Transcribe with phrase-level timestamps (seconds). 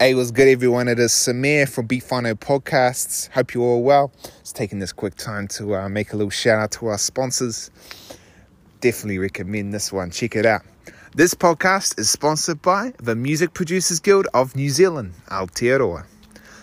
[0.00, 0.86] Hey, what's good, everyone?
[0.86, 3.28] It is Samir from Beat Whānau Podcasts.
[3.32, 4.12] Hope you're all well.
[4.38, 7.68] Just taking this quick time to uh, make a little shout out to our sponsors.
[8.80, 10.12] Definitely recommend this one.
[10.12, 10.62] Check it out.
[11.16, 16.06] This podcast is sponsored by the Music Producers Guild of New Zealand, Aotearoa.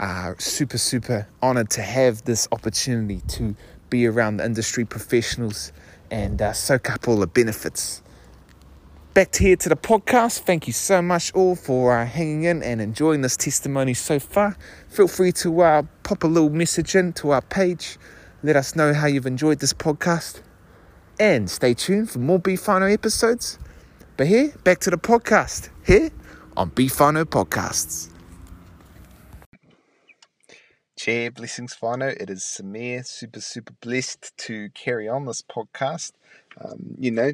[0.00, 3.54] uh, super, super honored to have this opportunity to
[3.90, 5.70] be around the industry professionals
[6.10, 8.02] and uh, soak up all the benefits
[9.14, 10.40] back here to the podcast.
[10.40, 14.56] Thank you so much all for uh, hanging in and enjoying this testimony so far.
[14.88, 17.96] Feel free to uh, pop a little message in to our page.
[18.42, 20.42] Let us know how you've enjoyed this podcast.
[21.20, 23.60] And stay tuned for more Whānau episodes.
[24.16, 25.68] But here, back to the podcast.
[25.86, 26.10] Here
[26.56, 28.10] on Whānau Podcasts.
[30.96, 32.20] Chair, blessings Whānau.
[32.20, 36.12] It is Samir, super, super blessed to carry on this podcast.
[36.60, 37.32] Um, you know,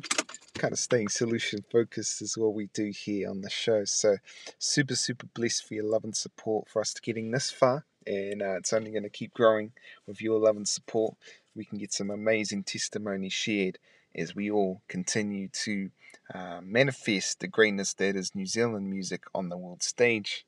[0.54, 3.84] kind of staying solution focused is what we do here on the show.
[3.84, 4.16] So,
[4.58, 7.84] super, super blessed for your love and support for us to getting this far.
[8.06, 9.72] And uh, it's only going to keep growing
[10.06, 11.16] with your love and support.
[11.54, 13.78] We can get some amazing testimony shared
[14.14, 15.90] as we all continue to
[16.34, 20.44] uh, manifest the greatness that is New Zealand music on the world stage.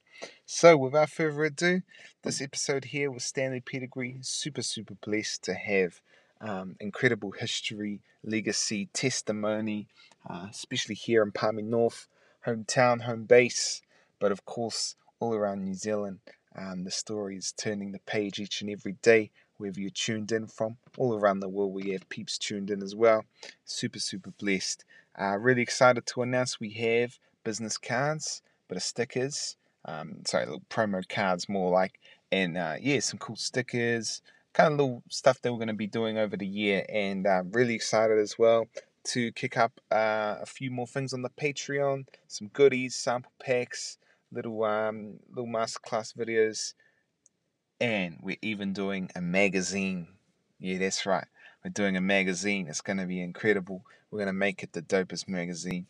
[0.46, 1.82] So, without further ado,
[2.22, 6.00] this episode here with Stanley Pedigree, super, super blessed to have
[6.42, 9.86] um, incredible history, legacy, testimony,
[10.28, 12.08] uh, especially here in Palmy North,
[12.46, 13.80] hometown, home base,
[14.18, 16.18] but of course all around New Zealand.
[16.54, 20.48] Um, the story is turning the page each and every day, wherever you're tuned in
[20.48, 20.76] from.
[20.98, 23.24] All around the world, we have peeps tuned in as well.
[23.64, 24.84] Super, super blessed.
[25.18, 29.56] Uh, really excited to announce we have business cards, but of stickers.
[29.84, 31.98] Um, sorry, little promo cards more like,
[32.30, 34.22] and uh, yeah, some cool stickers,
[34.52, 37.42] kind of little stuff that we're going to be doing over the year, and uh,
[37.52, 38.66] really excited as well
[39.04, 43.98] to kick up uh, a few more things on the Patreon, some goodies, sample packs,
[44.30, 46.74] little um, little masterclass videos,
[47.80, 50.08] and we're even doing a magazine.
[50.58, 51.26] Yeah, that's right.
[51.64, 52.68] We're doing a magazine.
[52.68, 53.84] It's going to be incredible.
[54.10, 55.86] We're going to make it the dopest magazine.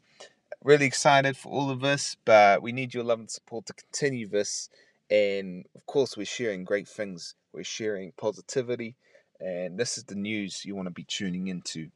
[0.65, 4.29] Really excited for all of us, but we need your love and support to continue
[4.29, 4.71] this.
[5.11, 8.96] And of course, we're sharing great things we're sharing positivity,
[9.40, 11.90] and this is the news you want to be tuning into.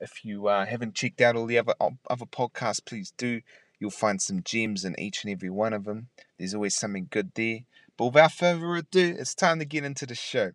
[0.00, 1.74] If you uh, haven't checked out all the other
[2.08, 3.42] other podcasts, please do.
[3.78, 6.08] You'll find some gems in each and every one of them.
[6.38, 7.60] There's always something good there.
[7.96, 10.52] But without further ado, it's time to get into the show.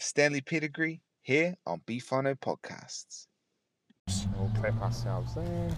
[0.00, 3.26] Stanley Pedigree here on Beat Whānau Podcasts.
[4.36, 5.70] We'll clap ourselves there.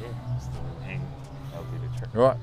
[0.00, 1.06] Yeah, still hang.
[1.50, 2.14] That'll be the trick.
[2.14, 2.36] Right.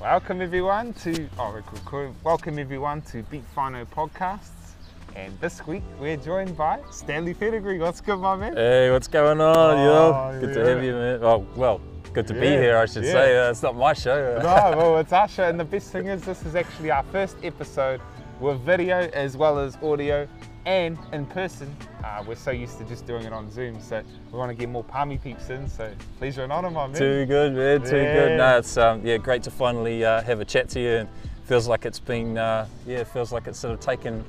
[0.00, 4.72] Welcome everyone to oh, welcome everyone to Beat Whānau Podcasts.
[5.14, 7.78] And this week we're joined by Stanley Pedigree.
[7.78, 8.56] What's good, my man?
[8.56, 9.56] Hey, what's going on?
[9.56, 10.62] Oh, know, good yeah.
[10.62, 11.20] to have you, man.
[11.22, 11.80] Oh, well,
[12.12, 12.40] good to yeah.
[12.40, 13.12] be here, I should yeah.
[13.12, 13.38] say.
[13.38, 14.38] Uh, it's not my show.
[14.42, 17.36] no, well, it's our show, and the best thing is this is actually our first
[17.42, 18.00] episode
[18.40, 20.28] with video as well as audio
[20.66, 21.74] and in person.
[22.02, 24.02] Uh, we're so used to just doing it on Zoom, so
[24.32, 25.68] we want to get more palmy peeps in.
[25.68, 26.96] So pleasure and on my man.
[26.96, 27.82] Too good, man.
[27.82, 28.14] Too yeah.
[28.14, 28.36] good.
[28.38, 31.08] No, it's um, yeah, great to finally uh, have a chat to you, and
[31.44, 34.24] feels like it's been uh, yeah, feels like it's sort of taken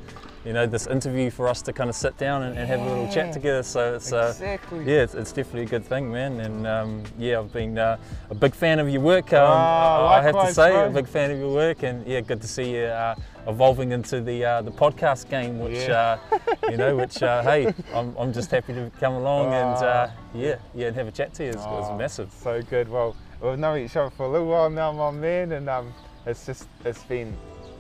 [0.46, 2.84] you know, this interview for us to kind of sit down and, and have a
[2.86, 3.64] little chat together.
[3.64, 4.86] So it's uh, exactly.
[4.86, 6.40] yeah, it's, it's, definitely a good thing, man.
[6.40, 7.98] And um, yeah, I've been uh,
[8.30, 9.34] a big fan of your work.
[9.34, 10.86] Um, oh, I have to say, bro.
[10.86, 13.16] a big fan of your work, and yeah, good to see you uh,
[13.48, 16.20] evolving into the uh, the podcast game, which yeah.
[16.32, 20.12] Uh, you know, which uh, hey, I'm, I'm just happy to come along and oh.
[20.34, 21.50] yeah, yeah, and have a chat to you.
[21.50, 22.32] It's, oh, it's massive.
[22.32, 22.90] So good.
[22.90, 25.94] Well, we've known each other for a little while now, my man, and um,
[26.26, 27.36] it's just it's been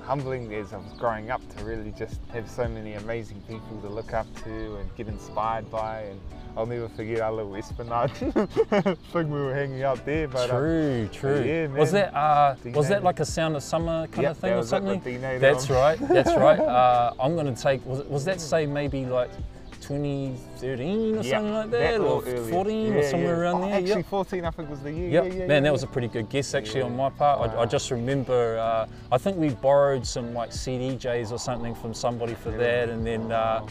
[0.09, 3.87] humbling as I was growing up to really just have so many amazing people to
[3.89, 6.01] look up to and get inspired by.
[6.01, 6.19] And
[6.55, 8.11] I'll never forget our little Esplanade
[9.11, 10.27] thing we were hanging out there.
[10.27, 11.43] But um, True, true.
[11.43, 14.53] yeah, was that uh, was that like a Sound of Summer kind Yep, of thing
[14.53, 15.01] or something?
[15.01, 15.75] Nader That's on.
[15.75, 15.99] right.
[16.07, 16.59] That's right.
[16.59, 17.85] Uh, I'm gonna take.
[17.85, 19.31] Was, was that say maybe like
[19.87, 22.43] 2013 or yeah, something like that, or earlier.
[22.51, 23.41] 14 or somewhere yeah.
[23.41, 23.75] around Oh, there?
[23.75, 24.05] Actually, Yep.
[24.05, 25.09] 14 I think was the year.
[25.09, 25.23] Yep.
[25.25, 25.59] Yeah, yeah, Man, yeah.
[25.61, 27.49] that was a pretty good guess actually on my part.
[27.51, 31.93] I, I just remember, uh, I think we borrowed some like CDJs or something from
[31.93, 33.31] somebody for that, and then.
[33.31, 33.65] Uh,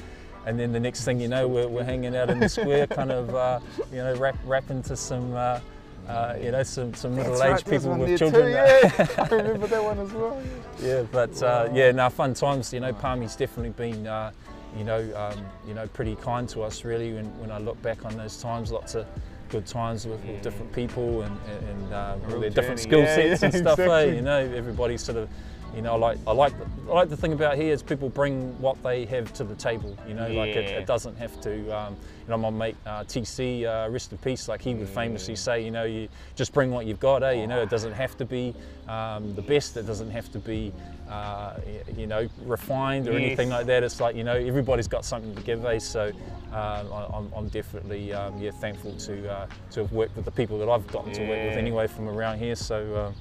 [0.46, 3.10] and then the next thing you know, we're, we're hanging out in the square, kind
[3.10, 3.60] of, uh,
[3.90, 5.58] you know, rap, rapping to some, uh,
[6.06, 8.44] uh, you know, some, some middle-aged right, people one with there children.
[8.48, 9.06] Too, yeah.
[9.30, 10.42] I remember that one as well.
[10.82, 12.74] Yeah, but uh, yeah, now fun times.
[12.74, 14.32] You know, Palmy's definitely been, uh,
[14.76, 16.84] you know, um, you know, pretty kind to us.
[16.84, 19.06] Really, when, when I look back on those times, lots of
[19.48, 23.14] good times with, with different people and, and, and um, all their different skill Yeah,
[23.14, 23.78] sets yeah, and stuff.
[23.78, 24.04] Eh?
[24.04, 25.28] You know, everybody sort of.
[25.74, 28.08] You know, I like I like the, I like the thing about here is people
[28.08, 29.98] bring what they have to the table.
[30.06, 31.76] You know, like it, it doesn't have to.
[31.76, 34.48] Um, you know, my mate uh, TC, uh, rest in peace.
[34.48, 37.22] Like he would famously say, you know, you just bring what you've got.
[37.22, 37.32] Eh?
[37.32, 38.54] You know, it doesn't have to be
[38.88, 39.76] um, the best.
[39.76, 40.72] It doesn't have to be,
[41.08, 41.56] uh,
[41.96, 43.82] you know, refined or anything like that.
[43.82, 45.64] It's like you know, everybody's got something to give.
[45.66, 45.78] Eh?
[45.78, 46.12] So
[46.52, 50.30] um, I, I'm, I'm definitely um, yeah thankful to uh, to have worked with the
[50.30, 52.54] people that I've gotten to work with anyway from around here.
[52.54, 53.12] So.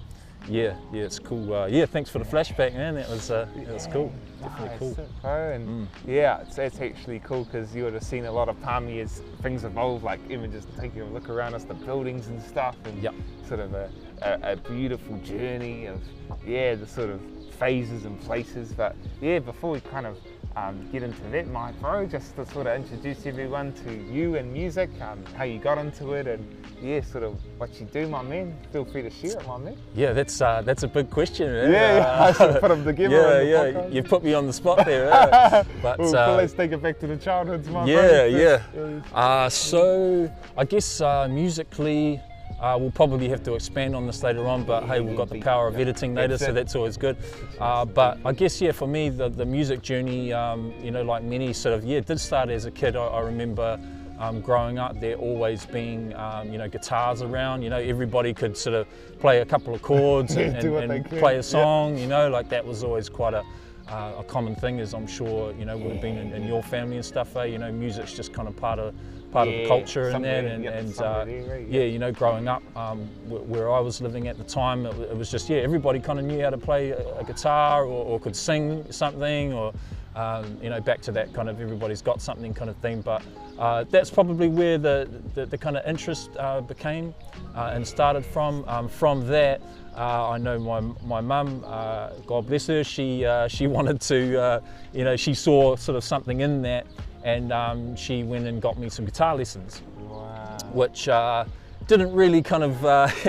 [0.47, 1.53] Yeah, yeah, it's cool.
[1.53, 2.95] Uh, yeah, thanks for the flashback, man.
[2.95, 4.13] That was uh, that was cool.
[4.41, 5.07] Definitely Nice, cool.
[5.29, 5.87] And Mm.
[6.05, 9.21] yeah, it's, it's actually cool because you would have seen a lot of Palmy as
[9.41, 13.01] things evolve, like even just taking a look around us, the buildings and stuff, and
[13.01, 13.15] Yep.
[13.47, 13.89] sort of a,
[14.21, 16.01] a, a beautiful journey of,
[16.45, 17.21] yeah, the sort of
[17.59, 18.73] phases and places.
[18.73, 20.17] But yeah, before we kind of
[20.55, 24.51] um, get into that, my bro, just to sort of introduce everyone to you and
[24.53, 26.45] music, um, how you got into it, and
[26.81, 28.55] yeah, sort of what you do, my man.
[28.71, 29.77] Feel free to share it, my man.
[29.95, 31.51] Yeah, that's uh, that's a big question.
[31.51, 31.71] Man.
[31.71, 33.15] Yeah, yeah, I Uh, should put 'em together
[33.45, 35.09] Yeah, the yeah, you put me on the spot there.
[35.11, 35.63] eh?
[35.81, 38.83] but Well, uh, let's take it back to the childhoods, my yeah, bro.
[38.83, 39.01] yeah.
[39.13, 42.19] Uh, so I guess uh, musically,
[42.63, 44.63] uh, we'll probably have to expand on this later on.
[44.63, 47.17] But hey, we've got the power of editing later, so that's always good.
[47.59, 51.23] Uh, but I guess yeah, for me, the, the music journey, um, you know, like
[51.23, 52.95] many sort of yeah, it did start as a kid.
[52.95, 53.79] I, I remember.
[54.19, 57.63] Um, growing up, there always being um, you know guitars around.
[57.63, 58.87] You know everybody could sort of
[59.19, 61.97] play a couple of chords and, and- and play a song.
[61.97, 63.43] You know, like that was always quite a
[63.89, 66.61] uh, a common thing, as I'm sure you know would have been in, in your
[66.63, 67.35] family and stuff.
[67.37, 67.45] Eh?
[67.45, 68.93] You know, music's just kind of part of
[69.33, 71.91] part of the culture and somewhere, that, and, and uh, there, yeah, yep.
[71.91, 75.17] you know, growing up um, where, where I was living at the time, it, it
[75.17, 78.19] was just yeah, everybody kind of knew how to play a, a guitar or, or
[78.19, 79.73] could sing something, or
[80.15, 83.01] um, you know, back to that kind of everybody's got something kind of thing.
[83.01, 83.23] But
[83.57, 87.13] uh, that's probably where the the, the kind of interest uh, became
[87.55, 88.63] uh, and started from.
[88.67, 89.61] Um, from that.
[89.95, 92.83] Uh, I know my my mum, uh, God bless her.
[92.83, 94.59] She uh, she wanted to, uh,
[94.91, 96.87] you know, she saw sort of something in that,
[97.23, 100.57] and um, she went and got me some guitar lessons Wow.
[100.73, 101.45] which uh,
[101.87, 103.07] didn't really kind of uh,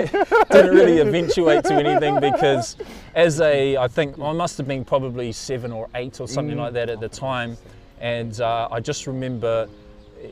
[0.51, 2.77] didn't really eventuate to anything because
[3.13, 6.73] as a I think I must have been probably seven or eight or something like
[6.73, 7.57] that at the time,
[7.99, 9.67] and uh, I just remember.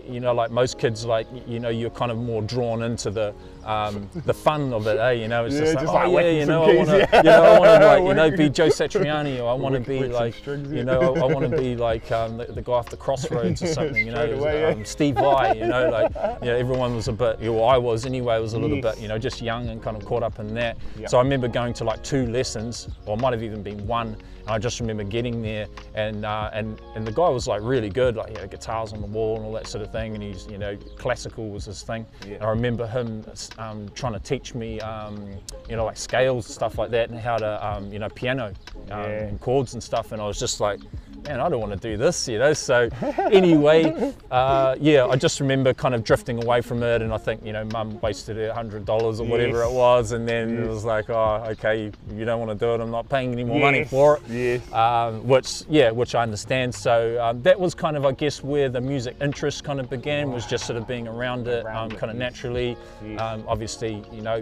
[0.08, 3.34] You know, like most kids, like you know, you're kind of more drawn into the
[3.64, 5.12] um, the fun of it, eh?
[5.12, 7.18] You know, it's Yeah, just like, just oh yeah, you know, I want to, yeah.
[7.18, 9.82] you know, I want to like, you know, be Joe Satriani, or I want to
[9.82, 12.90] be like, strings, you know, I, want to be like um, the, the guy off
[12.90, 14.68] the crossroads or something, you know, away, yeah.
[14.70, 18.06] um, Steve Vai, you know, like, you know, everyone was a bit, or I was
[18.06, 18.96] anyway, was a little Yes.
[18.96, 20.78] bit, you know, just young and kind of caught up in that.
[21.00, 21.10] Yep.
[21.10, 24.18] So I remember going to like two lessons, or might have even been one.
[24.48, 28.16] I just remember getting there, and uh, and and the guy was like really good,
[28.16, 30.48] like he had guitars on the wall and all that sort of thing, and he's
[30.48, 32.06] you know classical was his thing.
[32.28, 32.36] Yeah.
[32.36, 33.26] And I remember him
[33.58, 35.28] um, trying to teach me, um,
[35.70, 38.48] you know, like scales and stuff like that, and how to um, you know piano
[38.48, 38.54] um,
[38.90, 39.06] Yeah.
[39.28, 40.80] and chords and stuff, and I was just like.
[41.26, 42.52] Man, I don't want to do this, you know.
[42.52, 42.90] So,
[43.32, 47.46] anyway, uh, yeah, I just remember kind of drifting away from it, and I think,
[47.46, 49.70] you know, Mum wasted a hundred dollars or whatever Yes.
[49.70, 52.74] it was, and then it was like, oh, okay, you, you don't want to do
[52.74, 52.82] it.
[52.82, 54.74] I'm not paying any more money for it yes.
[54.74, 56.74] um, which yeah, which I understand.
[56.74, 60.32] So um, that was kind of, I guess, where the music interest kind of began
[60.32, 62.78] was just sort of being around it, Around um, it, kind of naturally.
[63.06, 63.20] Yes.
[63.22, 64.42] Um, obviously, you know,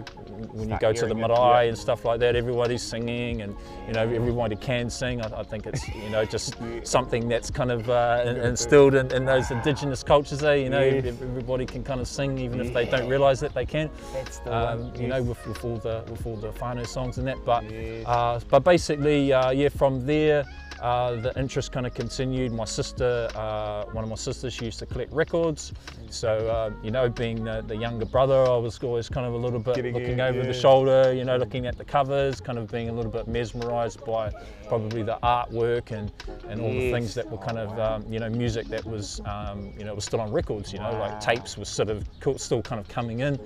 [0.52, 1.68] when you go to the hearing it, marae yeah.
[1.68, 3.54] and stuff like that, everybody's singing, and
[3.86, 5.20] you know, everybody can sing.
[5.22, 9.24] I, I think it's you know just something that's kind of uh, instilled in, in
[9.24, 10.42] those indigenous cultures.
[10.42, 10.54] Eh?
[10.54, 11.04] You know, Yes.
[11.06, 13.88] everybody can kind of sing, even if they don't realise that they can.
[14.12, 15.00] That's the Um, one.
[15.00, 17.38] you know, with, with all the with all the whānau songs and that.
[17.44, 18.04] But Yes.
[18.06, 20.44] uh, but basically, uh, yeah, from there,
[20.82, 22.52] uh, the interest kind of continued.
[22.52, 25.72] My sister, uh, one of my sisters, she used to collect records.
[26.10, 29.36] So, uh, you know, being the, the, younger brother, I was always kind of a
[29.36, 30.46] little bit Getting looking in, over yeah.
[30.46, 34.04] the shoulder, you know, looking at the covers, kind of being a little bit mesmerized
[34.04, 34.32] by
[34.68, 36.10] probably the artwork and,
[36.48, 36.82] and all yes.
[36.82, 39.94] the things that were kind of, um, you know, music that was, um, you know,
[39.94, 41.00] was still on records, you know, wow.
[41.00, 42.04] like tapes was sort of
[42.36, 43.38] still kind of coming in.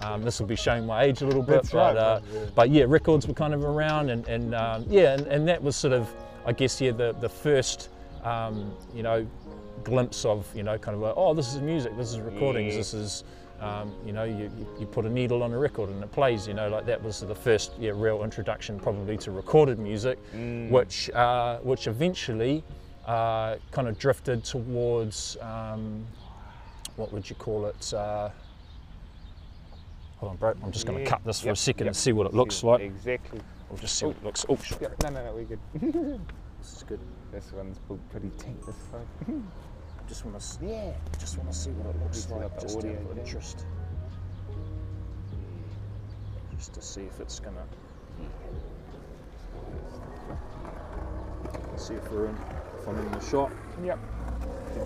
[0.00, 2.40] Um, this will be showing my age a little bit, That's but, right, uh, yeah.
[2.54, 5.76] but yeah, records were kind of around, and, and um, yeah, and, and, that was
[5.76, 6.08] sort of,
[6.46, 7.88] I guess, yeah, the the first,
[8.24, 9.26] um, you know,
[9.84, 12.78] glimpse of, you know, kind of like, oh, this is music, this is recordings, yeah.
[12.78, 13.24] this is,
[13.60, 16.54] um, you know, you, you put a needle on a record and it plays, you
[16.54, 20.70] know, like that was the first yeah, real introduction probably to recorded music, mm.
[20.70, 22.62] which, uh, which eventually
[23.06, 26.06] uh, kind of drifted towards, um,
[26.96, 27.94] what would you call it?
[27.94, 28.30] Uh,
[30.18, 30.54] Hold on, bro.
[30.62, 31.54] I'm just going to cut this for yep.
[31.54, 31.88] a second yep.
[31.88, 32.82] and see what it looks like.
[32.82, 33.40] Exactly.
[33.70, 34.44] We'll just see what it looks.
[34.48, 35.02] Oh, Yep.
[35.04, 35.60] No, no, no, we're good.
[36.60, 36.98] this is good.
[37.30, 37.78] This one's
[38.10, 38.66] pretty tank.
[38.66, 39.46] This one.
[40.08, 40.66] just want to.
[40.66, 40.92] Yeah.
[41.20, 42.60] Just want to see what it looks like.
[42.60, 43.64] Just out of interest.
[46.56, 47.64] Just to see if it's gonna.
[51.76, 52.36] See if we're in.
[52.80, 53.52] If I'm in the shot.
[53.84, 53.98] Yep.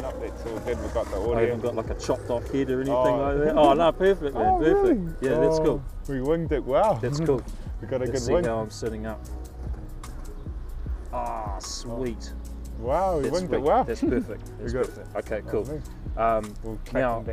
[0.00, 0.80] Not it's all good.
[0.80, 1.36] We've got the audio.
[1.36, 3.34] I haven't got like a chopped off head or anything oh.
[3.34, 3.56] like that.
[3.56, 5.00] Oh no, perfect, man, oh, perfect.
[5.00, 5.14] Really?
[5.20, 5.82] Yeah, oh, that's cool.
[5.84, 6.96] Oh, we winged it well.
[6.96, 7.42] That's cool.
[7.84, 8.44] We got a Let's good wing.
[8.44, 9.20] see how I'm sitting up.
[11.12, 12.32] Ah, oh, sweet.
[12.78, 13.84] Wow, we winged it well.
[13.84, 14.50] That's perfect.
[14.58, 15.16] That's perfect.
[15.16, 15.80] Okay, cool.
[16.16, 17.24] Um, we'll now,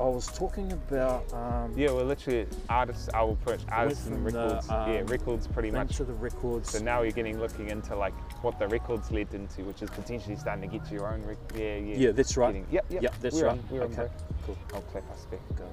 [0.00, 1.32] I was talking about.
[1.32, 3.08] Um, yeah, we're literally artists.
[3.12, 4.66] I will approach artists and records.
[4.66, 5.96] The, um, yeah, records pretty much.
[5.96, 6.70] To the records.
[6.70, 10.36] So now you're getting looking into like what the records led into, which is potentially
[10.36, 11.22] starting to get to your own.
[11.22, 11.96] Rec- yeah, yeah.
[11.96, 12.54] Yeah, that's right.
[12.54, 13.02] Getting, yep, yep.
[13.02, 13.58] Yep, that's we're right.
[13.58, 14.02] On, we're okay.
[14.02, 14.10] On,
[14.46, 14.58] cool.
[14.74, 15.40] I'll clap us back.
[15.56, 15.64] Go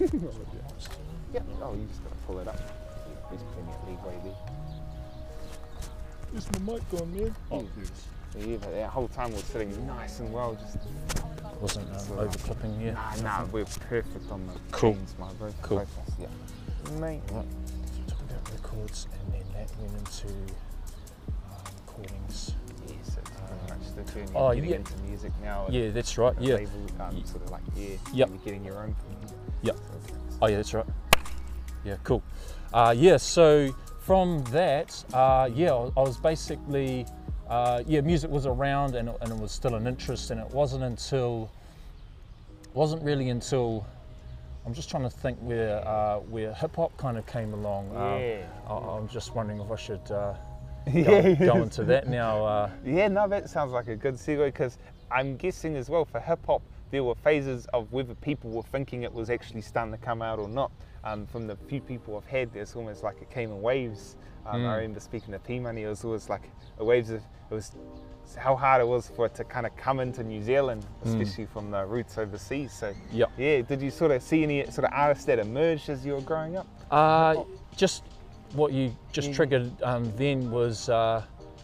[0.00, 0.30] again.
[1.36, 1.44] yep.
[1.62, 2.58] Oh, you just gotta pull it up.
[3.28, 4.34] There's plenty of leeway there.
[6.36, 7.34] Is my mic gone, man?
[7.50, 7.90] Oh, yes.
[8.36, 10.78] Yeah, but that whole time we're sitting nice and well, just
[11.60, 12.92] wasn't um, over clipping here.
[12.92, 14.94] Nah, nah, we're perfect on the cool.
[14.94, 15.54] Chains, my bro.
[15.62, 15.78] Cool.
[15.78, 16.98] Both us, yeah.
[16.98, 17.22] Mate.
[17.30, 17.44] Right.
[17.94, 22.54] So talking about records, and then that went into um, recordings.
[22.86, 24.76] Yes, it's pretty much the journey oh, getting yeah.
[24.76, 25.66] into music now.
[25.70, 26.34] Yeah, that's right.
[26.38, 26.56] Yeah.
[26.56, 28.30] Label, um, sort of like yeah, yep.
[28.44, 28.94] getting your own.
[28.94, 29.38] thing.
[29.62, 29.72] Yeah.
[30.42, 30.86] Oh yeah, that's right.
[31.86, 32.22] Yeah, cool.
[32.74, 37.06] Uh, yeah, so from that, uh, yeah, I was basically
[37.48, 40.82] uh, yeah, music was around and, and it was still an interest, and it wasn't
[40.82, 41.50] until
[42.74, 43.86] wasn't really until
[44.66, 47.90] I'm just trying to think where uh, where hip hop kind of came along.
[47.96, 48.46] Um, yeah.
[48.68, 50.34] Um, I, am just wondering if I should uh,
[50.92, 52.44] go, go, into that now.
[52.44, 52.70] Uh.
[52.84, 54.78] yeah, no, that sounds like a good segue because
[55.10, 56.62] I'm guessing as well for hip hop
[56.96, 60.38] there were phases of whether people were thinking it was actually starting to come out
[60.38, 60.72] or not.
[61.04, 64.16] Um, from the few people I've had, there's almost like it came in waves.
[64.46, 64.66] Um, mm.
[64.66, 67.72] I remember speaking to P Money, it was always like a waves of it was
[68.38, 71.10] how hard it was for it to kind of come into New Zealand, hmm.
[71.10, 71.52] especially mm.
[71.52, 72.72] from the roots overseas.
[72.72, 73.30] So yep.
[73.36, 76.22] yeah, did you sort of see any sort of artists that emerged as you were
[76.22, 76.66] growing up?
[76.90, 77.44] Uh,
[77.76, 78.04] just
[78.54, 79.34] what you just yeah.
[79.34, 81.22] triggered um, then was uh,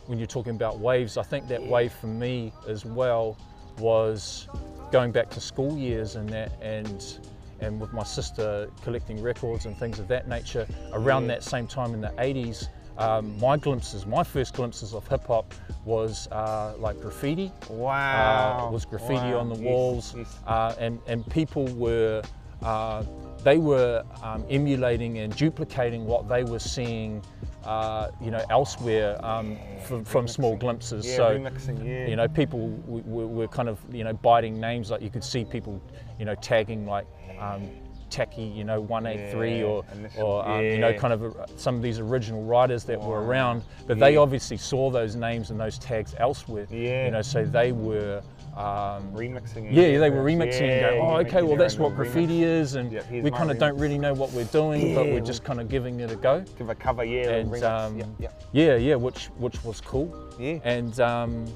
[0.08, 1.16] when you're talking about waves.
[1.16, 1.70] I think that yeah.
[1.70, 3.38] wave for me as well
[3.78, 4.48] was
[4.90, 7.18] going back to school years and that and
[7.60, 11.28] and with my sister collecting records and things of that nature around yeah.
[11.28, 15.54] that same time in the 80s um, my glimpses, my first glimpses of hip hop
[15.84, 17.50] was uh, like graffiti.
[17.70, 18.68] Wow.
[18.68, 19.38] Uh, was graffiti wow.
[19.38, 20.38] on the walls, yes.
[20.46, 22.22] Uh, and and people were
[22.62, 23.04] uh,
[23.42, 27.22] they were um, emulating and duplicating what they were seeing.
[27.64, 31.06] Uh, you know, elsewhere um, from, from small glimpses.
[31.06, 32.08] Yeah, so, remixing, yeah.
[32.08, 34.90] you know, people were kind of, you know, biting names.
[34.90, 35.80] Like you could see people,
[36.18, 37.06] you know, tagging like
[37.38, 37.68] um,
[38.12, 39.84] Taki, you know, 183 yeah, or,
[40.18, 43.08] or um, you know, kind of a, some of these original writers that wow.
[43.08, 46.66] were around, but they obviously saw those names and those tags elsewhere.
[46.70, 47.06] Yeah.
[47.06, 48.22] You know, so they were
[48.56, 49.72] um, remixing.
[49.72, 52.60] Yeah, they were remixing and going, oh, okay, well, that's what graffiti remix.
[52.60, 52.90] is, and
[53.22, 56.00] we kind of don't really know what we're doing, but we're just kind of giving
[56.00, 56.44] it a go.
[56.58, 57.30] Give a cover, yeah.
[57.30, 58.16] And um,
[58.52, 60.14] yeah, yeah, which which was cool.
[60.38, 60.58] Yeah.
[60.64, 61.46] And um,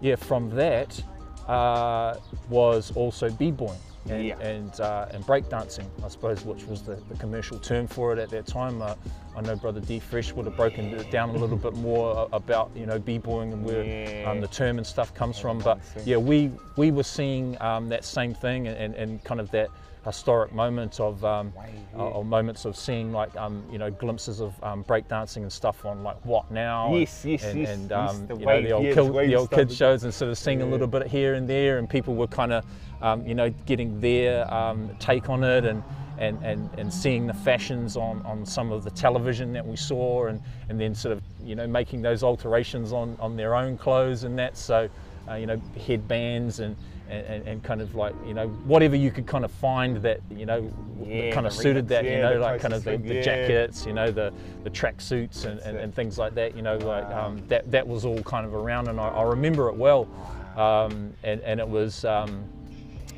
[0.00, 1.00] yeah, from that
[1.46, 2.16] uh,
[2.48, 3.78] was also b-boying
[4.08, 4.38] and yeah.
[4.38, 8.30] and, uh, and breakdancing, I suppose, which was the, the, commercial term for it at
[8.30, 8.80] that time.
[8.80, 8.94] Uh,
[9.36, 12.70] I know Brother D Fresh would have broken it down a little bit more about
[12.74, 14.30] you know b-boying and where yeah.
[14.30, 15.58] um, the term and stuff comes from.
[15.58, 19.70] But yeah, we we were seeing um, that same thing and, and kind of that
[20.04, 21.52] historic moment of um,
[21.94, 22.02] yeah.
[22.02, 26.02] uh, moments of seeing like um, you know glimpses of um, breakdancing and stuff on
[26.02, 28.94] like what now yes and, yes and, yes, and yes, um, you know the old,
[28.94, 30.66] kill, the old kids shows and sort of seeing yeah.
[30.66, 32.64] a little bit here and there and people were kind of
[33.02, 35.82] um, you know getting their um, take on it and
[36.20, 40.26] and, and, and seeing the fashions on, on some of the television that we saw
[40.26, 44.24] and, and then sort of you know making those alterations on, on their own clothes
[44.24, 44.56] and that.
[44.56, 44.88] So
[45.28, 46.76] uh, you know headbands and,
[47.08, 50.46] and, and kind of like you know whatever you could kind of find that you
[50.46, 50.72] know
[51.04, 53.22] Yeah, kind of suited that you yeah, know the like kind of the, the yeah.
[53.22, 54.32] jackets you know the
[54.64, 57.86] the track suits and, and, and things like that you know like um, that that
[57.86, 60.08] was all kind of around and I, I remember it well.
[60.56, 62.44] Um, and, and it was um,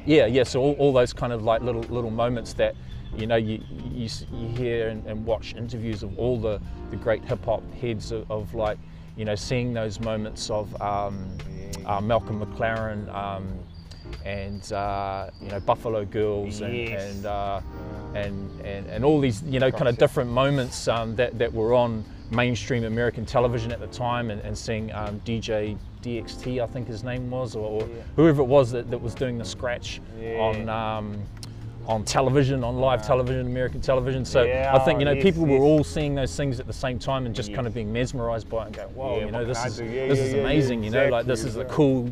[0.07, 2.75] yeah yeah so all, all those kind of like little little moments that
[3.17, 7.25] you know you you, you hear and, and watch interviews of all the, the great
[7.25, 8.79] hip hop heads of, of like
[9.17, 11.29] you know seeing those moments of um,
[11.87, 13.53] uh, Malcolm McLaren um,
[14.25, 17.15] and uh, you know Buffalo Girls and Yes.
[17.17, 17.61] and, uh,
[18.15, 21.75] and and and all these you know kind of different moments um, that that were
[21.75, 26.89] on mainstream American television at the time and, and seeing um, DJ DXT I think
[26.89, 28.03] his name was or, or Yeah.
[28.17, 30.39] whoever it was that, that was doing the scratch Yeah.
[30.39, 31.17] on um,
[31.87, 35.45] on television on live television American television so Yeah, I think you know yes, people
[35.45, 38.49] were all seeing those things at the same time and just kind of being mesmerized
[38.49, 39.81] by it and going "Wow, Yeah, you know this is?
[39.81, 42.11] Yeah, this is amazing you know like this is a cool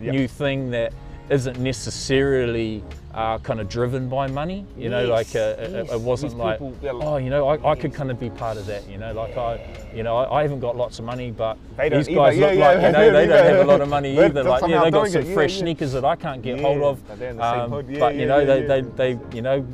[0.00, 0.12] Yep.
[0.14, 0.92] new thing that
[1.30, 2.84] isn't necessarily
[3.16, 4.66] uh, kind of driven by money.
[4.76, 7.74] You know, like uh, Yes, it- it, wasn't like, people, oh, you know, I, I
[7.74, 8.86] could kind of be part of that.
[8.88, 9.58] You know, like I,
[9.94, 12.68] you know, I, I haven't got lots of money, but these guys Yeah, look yeah,
[12.68, 14.44] like, you know, they don't have a lot of money either.
[14.44, 15.24] Like, yeah, they got some.
[15.34, 15.60] Fresh yeah.
[15.60, 17.10] sneakers that I can't get Yeah, hold of.
[17.40, 17.90] Um.
[17.90, 18.66] Yeah, but you know, yeah, they, yeah.
[18.66, 19.66] they, they, you know,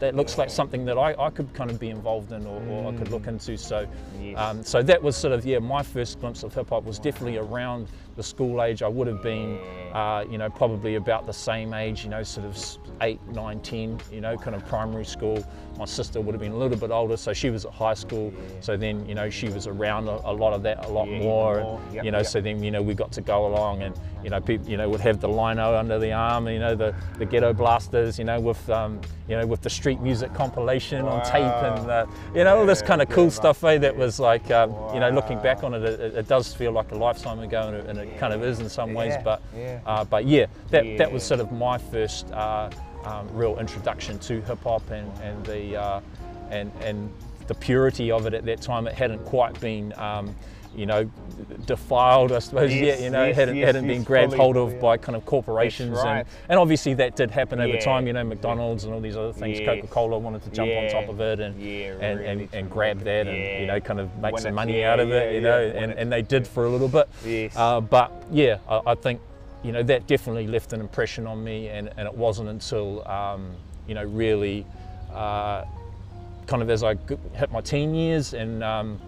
[0.00, 2.92] that looks like something that I, I could kind of be involved in or, or
[2.92, 3.56] I could look into.
[3.56, 3.86] So,
[4.20, 4.36] Yes.
[4.38, 7.36] um, so that was sort of yeah, my first glimpse of hip hop was definitely
[7.38, 8.82] around the school age.
[8.82, 9.58] I would have been,
[9.92, 12.58] uh, you know, probably about the same age, you know, sort of
[13.02, 15.44] eight, nine, ten, you know, kind of primary school.
[15.80, 18.34] My sister would have been a little bit older, so she was at high school.
[18.60, 21.20] So then, you know, she was around a, a lot of that, a lot Yeah,
[21.20, 21.62] more.
[21.62, 21.80] more.
[21.94, 22.26] Yep, you know, yep.
[22.26, 24.90] so then, you know, we got to go along and, you know, people, you know,
[24.90, 28.38] would have the lino under the arm, you know, the, the ghetto blasters, you know,
[28.38, 32.58] with, um, you know, with the street music compilation on tape and, uh, you know,
[32.58, 35.64] all this kind of cool stuff, eh, that was like, um, you know, looking back
[35.64, 38.34] on it, it, it does feel like a lifetime ago and it, and it kind
[38.34, 39.80] of is in some ways, Yeah, but, yeah.
[39.86, 42.68] uh, but yeah, that, that was sort of my first uh,
[43.04, 46.00] um, real introduction to hip hop and, and the, uh,
[46.50, 47.12] and, and
[47.46, 48.86] the purity of it at that time.
[48.86, 50.34] It hadn't quite been, um,
[50.74, 51.10] you know,
[51.66, 53.00] defiled, I suppose, Yes, yet.
[53.00, 54.78] You know, yes, hadn't, yes, hadn't been grabbed hold of yeah.
[54.78, 56.18] by kind of corporations, right.
[56.18, 57.80] and, and obviously that did happen over Yeah.
[57.80, 58.06] time.
[58.06, 59.58] You know, McDonald's and all these other things.
[59.58, 59.66] Yes.
[59.66, 63.26] Coca-Cola wanted to jump on top of it and Yeah, and, and, and grab that
[63.26, 65.34] and you know kind of make When some money yeah, out of yeah, it.
[65.34, 67.08] You yeah, know, and, and they did for a little bit.
[67.56, 69.20] Uh, but yeah, I, I think
[69.62, 73.50] you know that definitely left an impression on me, and, and it wasn't until um,
[73.86, 74.64] you know really
[75.12, 75.64] uh,
[76.46, 76.96] kind of as I
[77.34, 79.00] hit my teen years and um,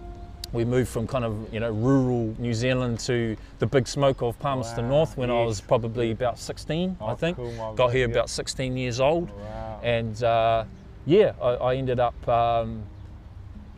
[0.53, 4.37] we moved from kind of you know rural New Zealand to the big smoke of
[4.39, 7.37] Palmerston Wow, North when I was probably about 16, I Oh, think.
[7.37, 9.79] cool, Got here about 16 years old, Wow.
[9.83, 10.65] and uh,
[11.05, 12.27] yeah, I, I ended up.
[12.27, 12.83] Um,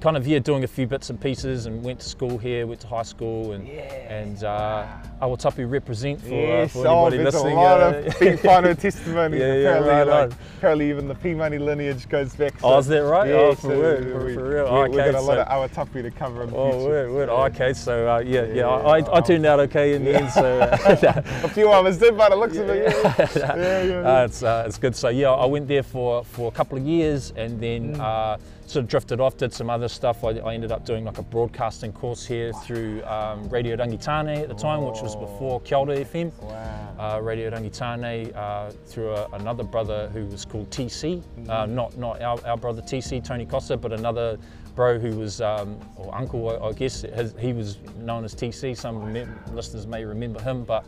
[0.01, 2.81] Kind of yeah, doing a few bits and pieces, and went to school here, went
[2.81, 3.81] to high school, and Yeah.
[3.81, 4.85] and uh,
[5.21, 7.53] Awatapu represent for, uh, Yes, for oh, anybody there's listening.
[7.57, 9.39] a lot uh, of big final testimonies.
[9.39, 12.53] Yeah, yeah, apparently, right like, apparently, even the P Money lineage goes back.
[12.61, 13.29] Oh, is that right?
[13.29, 14.63] Yeah, Oh, for so real, we- for- we- for real.
[14.65, 16.85] We, Okay, we've got a lot so- of to cover in the Oh, future.
[16.87, 17.29] word, word.
[17.29, 20.13] Oh, okay, so uh, yeah, yeah, Yeah, I, I, I turned out okay in the
[20.21, 20.29] end.
[20.29, 22.93] So uh, A few others did, but it looks a bit.
[22.93, 23.83] Yeah, yeah, yeah.
[23.83, 24.19] yeah.
[24.21, 24.95] uh, it's uh, it's good.
[24.95, 28.83] So yeah, I went there for for a couple of years, and then uh, sort
[28.83, 30.23] of drifted off, did some other stuff.
[30.23, 34.49] I, I ended up doing like a broadcasting course here through um, Radio Rangitane at
[34.49, 36.33] the time, which was before Kia ora FM.
[36.41, 36.95] Wow.
[36.99, 42.21] uh, Radio Rangitane uh, through a, another brother who was called TC, uh, not not
[42.21, 44.37] our, our brother TC Tony Costa, but another
[44.75, 48.75] bro who was um, or uncle I, I guess his, he was known as TC.
[48.75, 49.13] Some
[49.53, 50.85] listeners may remember him, but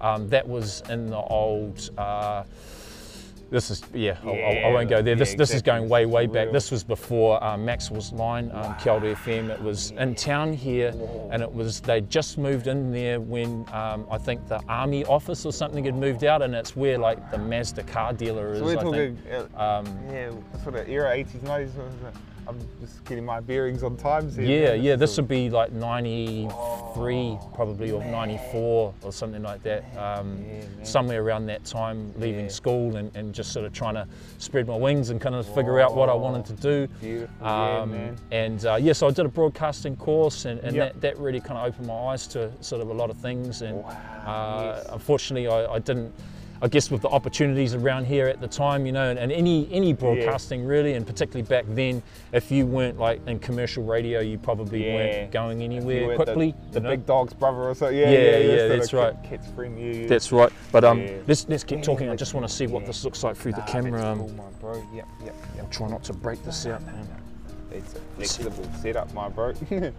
[0.00, 1.90] um, that was in the old.
[3.48, 5.14] Uh, this is yeah, I- I, I won't go there.
[5.14, 6.52] Yeah, This this is going way way back.
[6.52, 9.50] This was before um, Maxwell's line, um, ora FM.
[9.50, 10.92] It was in town here,
[11.30, 15.46] and it was they just moved in there when um, I think the army office
[15.46, 18.58] or something had moved out, and it's where like the Mazda car dealer is.
[18.58, 19.50] So we're I talking, think.
[19.56, 20.30] uh, Um, yeah,
[20.62, 21.70] sort of era 80s, 90s.
[22.48, 22.68] What was it?
[22.78, 24.46] I'm just getting my bearings on times here.
[24.46, 24.82] Yeah, man.
[24.82, 29.84] yeah, this would be like 93 probably or 94 or something like that.
[29.96, 32.50] Um, Yeah, somewhere around that time, leaving Yeah.
[32.50, 34.06] school and, and just sort of trying to
[34.38, 36.86] spread my wings and kind of figure out what I wanted to do.
[37.00, 38.16] Beautiful, yeah, Um, man.
[38.30, 40.92] and uh, yeah, so I did a broadcasting course, and, and Yep.
[40.94, 43.62] that, that really kind of opened my eyes to sort of a lot of things.
[43.62, 43.90] And Wow,
[44.26, 44.86] uh, yes.
[44.92, 46.12] unfortunately, I, I didn't.
[46.60, 49.68] I guess with the opportunities around here at the time, you know, and, and any
[49.72, 50.68] any broadcasting yeah.
[50.68, 54.94] really, and particularly back then, if you weren't like in commercial radio, you probably yeah.
[54.94, 56.54] weren't going anywhere quickly.
[56.72, 57.88] The, the big dog's brother or so.
[57.88, 59.14] Yeah, yeah, yeah, yeah that's right.
[59.54, 60.08] Bring you.
[60.08, 60.52] That's right.
[60.72, 62.08] But um, let's let's keep talking.
[62.08, 64.00] I just want to see what this looks like through nah, the camera.
[64.00, 64.82] That's cool, my bro.
[64.92, 65.64] Yep, yep, yep.
[65.64, 66.82] I'll try not to break this out.
[67.70, 69.94] It's a flexible setup, my bro, and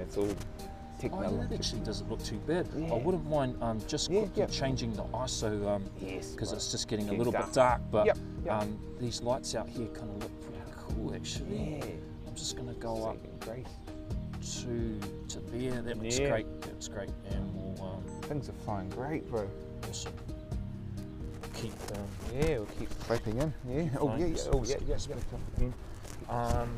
[0.00, 0.28] it's all
[1.02, 1.36] technology.
[1.36, 2.66] Oh, that actually doesn't look too bad.
[2.76, 2.92] Yeah.
[2.92, 4.46] I wouldn't mind um, just yeah, quickly yeah.
[4.46, 5.80] changing the ISO
[6.30, 7.46] because um, it's just getting a little dark.
[7.46, 7.80] bit dark.
[7.90, 8.62] But yep, yep.
[8.62, 11.78] Um, these lights out here kind of look pretty cool actually.
[11.78, 11.84] Yeah.
[12.26, 15.82] I'm just going to go up to to there.
[15.82, 16.60] That looks great.
[16.62, 17.10] That looks great.
[17.30, 19.48] And we'll, um, things are flying great, bro.
[19.88, 20.12] Awesome.
[21.54, 23.52] Keep um, yeah, we'll keep clapping in.
[23.68, 23.88] Yeah.
[24.00, 24.36] Oh yeah, yeah.
[24.52, 24.96] Oh yeah, yeah.
[25.58, 25.66] yeah.
[26.28, 26.70] Um,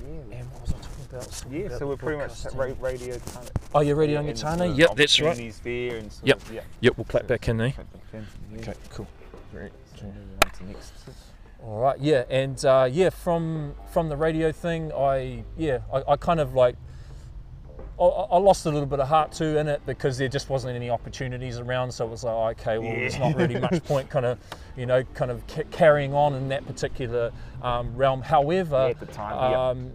[0.00, 0.36] yeah.
[0.38, 1.44] And what was I talking about?
[1.50, 3.46] yeah, about so we're pretty much at Radio Tana.
[3.74, 4.66] Oh, you're Radio yeah, Tana?
[4.66, 5.54] Yep, that's right.
[5.62, 6.36] There and yep.
[6.36, 6.60] Of, yeah.
[6.80, 7.74] Yep, we'll clap so back in there.
[8.12, 8.20] Yeah.
[8.58, 9.06] Okay, cool.
[9.52, 9.72] Great.
[9.98, 10.12] So
[10.66, 10.92] next.
[11.62, 16.16] All right, yeah, and uh, yeah, from from the radio thing, I yeah, I, I
[16.16, 16.76] kind of like
[17.98, 20.74] I, I, lost a little bit of heart too in it because there just wasn't
[20.74, 21.92] any opportunities around.
[21.92, 22.98] So it was like, okay, well, yeah.
[22.98, 24.38] there's not really much point, kind of,
[24.76, 28.20] you know, kind of ca- carrying on in that particular um, realm.
[28.20, 29.92] However, yeah, time, um,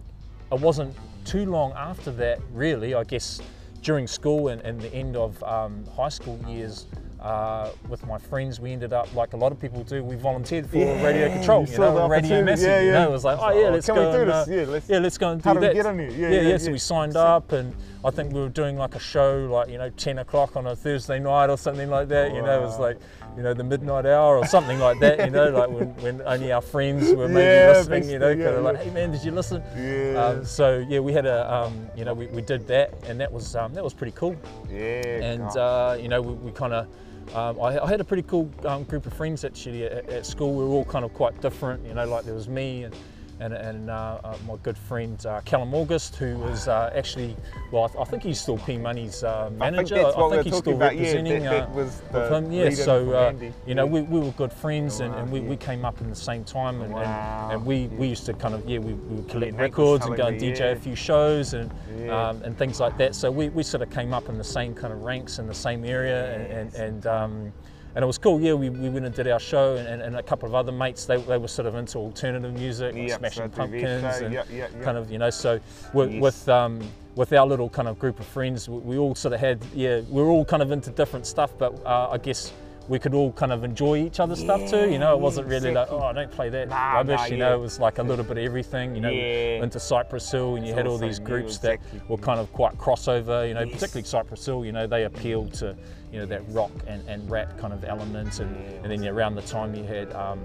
[0.50, 0.96] it wasn't
[1.30, 2.94] too long after that, really.
[2.94, 3.40] I guess
[3.82, 6.86] during school and, and the end of um, high school years,
[7.20, 10.02] uh, with my friends, we ended up like a lot of people do.
[10.02, 12.66] We volunteered for yeah, radio control, you, know, radio message.
[12.66, 12.86] Yeah, yeah.
[12.86, 14.10] You know, it was like, oh yeah, let's Can go.
[14.10, 15.74] And, uh, yeah, let's, yeah, let's go and do that.
[15.74, 16.10] get on here?
[16.10, 18.98] Yeah, yeah, yeah, So we signed up, and I think we were doing like a
[18.98, 22.30] show, like you know, 10 o'clock on a Thursday night or something like that.
[22.30, 22.36] Wow.
[22.36, 22.98] You know, it was like
[23.36, 25.18] you know the midnight hour or something like that.
[25.24, 28.08] You know, like when, when only our friends were maybe listening.
[28.08, 29.62] You know, kind of like, hey man, did you listen?
[29.76, 30.22] Yeah.
[30.22, 33.30] Um, so yeah, we had a, um, you know, we, we did that, and that
[33.30, 34.36] was um, that was pretty cool.
[34.70, 34.78] Yeah.
[34.78, 36.86] And uh, you know, we, we kind of
[37.34, 40.54] um, I, I, had a pretty cool um, group of friends actually at, at, school.
[40.54, 42.94] We were all kind of quite different, you know, like there was me and
[43.40, 47.34] and, and uh, uh, my good friend uh, Callum August, who was uh, actually,
[47.72, 49.96] well, I, I, think he's still P Money's uh, manager.
[49.96, 50.92] I think, I think he's still about.
[50.92, 51.74] representing yeah, that,
[52.12, 52.52] that with him.
[52.52, 53.34] Yeah, so
[53.66, 56.16] you know, we, we were good friends, and, and we, we came up in the
[56.16, 57.44] same time, and, wow.
[57.44, 60.04] and, and, we, we used to kind of yeah, we, we would collect yeah, records
[60.04, 60.66] and go and DJ yeah.
[60.66, 61.70] a few shows and
[62.10, 63.14] um, and things like that.
[63.14, 65.54] So we, we sort of came up in the same kind of ranks in the
[65.54, 67.52] same area, and and, um,
[67.94, 68.40] and it was cool.
[68.40, 71.04] Yeah, we, we went and did our show, and, and a couple of other mates.
[71.06, 74.82] They, they were sort of into alternative music, yep, Smashing so Pumpkins, and yep, yep,
[74.82, 75.30] kind of you know.
[75.30, 75.60] So
[75.92, 76.22] with, yes.
[76.22, 76.80] with um,
[77.16, 80.00] with our little kind of group of friends, we, we, all sort of had yeah,
[80.08, 82.52] we were all kind of into different stuff, but uh, I guess
[82.90, 84.90] we could all kind of enjoy each other's yeah, stuff too.
[84.90, 85.96] You know, it wasn't really exactly.
[85.96, 87.20] like, oh, I don't play that nah, rubbish.
[87.20, 87.48] Nah, you yeah.
[87.50, 88.96] know, it was like a little bit of everything.
[88.96, 89.62] You know, yeah.
[89.62, 92.00] into Cypress Hill, and you it's had all these groups exactly.
[92.00, 93.46] that were kind of quite crossover.
[93.46, 93.74] You know, yes.
[93.74, 94.64] particularly Cypress Hill.
[94.64, 95.76] You know, they appealed to
[96.12, 98.80] you know that rock and, and rap kind of element and, yeah.
[98.82, 100.40] and then around the time you had um,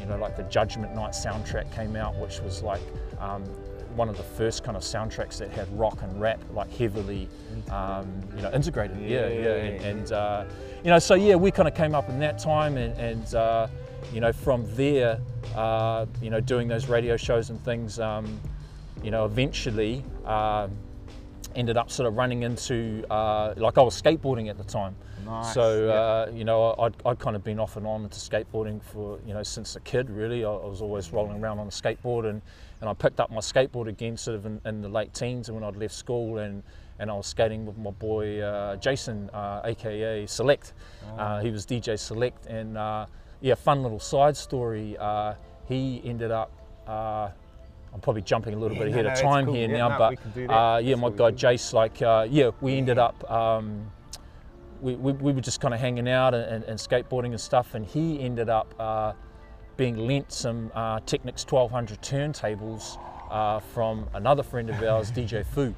[0.00, 2.80] you know like the Judgment Night soundtrack came out which was like
[3.18, 3.44] um,
[3.96, 7.28] one of the first kind of soundtracks that had rock and rap like heavily
[7.70, 9.54] um, you know integrated yeah yeah, yeah.
[9.54, 10.44] and, and uh,
[10.84, 13.66] you know so yeah we kind of came up in that time and, and uh,
[14.12, 15.20] you know from there
[15.54, 18.40] uh, you know doing those radio shows and things um,
[19.02, 20.70] you know eventually um,
[21.56, 24.94] ended up sort of running into uh, like I was skateboarding at the time
[25.30, 25.54] Nice.
[25.54, 29.18] So uh, you know, I'd, I'd kind of been off and on into skateboarding for
[29.26, 30.10] you know since a kid.
[30.10, 32.42] Really, I, I was always rolling around on a skateboard, and,
[32.80, 35.56] and I picked up my skateboard again sort of in, in the late teens, and
[35.56, 36.62] when I'd left school, and
[36.98, 40.74] and I was skating with my boy uh, Jason, uh, aka Select.
[41.12, 41.16] Oh.
[41.16, 43.06] Uh, he was DJ Select, and uh,
[43.40, 44.96] yeah, fun little side story.
[44.98, 45.34] Uh,
[45.66, 46.52] he ended up.
[47.92, 49.54] I'm probably jumping a little yeah, bit ahead no, of time cool.
[49.54, 53.28] here yeah, now, no, but yeah, my guy Jace, like yeah, we ended up.
[53.30, 53.90] Um,
[54.80, 57.84] we, we, we, were just kind of hanging out and, and, skateboarding and stuff, and
[57.84, 59.12] he ended up uh,
[59.80, 62.98] being lent some uh, Technics 1200 turntables
[63.30, 65.74] uh, from another friend of ours, DJ Fu,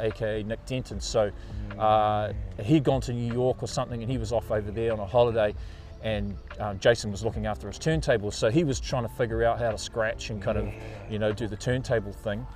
[0.00, 0.98] aka uh, Nick Denton.
[1.02, 1.30] So
[1.78, 5.00] uh, he'd gone to New York or something, and he was off over there on
[5.00, 5.54] a holiday.
[6.02, 9.58] And um, Jason was looking after his turntables, so he was trying to figure out
[9.58, 10.72] how to scratch and kind of,
[11.10, 12.46] you know, do the turntable thing.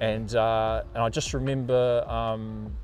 [0.00, 2.74] And, uh, and I just remember um,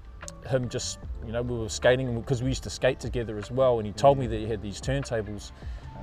[0.46, 3.78] him just, you know, we were skating because we used to skate together as well.
[3.78, 5.52] And he told me that he had these turntables,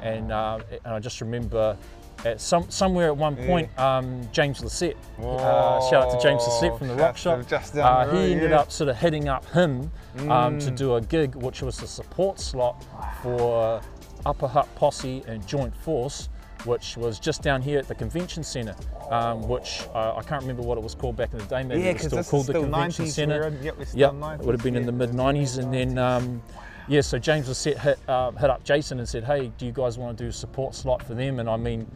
[0.02, 1.78] and, uh, and I just remember
[2.26, 3.98] at some somewhere at one point, yeah.
[3.98, 4.96] um, James Lissette.
[5.20, 7.40] Uh, shout out to James Lissette from the Rock Shop.
[7.52, 8.60] Uh, he ended yeah.
[8.60, 9.92] up sort of hitting up him
[10.30, 10.78] um, to mm.
[10.78, 12.84] do a gig, which was a support slot
[13.24, 13.82] for
[14.26, 16.30] Upper Hut Posse and Joint Force,
[16.66, 18.76] which was just down here at the convention centre
[19.12, 21.64] um, which uh, I can't remember what it was called back in the day.
[21.64, 23.54] Maybe yeah, it was still called the Convention Centre.
[23.62, 25.60] Yep, yep it would have been in the mid 90s.
[25.60, 26.42] And then, um,
[26.88, 29.72] yeah, so James was set hit uh, hit up Jason and said, hey, do you
[29.72, 31.40] guys want to do a support slot for them?
[31.40, 31.88] And I mean,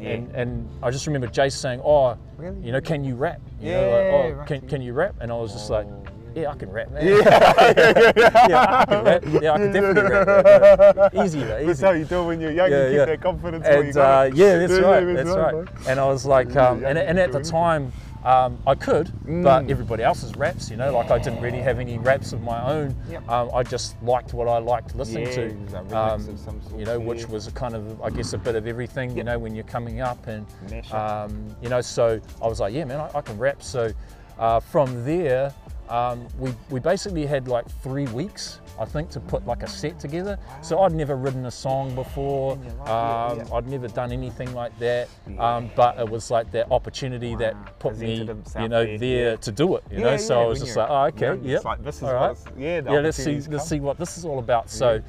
[0.00, 0.10] Yeah.
[0.10, 2.60] and, and I just remember Jason saying, oh, Really?
[2.60, 3.40] you know, can you rap?
[3.60, 4.46] You Yeah, know, like, oh, right.
[4.48, 5.14] can, can you rap?
[5.20, 6.04] And I was just like, Oh,
[6.40, 7.04] yeah, I can rap, man.
[7.04, 7.16] yeah,
[8.78, 9.24] I can rap.
[9.42, 11.12] Yeah, I can definitely rap.
[11.14, 11.24] man.
[11.26, 11.86] Easy, man, That's easy.
[11.86, 12.70] how you do it when you're young.
[12.70, 13.04] Yeah, you keep yeah.
[13.06, 13.66] that confidence.
[13.66, 15.54] And uh, yeah, that's right, that's right.
[15.54, 15.68] man.
[15.88, 17.92] And I was like, um, yeah, and, and at the time,
[18.24, 19.70] um, I could, but Mm.
[19.70, 22.96] everybody else's raps, you know, like I didn't really have any raps of my own.
[23.10, 23.28] Yep.
[23.28, 26.28] Um, I just liked what I liked listening Yeah, to, it was a remix um,
[26.28, 28.66] of some sort, you know, which was a kind of, I guess, a bit of
[28.66, 30.46] everything, you know, when you're coming up, and
[30.90, 30.94] up.
[30.94, 33.62] um, you know, so I was like, yeah, man, I, I can rap.
[33.62, 33.92] So
[34.38, 35.52] uh, from there,
[35.88, 38.60] um, we we basically had like three weeks.
[38.80, 40.38] I think to put like a set together.
[40.62, 42.54] So I'd never written a song before.
[42.54, 43.52] In your life, yeah, Um.
[43.54, 45.08] I'd never done anything like that.
[45.38, 47.38] Um, but it was like that opportunity Wow.
[47.38, 48.24] that put me, you
[48.68, 49.36] know, there, there yeah.
[49.36, 49.84] to do it.
[49.90, 52.02] You Yeah, know, so yeah, I was just like, oh, okay, yep, like, this is
[52.04, 52.36] all what right.
[52.56, 54.70] yeah, yeah, let's see, opportunities let's see what this is all about.
[54.70, 55.00] So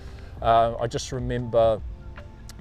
[0.41, 1.82] uh, I just remember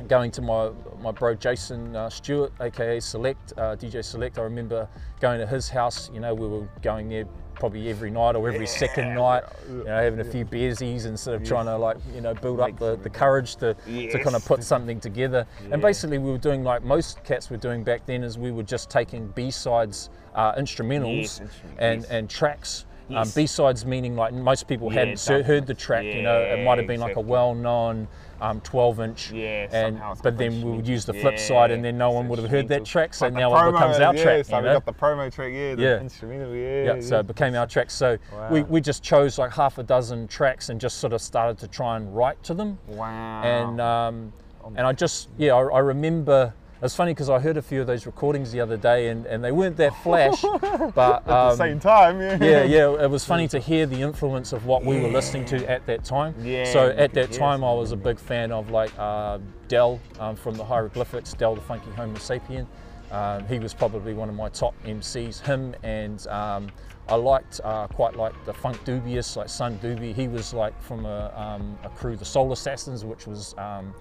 [0.07, 0.71] going to my
[1.03, 4.39] my bro Jason uh, Stewart, aka Select, uh, DJ Select.
[4.39, 4.89] I remember
[5.21, 6.11] going to his house.
[6.13, 7.25] You know, we were going there
[7.59, 9.43] probably every night or every second night.
[9.69, 12.61] You know, having a few beersies and sort of trying to like you know build
[12.61, 15.47] up the, the courage to, to kind of put something together.
[15.63, 15.75] Yeah.
[15.75, 18.63] And basically, we were doing like most cats were doing back then, is we were
[18.63, 21.41] just taking B sides, uh, instrumentals, Yes,
[21.79, 22.11] and yes.
[22.11, 22.85] and tracks.
[23.15, 26.05] Um, B sides meaning like most people Yeah, hadn't heard the track.
[26.05, 28.07] you know, it might have been like a well-known
[28.41, 29.31] um, 12 inch.
[29.31, 32.29] Yeah, and but then we would use the flip Yeah, side, and then no one
[32.29, 33.15] would have heard that track.
[33.15, 34.45] So Like now it becomes our yeah, track.
[34.47, 36.01] So you we got the promo track, yeah, the Yeah.
[36.01, 36.95] instrumental, yeah.
[36.95, 37.91] yeah, so it became our track.
[37.91, 38.19] So
[38.51, 38.67] we, Wow.
[38.69, 41.97] we just chose like half a dozen tracks and just sort of started to try
[41.97, 42.79] and write to them.
[42.89, 43.43] wow.
[43.43, 44.33] And um,
[44.77, 46.53] and I just yeah, I, I remember.
[46.81, 49.43] It's funny because I heard a few of those recordings the other day, and, and
[49.43, 50.43] they weren't that flash,
[50.95, 52.39] but at the um, same time, yeah.
[52.41, 55.69] yeah, yeah, it was funny to hear the influence of what we were listening to
[55.69, 56.35] at that time.
[56.41, 60.37] Yeah, So at that time, I was a big fan of like uh, Del um,
[60.37, 62.65] from the Hieroglyphics, Del the Funky Homosapien.
[63.11, 65.41] Um, he was probably one of my top MCs.
[65.41, 66.69] Him and um,
[67.09, 70.15] I liked uh, quite like the Funkdoobiest, like Son Doobie.
[70.15, 73.95] He was like from a, um, a crew, the Soul Assassins, which was um,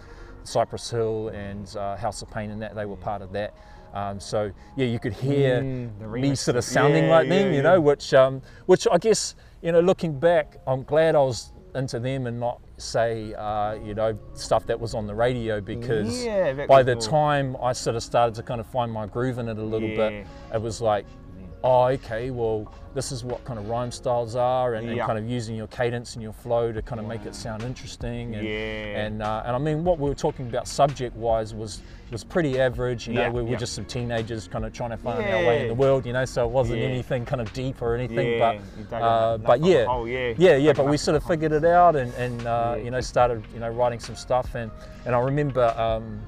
[0.48, 3.54] Cypress Hill and uh, House of Pain, and that they were part of that.
[3.94, 7.56] Um, so yeah, you could hear Mm, me sort of sounding yeah, like them, yeah,
[7.58, 11.52] you know, which um, which I guess you know, looking back, I'm glad I was
[11.76, 16.26] into them and not say uh, you know stuff that was on the radio because
[16.26, 19.38] Yeah, by the more- time I sort of started to kind of find my groove
[19.40, 21.06] in it a little bit, it was like.
[21.63, 22.30] Oh, okay.
[22.30, 25.06] Well, this is what kind of rhyme styles are, and, and Yeah.
[25.06, 28.36] kind of using your cadence and your flow to kind of make it sound interesting.
[28.36, 29.06] And, Yeah.
[29.06, 33.08] and uh, and I mean, what we were talking about subject-wise was was pretty average.
[33.08, 33.58] You know, Yeah, we were yeah.
[33.58, 36.06] just some teenagers kind of trying to find our way in the world.
[36.06, 38.39] You know, so it wasn't anything kind of deep or anything.
[38.39, 40.34] Yeah, but uh, but yeah, hole, yeah.
[40.38, 40.74] yeah, yeah.
[40.74, 41.36] But we sort of of a hole.
[41.36, 44.70] figured it out, and and uh, you know started you know writing some stuff, and
[45.06, 45.65] and I remember.
[45.78, 46.22] Um,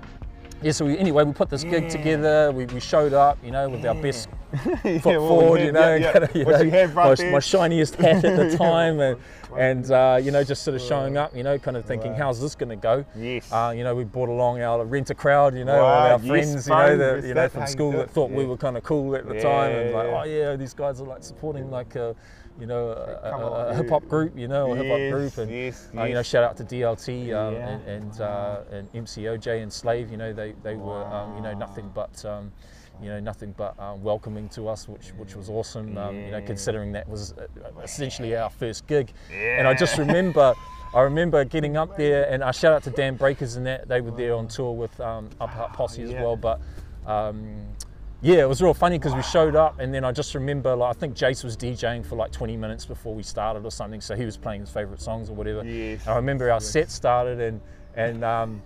[0.61, 2.51] yeah, so we, anyway, we put this gig together.
[2.51, 4.27] We, we showed up, you know, with our best
[4.83, 6.27] Yeah, foot well, forward, yeah, you know, yeah, yeah.
[6.33, 7.31] you know, you have my, there.
[7.31, 9.17] my shiniest hat at the time, and
[9.57, 12.17] and uh, you know, just sort of showing up, you know, kind of thinking, Wow.
[12.17, 13.05] how's this going to go?
[13.15, 13.51] Yes.
[13.51, 16.19] Uh, you know, we brought along our rent a crowd, you know, all Wow, our
[16.19, 18.83] yes, friends, you know, that, you know, from school that thought we were kind of
[18.83, 20.19] cool at the time, and like, Yeah.
[20.19, 22.15] oh yeah, these guys are like supporting like a,
[22.59, 25.51] you know, a, a, a hip hop group, you know, a hip hop group, and
[25.51, 27.67] yes, uh, you know, shout out to DLT um, Yeah.
[27.69, 31.53] and and, uh, and MCOJ and Slave, you know, they they were, um, you know,
[31.53, 32.23] nothing but.
[32.25, 32.51] Um,
[33.01, 35.97] you know, nothing but uh, welcoming to us, which which was awesome.
[35.97, 37.47] Um, You know, considering that was uh,
[37.81, 39.57] essentially our first gig, yeah.
[39.57, 40.53] and I just remember,
[40.93, 44.01] I remember getting up there, and I shout out to Dan Breakers and that they
[44.01, 46.23] were there on tour with um, Upper Hut Posse as Yeah.
[46.23, 46.35] well.
[46.35, 46.59] But
[47.07, 47.67] um,
[48.21, 50.95] yeah, it was real funny because we showed up, and then I just remember, like,
[50.95, 54.15] I think Jace was DJing for like 20 minutes before we started or something, so
[54.15, 55.63] he was playing his favorite songs or whatever.
[55.63, 57.61] Yes, And I remember our set started, and
[57.95, 58.61] and um,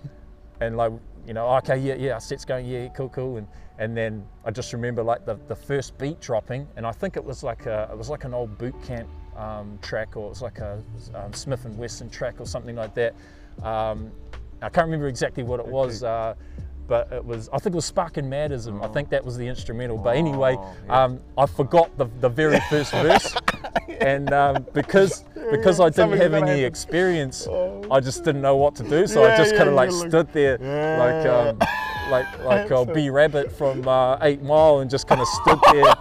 [0.60, 0.92] and like
[1.28, 4.52] you know, okay, yeah, yeah, our set's going, yeah, cool, cool, and and then I
[4.52, 7.90] just remember like the, the first beat dropping, and I think it was like a
[7.92, 10.82] it was like an old boot camp um, track, or it was like a
[11.14, 13.14] um, Smif-N-Wessun track or something like that.
[13.62, 14.12] Um,
[14.62, 16.04] I can't remember exactly what it was.
[16.04, 16.36] Uh,
[16.88, 18.82] but it was, I think it was Spark and Madism.
[18.84, 19.98] I think that was the instrumental.
[19.98, 21.04] But anyway, Oh, yeah.
[21.04, 23.36] um, I forgot the, the very first verse,
[24.02, 26.66] and um, because because I didn't Something's have any happen.
[26.66, 27.84] experience, Oh.
[27.92, 29.08] I just didn't know what to do.
[29.08, 31.60] So I Yeah, just kind of like look- stood there, like um,
[32.10, 35.94] like like uh, B Rabbit from uh, Eight Mile, and just kind of stood there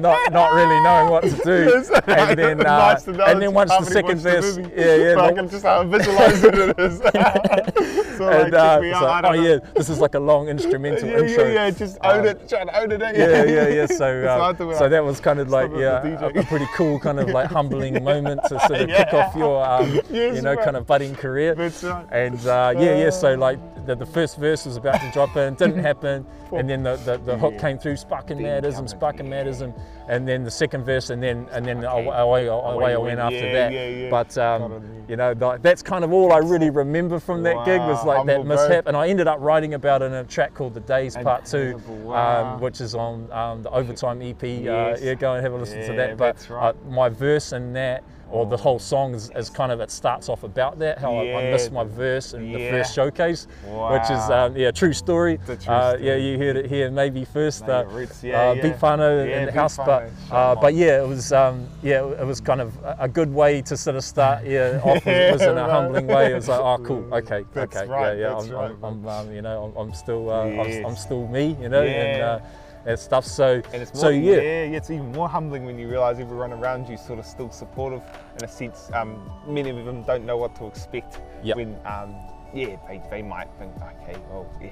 [0.00, 1.84] not not really knowing what to do.
[2.06, 5.24] And then uh, Nice and then once the second watched the verse, yeah, yeah, but
[5.24, 6.98] I can just uh, visualize it is.
[8.18, 11.18] so like, uh, it's out, like, oh yeah, this is like a long instrumental yeah,
[11.18, 11.44] intro.
[11.44, 13.00] yeah, yeah, just own Um, it, trying to own it.
[13.00, 13.86] yeah, yeah, yeah.
[13.86, 16.98] So, That's what I uh, so that was kind of like yeah, a, pretty cool
[16.98, 20.54] kind of like humbling moment to sort of kick off your um, Yes, you know
[20.54, 20.64] right.
[20.64, 21.54] kind of budding career.
[21.54, 21.84] Right.
[22.12, 23.10] And uh, yeah, yeah.
[23.10, 26.82] So like the, the first verse was about to drop in, didn't happen, and then
[26.82, 27.60] the, the, the hook Yeah.
[27.60, 29.30] came through, sparking madism, sparking yeah.
[29.42, 29.74] madism,
[30.08, 32.06] and then the second verse, and then and then Okay.
[32.08, 33.72] away, away, away I went went, after that.
[33.72, 34.10] yeah, yeah.
[34.10, 37.98] But um, you know, that's kind of all I really remember from that gig was
[38.04, 38.68] Wow, like that humble, bro.
[38.68, 41.44] mishap, and I ended up writing about it in a track called "The Days Part
[41.46, 42.54] 2, wow.
[42.54, 44.42] um, which is on um, the Overtime EP.
[44.42, 45.00] Yes.
[45.00, 46.16] Uh, yeah, go and have a listen to that.
[46.16, 46.68] But right.
[46.74, 48.02] uh, my verse in that,
[48.34, 50.98] or the whole song, is, is kind of it starts off about that.
[50.98, 54.46] How I, I missed my verse in the first showcase, which is Wow.
[54.46, 55.38] um, yeah, true story.
[55.46, 56.06] True uh, story.
[56.06, 57.66] Yeah, you heard it here maybe first.
[57.66, 58.62] Know Uh, roots, yeah, uh, yeah.
[58.62, 62.04] Beat Whānau Yeah, in the house, Whānau, but uh, but yeah, it was um, yeah,
[62.04, 64.44] it was kind of a- good way to sort of start.
[64.44, 66.32] Yeah, off it was in a humbling way.
[66.32, 69.08] It was like, oh, cool, okay, That's okay, right, yeah, yeah, I'm, right, I'm, I'm
[69.08, 72.38] um, you know, I'm, I'm still, uh, I'm, I'm still me, you know, and, uh,
[72.86, 73.24] and stuff.
[73.24, 74.36] So, And it's more, so yeah.
[74.36, 77.50] yeah, yeah, it's even more humbling when you realise everyone around you sort of still
[77.50, 78.02] supportive
[78.38, 78.90] in a sense.
[78.92, 81.56] Um, many of them don't know what to expect Yep.
[81.56, 82.14] when, um,
[82.54, 84.70] yeah, they, they might think, okay, well, yeah,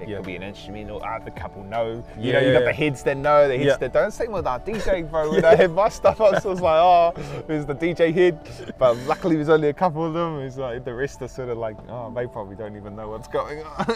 [0.00, 0.16] it Yeah.
[0.18, 2.02] could be an instrument, or uh, the couple know.
[2.18, 4.10] You Yeah, know, you got the heads that know, the heads that don't.
[4.10, 5.30] Same with our DJ, bro.
[5.30, 7.12] When I had my stuff, I was, like, oh,
[7.46, 8.38] there's the DJ head.
[8.78, 10.40] But luckily, there's only a couple of them.
[10.40, 13.28] It's like the rest are sort of like, oh, they probably don't even know what's
[13.28, 13.86] going on.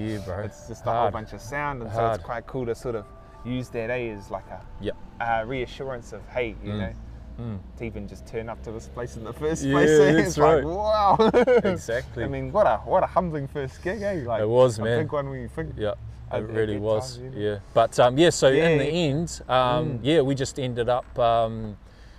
[0.00, 0.40] yeah, bro.
[0.44, 3.06] It's just a whole bunch of sound, and so it's quite cool to sort of
[3.44, 4.96] use that A as like a Yep.
[5.20, 6.78] uh, reassurance of, hey, you Mm.
[6.78, 6.92] know,
[7.40, 7.58] Mm.
[7.76, 9.90] to even just turn up to this place in the first Yeah, place.
[9.98, 10.64] that's it's right.
[10.64, 11.16] like, wow.
[11.64, 12.24] Exactly.
[12.28, 14.24] I mean, what a what a humbling first gig, eh?
[14.26, 14.98] Like It was, a man.
[15.04, 15.74] big one when you think.
[15.76, 15.94] Yeah,
[16.32, 17.18] it really was.
[17.18, 17.30] know?
[17.36, 18.30] Yeah, but um, yeah.
[18.30, 20.00] So in the end, um, Mm.
[20.02, 21.16] yeah, we just ended up.
[21.16, 21.76] Um,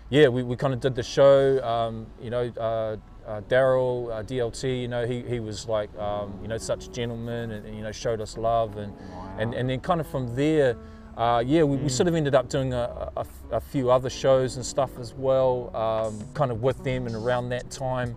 [0.09, 1.61] yeah, we, we kind of did the show.
[1.63, 2.95] Um, you know, uh,
[3.29, 4.81] uh, Daryl uh, DLT.
[4.81, 7.83] You know, he, he was like um, you know such a gentleman, and, and, you
[7.83, 8.93] know showed us love, and
[9.37, 10.77] and and then kind of from there.
[11.19, 11.83] Uh, yeah, we, Mm.
[11.83, 15.13] we sort of ended up doing a, a, a few other shows and stuff as
[15.13, 18.15] well, um, kind of with them and around that time.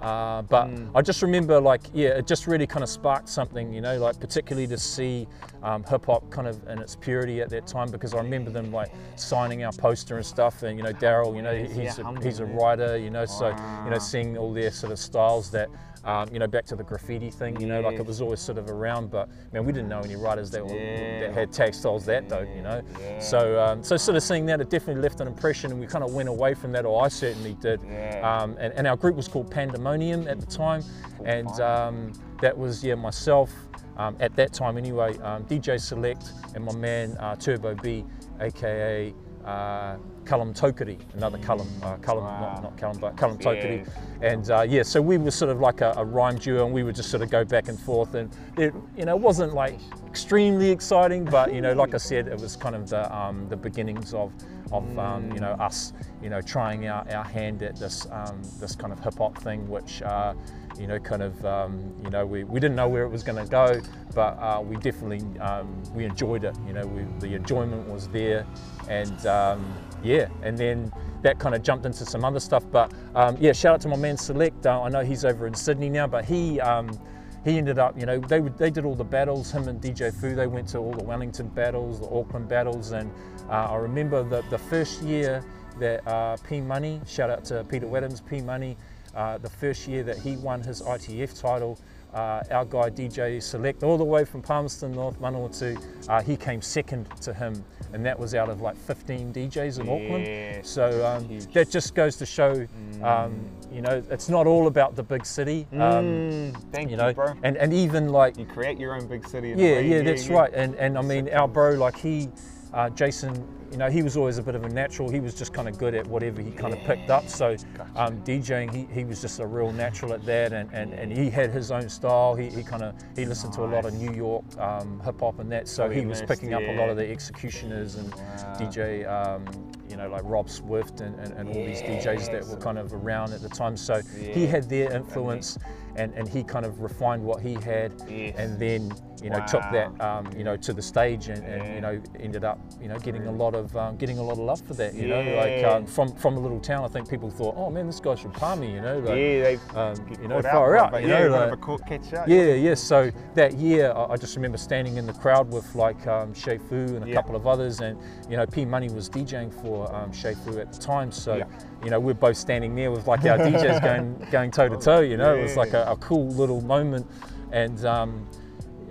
[0.00, 0.90] Uh, but Mm.
[0.94, 4.20] I just remember, like, yeah, it just really kind of sparked something, you know, like
[4.20, 5.26] particularly to see
[5.64, 8.70] um, hip hop kind of in its purity at that time because I remember them
[8.70, 12.38] like signing our poster and stuff, and you know, Daryl, you know, he's a, he's
[12.38, 13.48] a writer, you know, so
[13.84, 15.70] you know, seeing all their sort of styles that.
[16.04, 18.58] Um, you know, back to the graffiti thing, you know, like it was always sort
[18.58, 21.20] of around, but man, we didn't know any writers that, were, Yeah.
[21.20, 22.82] that had tag styles that dope, you know.
[23.00, 23.18] Yeah.
[23.20, 26.04] So, um, so sort of seeing that, it definitely left an impression, and we kind
[26.04, 27.80] of went away from that, or I certainly did.
[27.82, 28.20] Yeah.
[28.22, 30.82] Um, and, and our group was called Pandemonium at the time,
[31.24, 32.12] and um,
[32.42, 33.50] that was yeah myself
[33.96, 38.04] um, at that time anyway, um, DJ Select and my man uh, Turbo B,
[38.40, 42.40] aka uh, Cullum Tokiri, another Cullum, uh, Cullum, Wow.
[42.40, 43.86] not, not Cullum, but Cullum Tokiri.
[44.22, 44.32] Yeah.
[44.32, 46.82] And uh, yeah, so we were sort of like a, a rhyme duo, and we
[46.82, 49.78] would just sort of go back and forth, and it, you know, it wasn't like
[50.06, 53.56] extremely exciting, but you know, like I said, it was kind of the um, the
[53.56, 54.32] beginnings of
[54.72, 58.74] of um, you know us, you know, trying our, our hand at this um, this
[58.74, 60.34] kind of hip hop thing, which uh,
[60.78, 63.42] you know, kind of um, you know, we, we didn't know where it was going
[63.42, 63.80] to go,
[64.14, 66.56] but uh, we definitely um, we enjoyed it.
[66.66, 68.46] You know, we, the enjoyment was there,
[68.88, 70.92] and um, yeah, and then
[71.22, 72.64] that kind of jumped into some other stuff.
[72.70, 74.66] But um, yeah, shout out to my man Select.
[74.66, 76.60] Uh, I know he's over in Sydney now, but he.
[76.60, 76.98] Um,
[77.44, 79.50] he ended up, you know, they they did all the battles.
[79.50, 83.12] Him and DJ Fu, they went to all the Wellington battles, the Auckland battles, and
[83.50, 85.44] uh, I remember the the first year
[85.78, 88.78] that uh, P Money, shout out to Peter Wadams, P Money,
[89.14, 91.78] uh, the first year that he won his ITF title.
[92.14, 95.76] Uh, our guy DJ Select, all the way from Palmerston North, Manawatu,
[96.08, 99.86] uh, he came second to him, and that was out of like 15 DJs in
[99.86, 100.64] Yeah, Auckland.
[100.66, 102.68] So um, that just goes to show,
[103.02, 105.66] um, you know, it's not all about the big city.
[105.72, 107.34] Um, Mm, thank you you, know, bro.
[107.42, 109.50] and, and even like You create your own big city.
[109.50, 110.36] in yeah, yeah, that's yeah.
[110.36, 110.52] right.
[110.54, 112.28] And and I mean, our bro, like he,
[112.72, 113.44] uh, Jason,
[113.74, 115.10] you know, he was always a bit of a natural.
[115.10, 117.28] He was just kind of good at whatever he kind of picked up.
[117.28, 117.56] So
[117.96, 121.28] um, DJing, he, he was just a real natural at that, and, and, and he
[121.28, 122.36] had his own style.
[122.36, 125.40] He, he kind of he listened to a lot of New York um, hip hop
[125.40, 125.66] and that.
[125.66, 128.56] So Fully he was immersed, picking up a lot of the X-ecutioners and Wow.
[128.60, 129.44] DJ, um,
[129.90, 132.92] you know, like Rob Swift and, and, and all these DJs that were kind of
[132.92, 133.76] around at the time.
[133.76, 135.58] So he had their influence,
[135.96, 138.34] and, and he kind of refined what he had, Yes.
[138.38, 141.80] and then you know took that um, you know to the stage, and, and you
[141.80, 144.60] know ended up you know getting a lot of um, getting a lot of love
[144.62, 144.94] for that.
[144.94, 147.86] You know, like um, from from a little town, I think people thought, oh man,
[147.86, 148.72] this guy's from Palmy.
[148.72, 151.52] You know, like, yeah, they um, you know, far out, but you yeah, know, like-
[151.52, 152.28] a caught catch out.
[152.28, 152.74] yeah, yeah.
[152.74, 156.58] So that year, I I just remember standing in the crowd with like um, Shay
[156.58, 157.14] Fu and a Yeah.
[157.14, 160.72] couple of others, and you know, P Money was DJing for um, Shay Fu at
[160.72, 161.10] the time.
[161.12, 161.44] So Yeah.
[161.84, 165.00] You know, we're both standing there with like our DJs going going toe to toe.
[165.00, 167.06] You know, it was like a, a cool little moment,
[167.52, 167.84] and.
[167.84, 168.26] Um,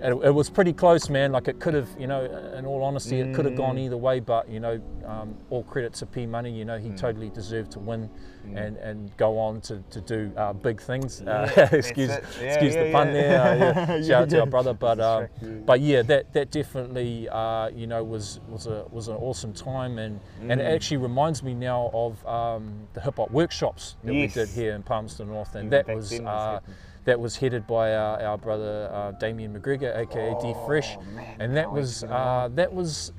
[0.02, 1.32] it, it was pretty close, man.
[1.32, 2.24] Like it could have, you know,
[2.58, 3.84] in all honesty, it could have gone Mm.
[3.86, 4.20] either way.
[4.20, 6.50] But you know, um, all credit to P Money.
[6.50, 6.82] You know, Mm.
[6.82, 8.10] he totally deserved to win
[8.54, 11.22] and, and go on to, to do uh, big things.
[11.22, 12.10] Uh, excuse.
[12.10, 13.12] Yeah, excuse the pun yeah.
[13.12, 13.40] there.
[13.40, 14.02] Uh, yeah.
[14.06, 15.28] Shout out to our brother, but um,
[15.64, 19.98] but yeah, that that definitely uh, you know was was a was an awesome time,
[19.98, 20.74] and and it Mm.
[20.74, 24.34] actually reminds me now of um, the hip hop workshops that Yes.
[24.36, 26.10] we did here in Palmerston North, and Even that was.
[26.12, 26.60] was Uh,
[27.06, 31.36] that was headed by our, our brother uh, Damien McGregor, aka D Fresh, Oh, man,
[31.38, 33.12] and that was uh, that was.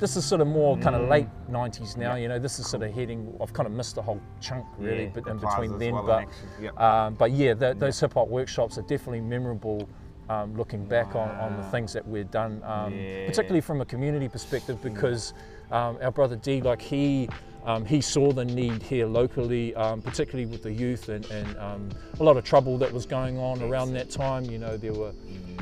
[0.00, 1.02] This is sort of more kind Mm.
[1.02, 2.14] of late '90s now.
[2.14, 3.36] You know, this is sort of heading.
[3.40, 5.92] I've kind of missed the whole chunk really, but in between then.
[5.92, 6.28] well but
[6.60, 6.80] yep.
[6.80, 9.88] um, but yeah, tho- those hip hop workshops are definitely memorable.
[10.30, 13.26] Um, looking back on, on the things that we've done, um, Yeah.
[13.26, 15.34] particularly from a community perspective, because
[15.72, 17.28] um, our brother D, like he
[17.70, 21.88] um, he saw the need here locally, um, particularly with the youth and, and um,
[22.18, 24.44] a lot of trouble that was going on around that time.
[24.44, 25.12] You know, there were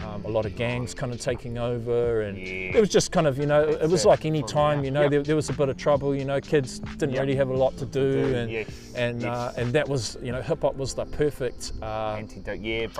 [0.06, 3.38] um, a lot of gangs kind of taking over, and it was just kind of
[3.38, 4.84] you know it was like any time.
[4.84, 6.14] You know, there, there was a bit of trouble.
[6.14, 8.50] You know, kids didn't really have a lot to do, and
[8.94, 9.24] and.
[9.24, 11.72] Uh, and that was you know hip hop was the perfect.
[11.82, 12.14] Uh,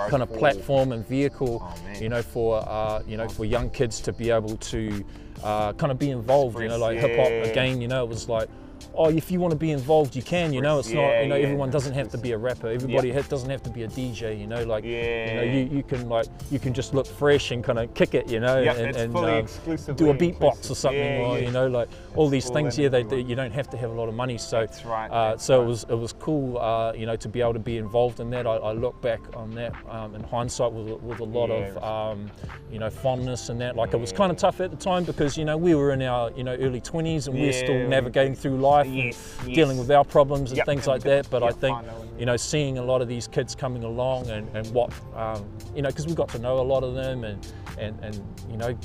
[0.09, 3.99] kind of platform and vehicle, Oh, you know, for uh, you know for young kids
[4.01, 5.03] to be able to
[5.43, 6.59] uh, kind of be involved.
[6.59, 7.81] You know, like hip hop again.
[7.81, 8.49] You know, it was like.
[8.95, 10.51] Oh, if you want to be involved, you can.
[10.51, 11.21] You know, it's Express, not.
[11.23, 12.67] You know, yeah, everyone doesn't have to be a rapper.
[12.67, 14.39] Everybody doesn't have to be a DJ.
[14.39, 17.63] You know, like you know, you, you can like you can just look fresh and
[17.63, 18.29] kind of kick it.
[18.29, 19.45] You know, Yeah, and, and um,
[19.95, 21.45] do a beatbox or something, Yeah, or yeah.
[21.45, 22.77] you know, like all these things.
[22.77, 24.37] in Yeah, they, they, you don't have to have a lot of money.
[24.37, 25.63] So That's right, Uh, that's so right.
[25.63, 28.29] it was it was cool, uh, you know, to be able to be involved in
[28.31, 28.45] that.
[28.47, 31.55] I, I look back on that um, in hindsight with, a- with a lot Yeah,
[31.75, 32.31] of, um,
[32.71, 33.75] you know, fondness and that.
[33.75, 36.01] Like it was kind of tough at the time because you know we were in
[36.01, 39.55] our you know early 20s and we're still navigating through life, Yes, and yes.
[39.55, 41.29] dealing with our problems and Yep, things like that.
[41.29, 43.83] But I yep, think I know you know seeing a lot of these kids coming
[43.83, 46.93] along and, and what um, you know because we got to know a lot of
[46.95, 47.45] them and
[47.77, 48.77] and and you know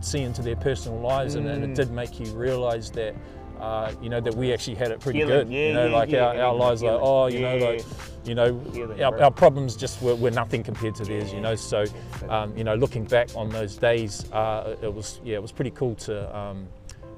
[0.00, 1.74] see into their personal lives and, and it Mm.
[1.74, 3.14] did make you realise that.
[3.58, 5.54] Uh, you know that we actually had it pretty Healing, good.
[5.54, 7.84] yeah, you know, yeah, like yeah, our, our healing, lives, like oh, you know, like
[8.26, 11.32] you know, Healing, our, our problems just were, were nothing compared to theirs.
[11.32, 11.86] You know, so
[12.28, 15.70] um, you know, looking back on those days, uh, it was yeah, it was pretty
[15.70, 16.36] cool to.
[16.36, 16.68] Um,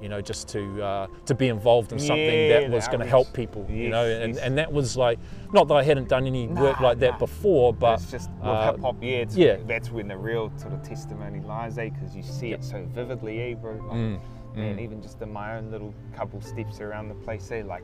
[0.01, 3.05] you know, just to uh, to be involved in something Yeah, that was going to
[3.05, 4.43] help people, you know, and, yes.
[4.43, 5.19] and that was like,
[5.53, 7.17] not that I hadn't done any work Nah, like that nah.
[7.17, 9.57] before, but it's just with uh, hip hop, yeah, it's, yeah.
[9.67, 11.89] That's when the real sort of testimony lies, eh?
[11.89, 13.73] Because you see it so vividly, eh, bro?
[13.73, 14.19] Like, Mm,
[14.55, 14.81] man, mm.
[14.81, 17.63] even just in my own little couple steps around the place, eh?
[17.65, 17.83] Like,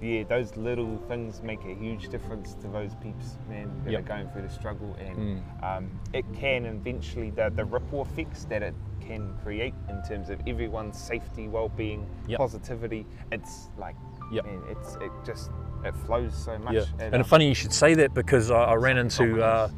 [0.00, 4.00] yeah, those little things make a huge difference to those peeps, man, that Yep.
[4.00, 5.64] are going through the struggle, and Mm.
[5.78, 8.74] um, it can eventually the the ripple effects that it
[9.06, 12.38] can create in terms of everyone's safety, well-being, Yep.
[12.38, 13.06] positivity.
[13.32, 13.96] It's like,
[14.32, 14.44] Yep.
[14.44, 15.50] man, it's it just
[15.84, 16.74] it flows so much.
[16.74, 19.68] Yeah, and, and um, funny you should say that because I, I ran into uh,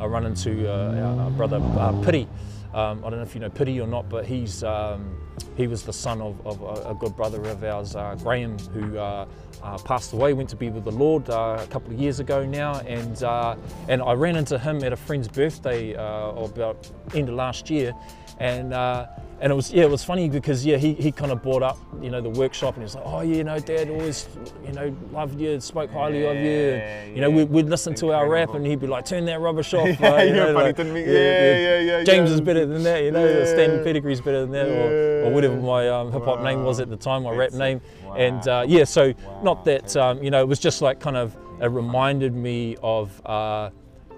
[0.00, 2.28] I run into uh, our, our brother uh, Pity.
[2.74, 5.16] Um, I don't know if you know Pity or not, but he's um,
[5.56, 8.98] he was the son of, of a, a good brother of ours, uh, Graham, who
[8.98, 9.26] uh,
[9.62, 12.44] uh, passed away, went to be with the Lord uh, a couple of years ago
[12.44, 13.54] now, and uh,
[13.88, 17.94] and I ran into him at a friend's birthday uh, about end of last year,
[18.38, 18.72] and.
[18.74, 19.06] Uh,
[19.40, 21.76] and it was yeah, it was funny because yeah, he, he kind of brought up
[22.00, 24.26] you know the workshop and he was like, oh yeah, you know, Dad always
[24.64, 27.94] you know loved you, spoke highly of you, and, you know, Yeah, we, we'd listen
[27.96, 30.52] to our rap and he'd be like, turn that rubbish off, Yeah, you yeah, know,
[30.52, 32.34] like, yeah, yeah, yeah, James yeah.
[32.36, 33.44] is better than that, you know, Yeah.
[33.44, 36.88] Stanley Pedigree's better than that, or, or whatever my um, hip hop name was at
[36.88, 37.54] the time, my rap it.
[37.54, 37.80] name,
[38.16, 39.40] and uh, yeah, so Wow.
[39.42, 43.20] not that um, you know, it was just like kind of it reminded me of.
[43.26, 43.70] Uh,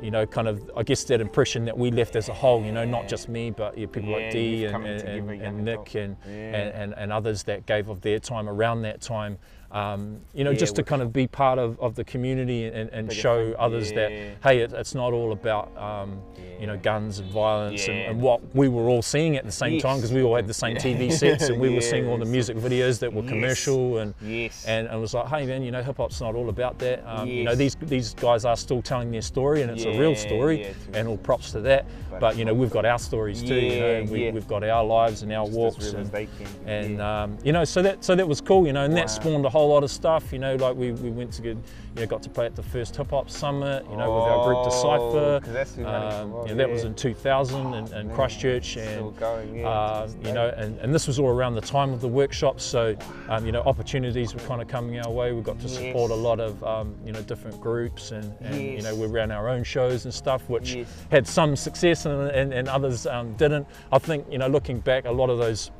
[0.02, 2.72] you know, kind of, I guess that impression that we left as a whole, you
[2.72, 5.94] know, not just me, but yeah, people Yeah, like Dee and, and, and, and Nick
[5.94, 6.32] and, Yeah.
[6.32, 9.38] and, and, and others that gave of their time around that time,
[9.76, 12.88] um, you know, Yeah, just to kind of be part of, of the community and,
[12.90, 14.10] and show thing, others that,
[14.42, 16.20] hey, it, it's not all about, um,
[16.58, 18.10] you know, guns and violence and, Yeah.
[18.10, 20.54] and what we were all seeing at the same time because we all had the
[20.54, 23.30] same TV sets and we were seeing all the music videos that were Yes.
[23.30, 24.64] commercial and Yes.
[24.66, 27.02] and it was like, hey man, you know, hip hop's not all about that.
[27.06, 30.14] Um, You know, these these guys are still telling their story, and it's a real
[30.16, 31.84] story, yeah, to- and all props to that.
[32.10, 33.54] But But, you know, we've got our stories too.
[33.54, 34.30] you know, and we, yeah.
[34.32, 37.22] we've got our lives and our Just walks, and, they can be, and yeah.
[37.24, 38.66] um, you know, so that so that was cool.
[38.66, 40.32] You know, and that spawned a whole whole lot of stuff.
[40.32, 41.62] You know, like we, we went to get, you
[41.96, 43.84] know, got to play at the first hip hop summit.
[43.90, 45.40] You know, with our group Decipher.
[45.40, 45.52] Decipher.
[45.52, 49.16] that's been running for a Um, know, that was in 2000 in, in Christchurch, and
[49.18, 52.08] going, yeah, uh, you know, and, and this was all around the time of the
[52.08, 52.64] workshops.
[52.64, 52.96] So,
[53.28, 55.32] um, you know, opportunities were kind of coming our way.
[55.32, 58.82] We got to support a lot of, um, you know, different groups, and, and you
[58.82, 60.88] know, we ran our own shows and stuff, which Yes.
[61.10, 63.66] had some success and, and, and others um, didn't.
[63.92, 65.70] I think, you know, looking back, a lot of those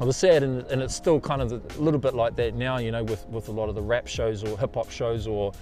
[0.00, 2.78] I was sad, and, and it's still kind of a little bit like that now,
[2.78, 5.52] you know, with, with a lot of the rap shows or hip hop shows or,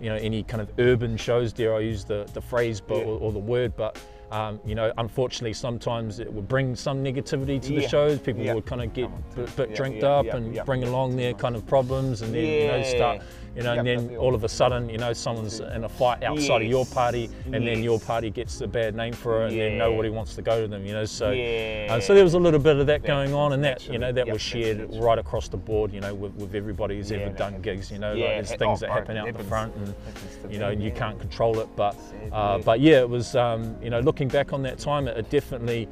[0.00, 3.04] you know, any kind of urban shows, dare I use the, the phrase but, Yeah.
[3.04, 3.98] or, or the word, but,
[4.30, 8.18] um, you know, unfortunately sometimes it would bring some negativity to the shows.
[8.18, 8.52] People Yeah.
[8.52, 10.64] would kind of get a bit, bit Yeah, drinked yeah, up yeah, and yeah.
[10.64, 13.22] bring along their kind of problems and then, you know, start,
[13.56, 14.18] you know, and then yeah.
[14.18, 17.66] all of a sudden, you know, someone's in a fight outside of your party and
[17.66, 20.60] then your party gets a bad name for it and then nobody wants to go
[20.60, 21.30] to them, you know, so.
[21.30, 21.86] Yeah.
[21.90, 23.98] Uh, so there was a little bit of that That- going on, and that you
[23.98, 25.92] know that yep, was that's shared right across the board.
[25.92, 27.90] You know, with, with everybody who's Yeah, ever done gigs.
[27.90, 30.58] You know, Yeah, like there's things oh, that happen out the front, and Happens you
[30.58, 30.98] know, me, you yeah.
[30.98, 31.68] can't control it.
[31.76, 31.94] But
[32.32, 32.62] uh, yeah.
[32.64, 35.88] but yeah, it was um, you know looking back on that time, it, it definitely,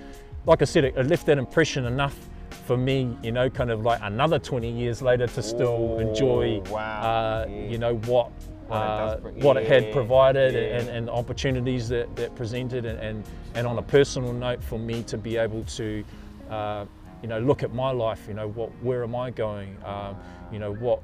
[0.46, 2.18] like I said, it, it left that impression enough
[2.64, 3.16] for me.
[3.22, 6.60] You know, kind of like another 20 years later to still Ooh, enjoy.
[6.70, 7.56] wow, Uh, yeah.
[7.68, 8.30] You know what.
[8.70, 10.78] Uh, what it had provided yeah.
[10.78, 15.02] and, and opportunities that, that presented and, and, and on a personal note for me
[15.02, 16.02] to be able to
[16.50, 16.86] uh,
[17.22, 20.16] you know look at my life you know what where am I going um,
[20.50, 21.02] you know what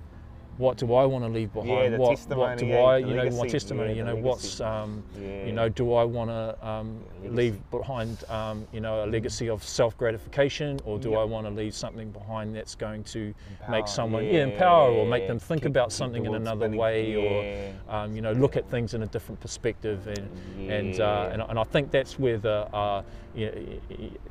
[0.61, 1.95] what do I want to leave behind?
[1.95, 5.03] the what what do yeah, I you know my testimony yeah, you know what's um,
[5.19, 5.47] Yeah.
[5.47, 9.65] you know do I want to um, leave behind um, you know a legacy of
[9.65, 11.19] self gratification or do Yep.
[11.19, 15.07] I want to leave something behind that's going to Empower, make someone yeah, empower or
[15.07, 18.57] make them think keep- about something in another spinning, way or um, you know, look
[18.57, 20.29] at things in a different perspective, and
[20.71, 23.03] and, uh, and and I think that's where the uh,
[23.35, 23.81] you,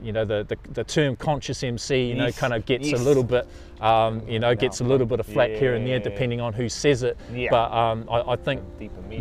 [0.02, 3.00] you know the, the the term conscious MC, you know, Yes, kind of gets yes.
[3.00, 3.48] a little bit,
[3.82, 6.68] um, you know, gets a little bit of flack here and there depending on who
[6.70, 7.18] says it.
[7.34, 7.50] Yeah.
[7.52, 8.62] But um, I, I think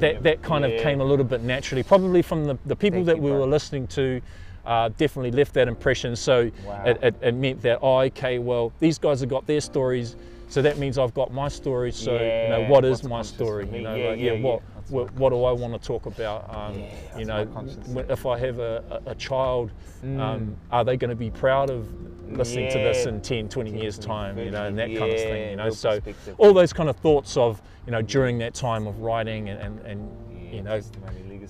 [0.00, 3.06] that that kind of came a little bit naturally, probably from the, the people Thank
[3.06, 3.40] that you, we bro.
[3.40, 4.20] were listening to.
[4.66, 6.14] Uh, definitely left that impression.
[6.14, 6.82] So Wow.
[6.84, 10.14] it, it, it meant that, oh, okay, well, these guys have got their stories,
[10.50, 11.90] so that means I've got my story.
[11.90, 12.18] So, you
[12.50, 13.66] know, what is what's my story?
[13.72, 14.77] You know, Yeah, like, yeah, yeah, what, yeah.
[14.90, 16.54] What, what do I want to talk about?
[16.54, 17.88] Um, Yeah, you know, my conscious.
[17.88, 19.70] when- if I have a, a, a child,
[20.04, 20.20] Mm.
[20.20, 21.88] um, are they going to be proud of
[22.30, 25.18] listening to this in 10, 20 years 10, time, you know, and that kind of
[25.18, 25.70] thing, you know.
[25.70, 25.98] So
[26.38, 29.80] all those kind of thoughts of, you know, during that time of writing and, and,
[29.80, 30.80] and you know,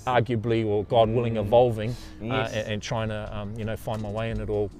[0.07, 1.41] arguably or God willing Mm.
[1.41, 2.53] evolving Yes.
[2.55, 4.71] uh, and, and trying to, um, you know, find my way in it all.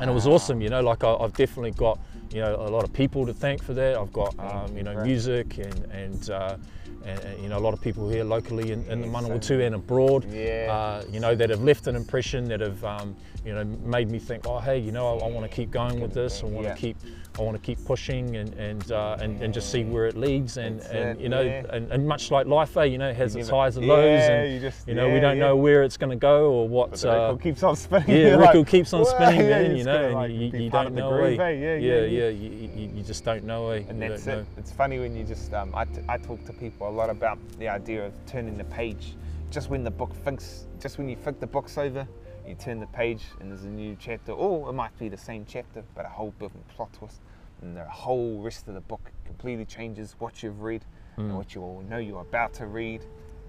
[0.00, 1.98] And it was awesome, you know, like I, I've definitely got,
[2.30, 3.96] you know, a lot of people to thank for that.
[3.96, 6.56] I've got, um, you, you know, music and, and, uh,
[7.04, 9.44] and, and, you know, a lot of people here locally in, in the Yeah, Manawatu
[9.44, 10.68] so- and abroad, Yeah.
[10.70, 14.18] uh, you know, that have left an impression, that have, um, you know, made me
[14.18, 16.42] think, oh, hey, you know, I, I want to keep going with this.
[16.42, 16.74] I want to Yeah.
[16.74, 16.96] keep,
[17.38, 20.56] I want to keep pushing and and, uh, and and just see where it leads.
[20.56, 21.62] And, That's and it, you know, yeah.
[21.70, 24.04] and, and much like life, eh, you know, it has You its highs and lows,
[24.04, 25.44] Yeah, and you just- you know, we don't yeah.
[25.44, 26.92] know where it's going to go or what.
[26.92, 28.08] The uh, record keeps on spinning.
[28.10, 29.76] yeah, record like, keeps on spinning, yeah, man.
[29.76, 31.10] You know, and like, you, don't the know.
[31.10, 31.44] groove, eh?
[31.44, 31.50] eh?
[31.50, 32.28] Yeah, yeah, yeah, yeah.
[32.28, 32.28] yeah.
[32.28, 33.70] You, you, just don't know.
[33.70, 33.84] Eh?
[33.88, 34.36] And that's it.
[34.36, 34.46] know.
[34.56, 37.38] It's funny when you just, um, I, t- I talk to people a lot about
[37.58, 39.14] the idea of turning the page.
[39.50, 42.06] Just when the book thinks, just when you flick the books over,
[42.48, 45.44] you turn the page and there's a new chapter, or it might be the same
[45.46, 47.20] chapter, but a whole different plot twist.
[47.62, 50.84] And the whole rest of the book completely changes what you've read
[51.16, 53.04] and what you all know you're about to read.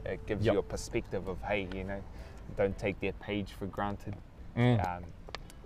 [0.06, 0.46] It gives Mm.
[0.46, 0.54] Yep.
[0.54, 2.02] you a perspective of, hey, you know,
[2.58, 4.16] don't take that page for granted.
[4.58, 4.98] Mm.
[4.98, 5.04] Um,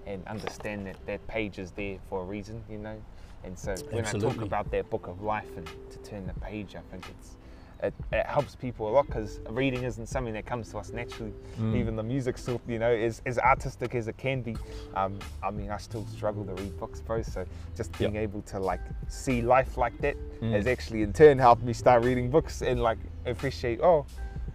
[0.06, 3.02] and understand that that page is there for a reason, you know.
[3.46, 6.76] And so when I talk about that book of life and to turn the page,
[6.76, 7.38] I think it's
[7.84, 11.34] it, it helps people a lot because reading isn't something that comes to us naturally.
[11.60, 11.76] Mm.
[11.76, 14.56] Even the music stuff, you know, is as artistic as it can be.
[14.96, 17.22] Um, I mean, I still struggle to read books, bro.
[17.22, 20.52] So just being able to like see life like that Mm.
[20.52, 23.80] has actually in turn helped me start reading books and like appreciate.
[23.82, 24.06] Oh,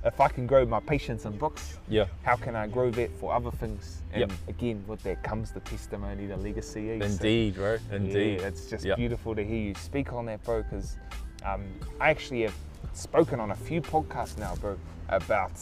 [0.05, 2.05] if I can grow my patience in books, Yeah.
[2.23, 4.03] how can I grow that for other things?
[4.13, 4.33] And Yep.
[4.49, 6.91] again, with that comes the testimony, the legacy.
[6.91, 6.99] eh?
[6.99, 7.79] So, Indeed, bro.
[7.91, 8.41] Indeed.
[8.41, 8.97] yeah, it's just Yep.
[8.99, 10.63] beautiful to hear you speak on that, bro.
[10.63, 10.99] Because
[11.45, 11.65] um,
[12.01, 12.55] I actually have
[12.93, 14.77] spoken on a few podcasts now, bro,
[15.09, 15.53] about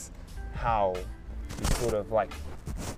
[0.55, 0.95] how
[1.59, 2.31] we sort of like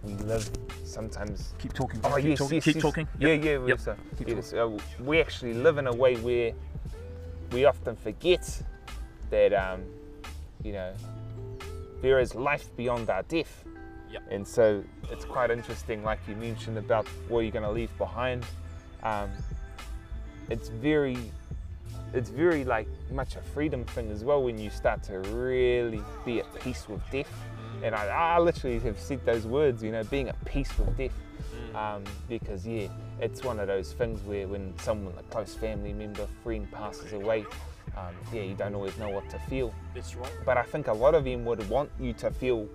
[0.02, 0.48] we live
[0.84, 1.54] sometimes.
[1.58, 2.00] Keep talking.
[2.04, 2.54] Oh keep yes, talking.
[2.56, 2.82] yes, keep yes.
[2.82, 3.08] talking.
[3.18, 3.44] Yeah, Yep.
[3.44, 3.80] yeah, Yep.
[3.80, 6.52] so, Keep yeah, so we actually live in a way where
[7.52, 8.62] we often forget
[9.30, 9.82] that um,
[10.62, 10.92] you know
[12.02, 13.64] there is life beyond our death.
[14.10, 14.22] Yep.
[14.30, 18.42] And so it's quite interesting, like you mentioned about what you're going to leave behind.
[19.02, 19.30] Um,
[20.48, 21.18] it's very,
[22.14, 26.40] it's very like much a freedom thing as well when you start to really be
[26.40, 27.30] at peace with death.
[27.82, 31.12] And I, I literally have said those words, you know, being at peace with death.
[31.74, 32.88] Um, because yeah,
[33.20, 37.44] it's one of those things where when someone, a close family member, friend passes away,
[37.96, 39.72] um, yeah, you don't always know what to feel.
[39.94, 40.32] That's right.
[40.44, 42.68] But I think a lot of them would want you to feel,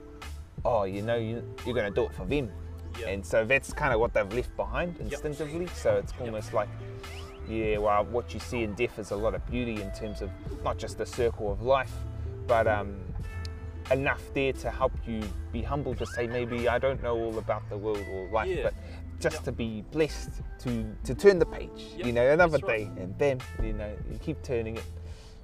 [0.63, 2.51] oh, you know, you, you're going to do it for them.
[2.99, 3.09] Yep.
[3.09, 5.67] And so that's kind of what they've left behind instinctively.
[5.75, 6.69] So it's almost like,
[7.47, 10.29] yeah, well, what you see in death is a lot of beauty in terms of
[10.63, 11.93] not just the circle of life,
[12.47, 12.95] but um,
[13.91, 15.21] enough there to help you
[15.51, 18.63] be humble to say maybe I don't know all about the world or life, Yeah.
[18.63, 18.73] but
[19.19, 19.43] just Yep.
[19.45, 20.29] to be blessed
[20.59, 21.69] to to turn the page.
[21.97, 22.95] Yep, You know, another that's right.
[22.95, 24.83] day, and then you know, you keep turning it,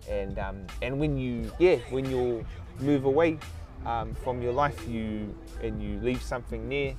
[0.09, 2.45] and um, and when you yeah when you
[2.79, 3.37] move away
[3.85, 6.95] um, from your life, you and you leave something there.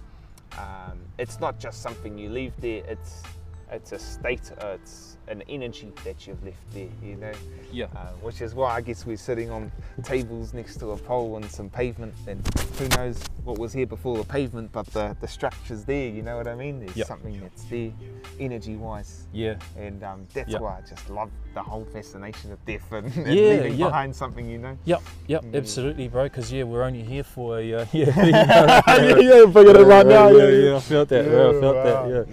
[0.58, 2.82] Um, it's not just something you leave there.
[2.88, 3.22] It's
[3.72, 4.50] it's a state.
[4.62, 6.88] Uh, it's an energy that you've left there.
[7.02, 7.32] You know
[7.72, 7.86] Yeah.
[7.96, 9.70] uh, which is why I guess we're sitting on
[10.02, 12.44] tables next to a pole and some pavement, and
[12.78, 16.36] who knows what was here before the pavement, but the, the structure's there, you know
[16.36, 16.80] what I mean?
[16.80, 17.06] There's Yep.
[17.06, 17.92] something that's there
[18.40, 19.54] energy wise, Yeah.
[19.76, 20.60] and um, that's Yep.
[20.60, 23.86] why I just love the whole fascination of death and, and Yeah, leaving yeah.
[23.86, 24.76] behind something, you know?
[24.84, 25.56] Yep, yep, Mm.
[25.56, 26.24] absolutely, bro.
[26.24, 30.28] Because yeah, we're only here for a uh, yeah, yeah, yeah, figured it right now.
[30.30, 31.24] Yeah, yeah, I felt that.
[31.24, 32.08] Yeah, I felt that.
[32.08, 32.24] Yeah,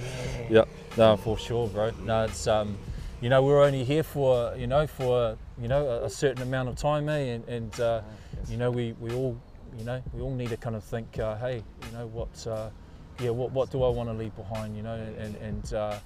[0.50, 0.64] yeah,
[0.98, 1.92] no, for sure, bro.
[2.04, 2.78] No, it's um,
[3.22, 6.70] you know, we're only here for you know for you know a, a certain amount
[6.70, 7.36] of time, eh?
[7.36, 8.02] And, and uh,
[8.50, 9.38] you know, we we all
[9.78, 12.70] you know we all need to kind of think, uh, hey, you know what, uh,
[13.20, 16.00] yeah, what what do I want to leave behind, you know, and and uh,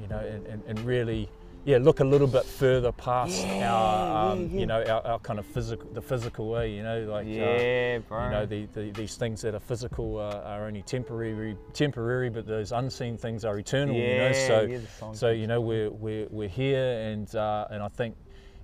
[0.00, 1.28] you know, and, and, and really.
[1.66, 4.60] Yeah, look a little bit further past Yeah, our, um, yeah, yeah.
[4.60, 7.98] you know, our, our kind of physical, the physical way, you know, like, uh, Yeah,
[7.98, 8.24] bro.
[8.24, 12.46] you know, the, the, these things that are physical uh, are only temporary, temporary, but
[12.46, 13.96] those unseen things are eternal.
[13.96, 14.80] you know, so
[15.12, 18.14] so you know we're we're, we're here, and uh, and I think.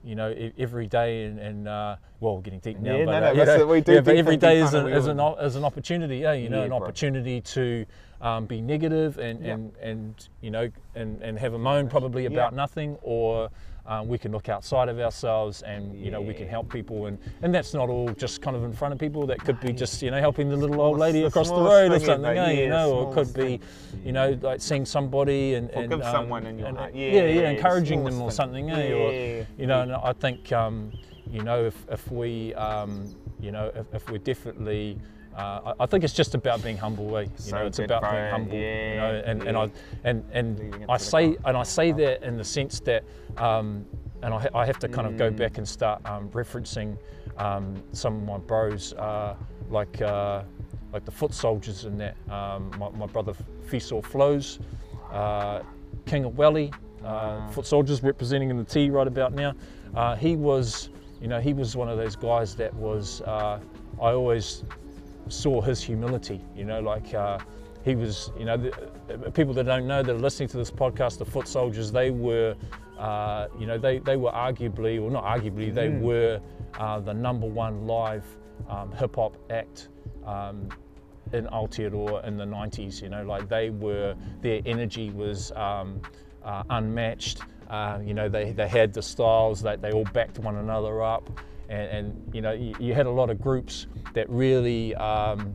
[0.05, 3.27] You know, every day, and, and uh, well, we're getting deep now, Yeah, but no,
[3.29, 5.63] uh, you know, we do yeah, but every day is, an, is an is an
[5.63, 6.17] opportunity.
[6.17, 6.79] Yeah, you know, Yeah, an bro.
[6.79, 7.87] opportunity to
[8.23, 9.53] um, be negative and, Yeah.
[9.55, 12.57] and and you know and, and have a moan probably about Yeah.
[12.57, 13.51] nothing, or
[13.85, 17.19] um, we can look outside of ourselves and you know we can help people, and
[17.43, 19.27] and that's not all just kind of in front of people.
[19.27, 21.91] That could be just you know helping the little old lady the across the road
[21.93, 23.61] or something, eh, Yeah, you know, or it could be,
[24.05, 26.95] you know, like seeing somebody and, and um, someone in your and, heart.
[26.95, 28.37] Yeah, yeah, yeah, encouraging them or thing.
[28.37, 29.45] something, eh, or Yeah.
[29.59, 30.93] you know, and I think um,
[31.29, 34.97] you know if, if we um, you know if, if we're definitely
[35.37, 37.23] uh, I I think it's just about being humble, eh?
[37.23, 38.55] You So know, it's about being humble.
[38.57, 39.57] you know, and, and.
[39.57, 39.71] I
[40.05, 43.05] and and I say and I say that in the sense that
[43.39, 43.85] um,
[44.23, 45.37] and I, I have to kind of go Mm.
[45.37, 46.97] back and start um, referencing
[47.39, 49.35] um, some of my bros, uh,
[49.71, 50.43] like uh,
[50.93, 52.15] like the foot soldiers in that.
[52.31, 53.33] Um, my, my brother
[53.67, 54.59] Fisor Flows,
[55.11, 55.63] uh,
[56.07, 56.71] King of Welly,
[57.05, 59.55] uh, foot soldiers representing in the T right about now.
[59.95, 63.23] Uh, he was, you know, he was one of those guys that was.
[63.23, 63.59] Uh,
[64.01, 64.65] I always
[65.29, 66.41] saw his humility.
[66.57, 67.39] You know, like uh,
[67.85, 68.31] he was.
[68.39, 71.25] You know, the, uh, people that don't know that are listening to this podcast, the
[71.25, 72.55] foot soldiers, they were.
[72.99, 76.41] Uh, you know, they, they were arguably, or not arguably, they were
[76.79, 78.25] uh, the number one live
[78.69, 79.89] um, hip hop act
[80.25, 80.69] um,
[81.33, 83.03] in Aotearoa in the 90s.
[83.03, 86.01] You know, like they were, their energy was um,
[86.45, 87.41] uh, unmatched.
[87.69, 91.29] Uh, you know, they, they had the styles, that they all backed one another up.
[91.73, 95.55] And, and you know, you, you had a lot of groups that really, um,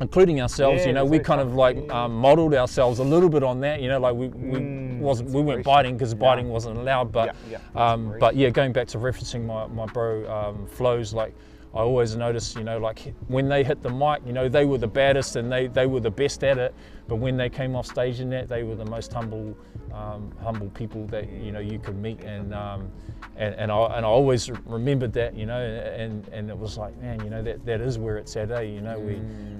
[0.00, 2.04] including ourselves, Yeah, you know, we kind of like Yeah.
[2.04, 3.80] um, modeled ourselves a little bit on that.
[3.80, 7.12] You know, like we, we Mm, wasn't we weren't biting because biting wasn't allowed.
[7.12, 11.14] But Yeah, yeah, um, but yeah, going back to referencing my my bro um, flows,
[11.14, 11.34] like
[11.74, 14.78] I always noticed, you know, like when they hit the mic, you know, they were
[14.78, 16.74] the baddest and they they were the best at it.
[17.08, 19.56] But when they came off stage in that, they were the most humble
[19.92, 22.54] um, humble people that you know you could meet and.
[22.54, 22.90] Um,
[23.36, 26.96] and, and, I, and I always remembered that, you know, and, and it was like,
[27.00, 28.60] man, you know, that, that is where it's at, eh?
[28.60, 29.16] You know, we,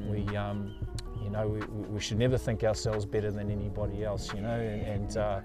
[0.08, 0.72] we, um,
[1.24, 4.60] you know, we, we we should never think ourselves better than anybody else, you know,
[4.60, 5.40] and and, uh,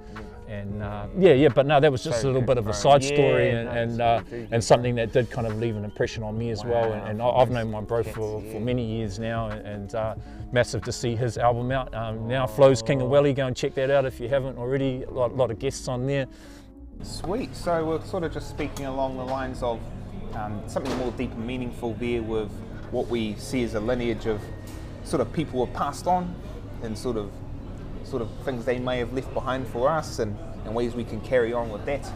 [0.49, 1.47] and uh, yeah, yeah.
[1.47, 2.73] But no, that was just So a little bit of a bro.
[2.73, 5.77] side Yeah, story, and no, and, uh, good, and something that did kind of leave
[5.77, 6.91] an impression on me as well.
[6.91, 8.51] And, and I- Wow, I've known my bro that's- for, yeah.
[8.51, 10.15] for many years now, and, and uh,
[10.51, 12.45] massive to see his album out um, now.
[12.45, 15.03] Flows King of Welly, go and check that out if you haven't already.
[15.03, 16.27] A lot, lot of guests on there.
[17.03, 17.55] Sweet.
[17.55, 19.80] So we're sort of just speaking along the lines of
[20.36, 22.51] um, something more deep and meaningful there with
[22.91, 24.41] what we see as a lineage of
[25.04, 26.34] sort of people have passed on
[26.84, 27.32] and sort of
[28.04, 31.22] sort of things they may have left behind for us and, and ways we can
[31.22, 32.12] carry on with that.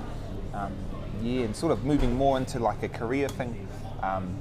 [0.53, 0.73] Um,
[1.21, 3.67] yeah, and sort of moving more into like a career thing
[4.01, 4.37] um,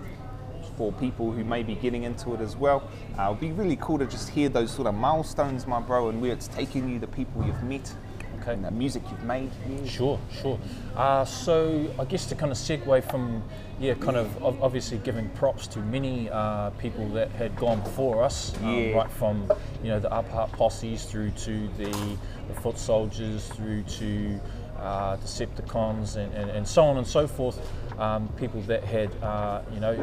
[0.76, 2.88] for people who may be getting into it as well.
[3.18, 6.20] Uh, it'd be really cool to just hear those sort of milestones, my bro, and
[6.20, 7.94] where it's taking you, the people you've met,
[8.42, 8.52] Okay.
[8.54, 9.50] and the music you've made.
[9.68, 9.88] Yeah.
[9.88, 10.58] Sure, sure.
[10.96, 13.42] Uh, so I guess to kind of segue from,
[13.80, 18.52] yeah, kind of obviously giving props to many uh, people that had gone before us,
[18.62, 18.96] um, Yeah.
[18.96, 19.50] right from
[19.82, 22.16] you know the Upper Hut Posses through to the,
[22.48, 24.40] the Foot Soldiers through to
[24.78, 27.58] uh, Decepticons and, and, and so on and so forth.
[27.98, 29.94] Um, people that had, uh, you know,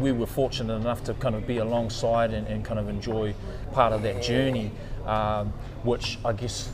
[0.00, 3.34] we were fortunate enough to kind of be alongside and, and kind of enjoy
[3.72, 4.72] part of that journey,
[5.06, 5.48] um,
[5.84, 6.68] which I guess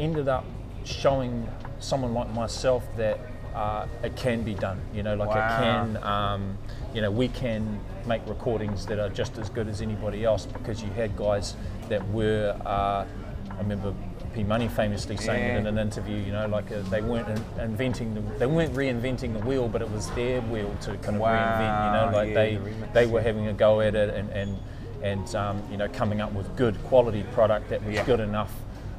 [0.00, 0.44] ended up
[0.84, 1.48] showing
[1.80, 3.18] someone like myself that
[3.54, 4.80] uh, it can be done.
[4.94, 5.34] You know, like Wow.
[5.46, 6.02] it can.
[6.04, 6.58] Um,
[6.94, 10.82] you know, we can make recordings that are just as good as anybody else because
[10.82, 11.54] you had guys
[11.88, 12.56] that were.
[12.64, 13.04] Uh,
[13.50, 13.92] I remember
[14.34, 15.58] P Money famously saying it Yeah.
[15.58, 16.16] in an interview.
[16.16, 19.82] You know, like uh, they weren't in- inventing the, they weren't reinventing the wheel, but
[19.82, 21.86] it was their wheel to kind of Wow, reinvent.
[21.86, 23.26] You know, like yeah, they the remix, they were yeah.
[23.26, 24.56] having a go at it and and
[25.02, 28.52] and um, you know coming up with good quality product that was good enough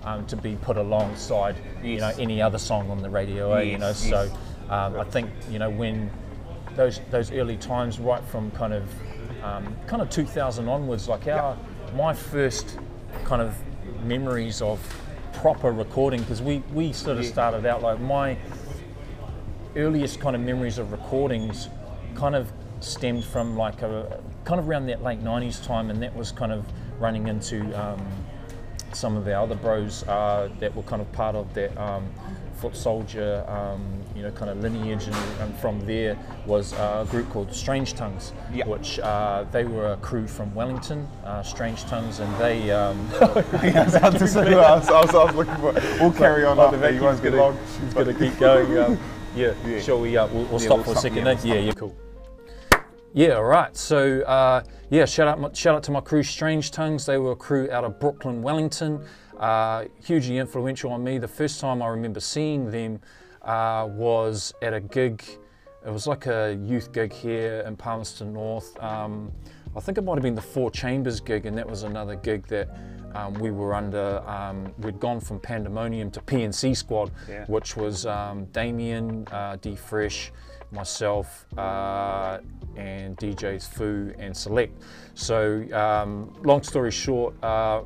[0.03, 3.51] um, to be put alongside you know any other song on the radio.
[3.53, 4.31] eh, you know, Yes, so
[4.69, 6.09] um, I think you know when
[6.75, 8.83] those those early times, right from kind of
[9.43, 11.57] um, kind of 2000 onwards, like our
[11.95, 12.77] my first
[13.25, 13.55] kind of
[14.03, 14.79] memories of
[15.33, 17.31] proper recording because we we sort of Yeah.
[17.31, 18.37] started out like my
[19.75, 21.69] earliest kind of memories of recordings
[22.15, 26.15] kind of stemmed from like a kind of around that late 90s time and that
[26.15, 26.65] was kind of
[26.99, 27.99] running into um,
[28.95, 32.07] some of our other bros uh, that were kind of part of that um,
[32.55, 33.81] foot soldier um,
[34.15, 38.33] you know kind of lineage and, and from there was a group called Strange Tongues
[38.53, 38.67] Yeah.
[38.67, 43.83] which uh, they were a crew from Wellington uh, Strange Tongues and they um, I
[43.85, 45.73] was about to say what I was, I was, I was looking for.
[45.99, 47.57] We'll carry on after you won't vacuum's gonna, long.
[47.81, 48.77] He's going to keep going.
[48.77, 48.99] Um,
[49.35, 49.53] yeah.
[49.65, 49.79] Yeah.
[49.79, 50.17] Shall we?
[50.17, 51.23] Uh, we'll, we'll Yeah, stop we'll for a second.
[51.23, 51.95] we'll yeah, yeah, cool.
[53.13, 53.75] Yeah, all right.
[53.75, 57.05] So, uh, yeah, shout out, shout out to my crew, Strange Tongues.
[57.05, 59.03] They were a crew out of Brooklyn, Wellington.
[59.37, 61.17] Uh, hugely influential on me.
[61.17, 62.99] The first time I remember seeing them
[63.41, 65.23] uh, was at a gig.
[65.85, 68.77] It was like a youth gig here in Palmerston North.
[68.83, 69.31] Um,
[69.75, 72.45] I think it might have been the Four Chambers gig, and that was another gig
[72.47, 72.69] that
[73.15, 74.19] um, we were under.
[74.29, 77.45] Um, we'd gone from Pandemonium to PNC Squad, Yeah.
[77.45, 80.31] which was um, Damien, uh, D Fresh,
[80.71, 82.39] myself, uh,
[82.75, 84.81] and DJs Foo and Select.
[85.13, 87.81] So, um, long story short, uh,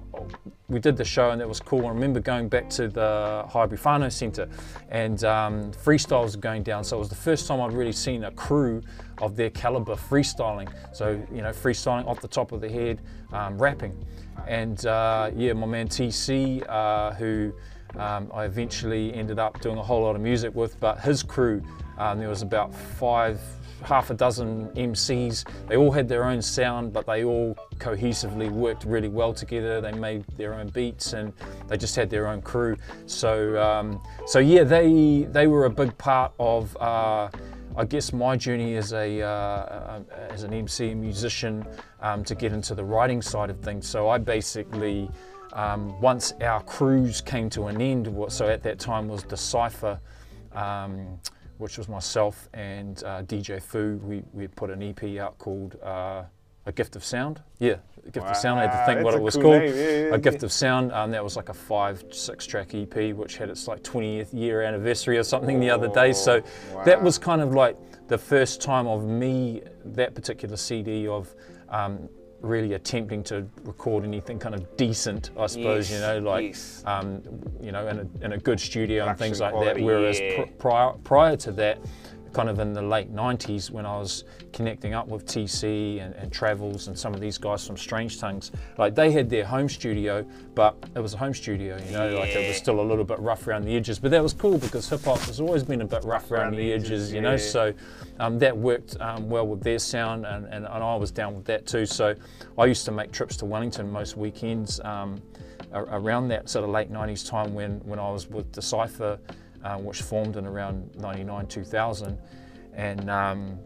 [0.70, 1.86] we did the show and that was cool.
[1.86, 4.48] I remember going back to the Whānau Centre
[4.90, 6.84] and um, freestyles were going down.
[6.84, 8.82] So, it was the first time I'd really seen a crew
[9.20, 10.72] of their caliber freestyling.
[10.94, 14.06] So, you know, freestyling off the top of the head, um, rapping.
[14.48, 17.54] And uh, yeah, my man TC, uh, who
[17.98, 21.62] um, I eventually ended up doing a whole lot of music with, but his crew,
[21.98, 23.40] um, there was about five,
[23.84, 25.46] half a dozen MCs.
[25.68, 29.82] They all had their own sound, but they all cohesively worked really well together.
[29.82, 31.34] They made their own beats and
[31.68, 32.78] they just had their own crew.
[33.06, 36.76] So, um, so yeah, they they were a big part of.
[36.78, 37.30] Uh,
[37.76, 41.66] I guess my journey as a uh, as an MC musician
[42.02, 43.88] um, to get into the writing side of things.
[43.88, 45.10] So I basically
[45.54, 50.00] um, once our cruise came to an end, so at that time was Decipher,
[50.54, 51.20] um,
[51.64, 53.98] which was myself and uh, DJ Foo.
[54.04, 56.24] We we put an EP out called uh,
[56.66, 57.42] A Gift of Sound.
[57.58, 58.60] Yeah, A Gift of Sound.
[58.60, 59.64] I had to Wow, think what it was cool called.
[59.64, 60.46] yeah, yeah, a Gift yeah.
[60.48, 60.92] of Sound.
[60.92, 64.62] Um, that was like a five, six track EP, which had its like 20th year
[64.62, 66.12] anniversary or something the other day.
[66.12, 66.44] So
[66.84, 67.78] that was kind of like
[68.10, 71.34] the first time of me, that particular CD of
[71.70, 72.10] um,
[72.44, 76.84] really attempting to record anything kind of decent, I suppose, you know, like, yes.
[76.86, 77.24] um,
[77.62, 79.84] you know, in a, in a good studio and things Production like that.
[79.84, 80.44] Whereas yeah.
[80.44, 81.80] pr- prior, prior to that,
[82.34, 86.32] kind of in the late 90s when I was connecting up with TC and, and
[86.32, 90.26] Travels and some of these guys from Strange Tongues, like they had their home studio,
[90.56, 93.20] but it was a home studio, you know, like it was still a little bit
[93.20, 94.00] rough around the edges.
[94.00, 96.74] But that was cool because hip hop has always been a bit rough around, the
[96.74, 97.74] edges, you know, so
[98.20, 101.46] um, that worked um, well with their sound and, and, and I was down with
[101.46, 101.86] that too.
[101.86, 102.16] So
[102.58, 105.22] I used to make trips to Wellington most weekends um,
[105.74, 109.20] around that sort of late 90s time when, when I was with Decipher,
[109.64, 112.18] uh, which formed in around 99, 2000.
[112.76, 113.58] And um,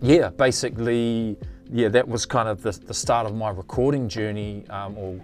[0.00, 1.36] yeah, basically,
[1.70, 5.20] yeah, that was kind of the, the start of my recording journey, um, or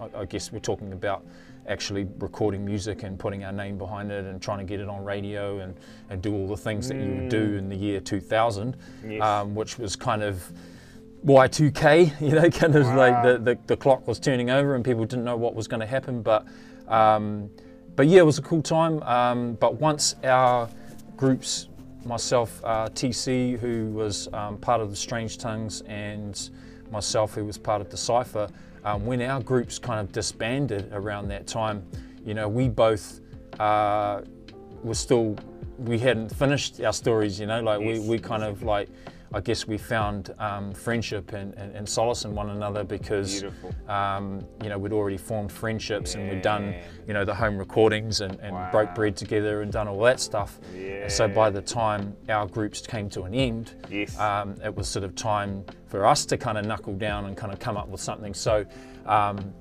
[0.00, 1.24] I, I guess we're talking about
[1.68, 5.04] actually recording music and putting our name behind it and trying to get it on
[5.04, 5.74] radio and,
[6.10, 9.20] and do all the things that you would do in the year 2000, Yes.
[9.20, 10.52] um, which was kind of
[11.24, 15.04] Y2K, you know, kind of like the, the, the clock was turning over and people
[15.04, 16.22] didn't know what was going to happen.
[16.22, 16.46] But,
[16.86, 17.50] um,
[17.96, 19.02] but yeah, it was a cool time.
[19.02, 20.68] Um, but once our
[21.16, 21.68] groups,
[22.04, 26.50] myself, uh, TC, who was um, part of the Strange Tongues, and
[26.90, 28.48] myself, who was part of Decipher,
[28.84, 31.84] um, when our groups kind of disbanded around that time,
[32.24, 33.20] you know, we both
[33.58, 34.20] uh,
[34.84, 35.36] were still
[35.78, 37.40] we hadn't finished our stories.
[37.40, 38.88] You know, like Yes, we, we kind of like
[39.34, 43.44] I guess we found um, friendship and, and, and solace in one another because
[43.88, 46.74] um, you know we'd already formed friendships and we'd done
[47.06, 48.70] you know the home recordings and, and Wow.
[48.70, 50.58] broke bread together and done all that stuff.
[51.02, 54.18] And so by the time our groups came to an end, Yes.
[54.18, 57.52] um, it was sort of time for us to kind of knuckle down and kind
[57.52, 58.32] of come up with something.
[58.34, 58.64] So
[59.06, 59.52] um,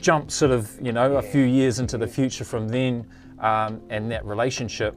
[0.00, 3.06] jump sort of you know a few years into the future from then
[3.38, 4.94] um, and that relationship.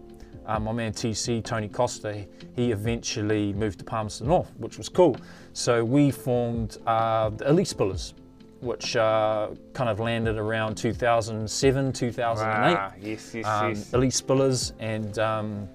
[0.47, 2.25] Um, my man TC Tony Costa,
[2.55, 5.17] he eventually moved to Palmerston North, which was cool.
[5.53, 8.13] So we formed uh, the Elite Spillers,
[8.61, 13.93] which uh, kind of landed around 2007, 2008 Ah, yes, yes, um, yes.
[13.93, 15.67] Elite Spillers, and um,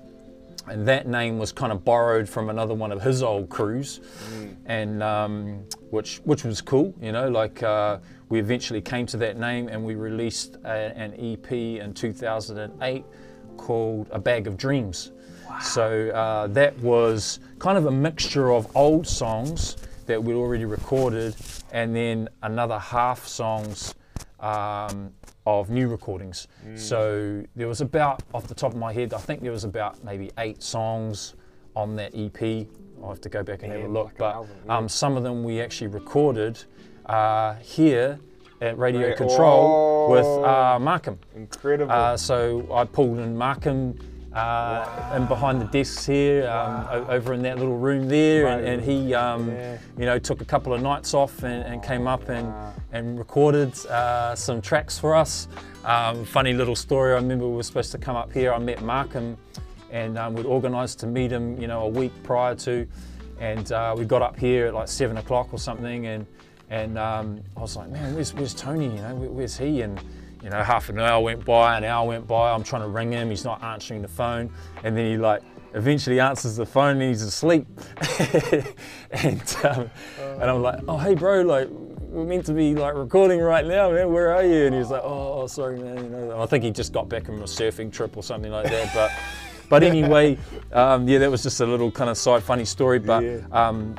[0.68, 4.00] and that name was kind of borrowed from another one of his old crews,
[4.32, 4.56] Mm.
[4.66, 6.94] and um, which which was cool.
[7.00, 7.98] You know, like uh,
[8.28, 13.04] we eventually came to that name, and we released a, an EP in 2008
[13.64, 15.12] called A Bag of Dreams.
[15.60, 21.34] So uh, that was kind of a mixture of old songs that we'd already recorded,
[21.72, 23.94] and then another half songs
[24.40, 25.12] um,
[25.46, 26.48] of new recordings.
[26.74, 30.02] So there was about, off the top of my head, I think there was about
[30.02, 31.34] maybe eight songs
[31.76, 32.66] on that EP.
[33.02, 34.76] I'll have to go back and Yeah, have a look, like but album, yeah.
[34.78, 36.62] um, some of them we actually recorded
[37.06, 38.18] uh, here
[38.60, 39.16] at Radio Right.
[39.16, 40.44] Control with Oh.
[40.44, 41.18] uh, Markham.
[41.34, 41.90] Incredible.
[41.92, 43.98] Uh, so I pulled in Markham
[44.34, 48.64] uh, and behind the desks here, um, o- over in that little room there, and,
[48.64, 49.76] and he, um, Yeah.
[49.98, 52.72] you know, took a couple of nights off and, and came up and, Wow.
[52.92, 55.48] and recorded uh, some tracks for us.
[55.84, 57.12] Um, funny little story.
[57.12, 58.52] I remember we were supposed to come up here.
[58.52, 59.36] I met Markham,
[59.90, 62.86] and um, we'd organised to meet him, you know, a week prior to,
[63.40, 66.24] and uh, we got up here at like seven o'clock or something, and
[66.70, 68.86] and um, I was like, man, where's, where's Tony?
[68.86, 69.82] You know, where, where's he?
[69.82, 70.00] And
[70.42, 72.50] you know, half an hour went by, an hour went by.
[72.50, 73.28] I'm trying to ring him.
[73.28, 74.50] He's not answering the phone,
[74.84, 75.42] and then he like
[75.74, 77.66] eventually answers the phone and he's asleep.
[79.10, 83.40] and um, and I'm like, oh hey bro, like we're meant to be like recording
[83.40, 84.12] right now, man.
[84.12, 84.66] Where are you?
[84.66, 86.04] And he's like, oh sorry man.
[86.04, 88.70] You know, I think he just got back from a surfing trip or something like
[88.70, 89.10] that, but.
[89.68, 90.36] But anyway,
[90.72, 92.98] um, yeah, that was just a little kind of side funny story.
[92.98, 93.38] But Yeah.
[93.52, 93.94] um,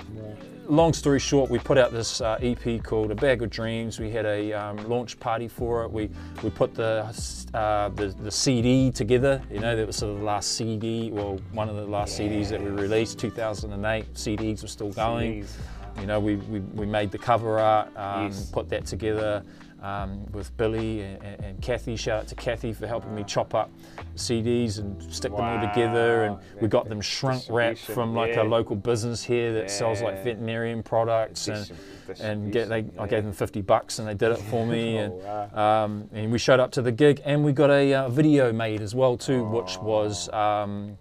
[0.68, 4.00] long story short, we put out this uh, EP called A Bag of Dreams.
[4.00, 5.92] We had a um, launch party for it.
[5.92, 6.10] We
[6.44, 7.06] we put the,
[7.54, 9.42] uh, the the CD together.
[9.52, 12.50] You know, that was sort of the last CD, well, one of the last CDs
[12.50, 13.20] that we released.
[13.20, 15.44] 2008 CDs were still going.
[15.44, 15.52] CDs.
[16.00, 18.50] You know, we, we, we made the cover art, um, Yes.
[18.50, 19.44] put that together
[19.82, 21.96] um, with Billy and, and, Kathy.
[21.96, 23.72] Shout out to Kathy for helping me chop up
[24.16, 26.24] CDs and stick them all together.
[26.24, 28.44] And we got them shrunk wrapped from like yeah.
[28.44, 30.24] a local business here that sells like Yeah.
[30.24, 31.48] veterinarian products.
[31.48, 31.72] And,
[32.20, 34.82] and get, they, distribution, I gave them 50 bucks and they did it for me.
[35.02, 38.10] Oh, and, um, and we showed up to the gig and we got a uh,
[38.10, 40.98] video made as well too, which was um,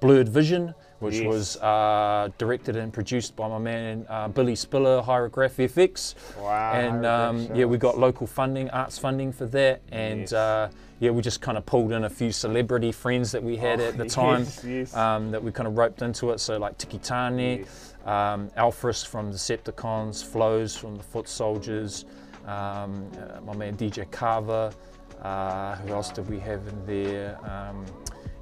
[0.00, 1.26] Blurred Vision, which Yes.
[1.26, 6.14] was uh, directed and produced by my man uh, Billy Spiller, Hierograph FX.
[6.40, 6.72] Wow.
[6.72, 10.32] and um, yeah, we got local funding, arts funding for that, and Yes.
[10.32, 10.68] uh,
[11.00, 13.88] yeah, we just kind of pulled in a few celebrity friends that we had Oh,
[13.88, 14.94] at the time yes.
[14.96, 16.38] Um, that we kind of roped into it.
[16.38, 17.66] So like Tiki Taane,
[18.06, 22.04] um, Alphrisk from Decepticons, Flows from the Foot Soldiers,
[22.46, 24.72] um, uh, my man DJ Carver.
[25.20, 27.38] Uh, who else did we have in there?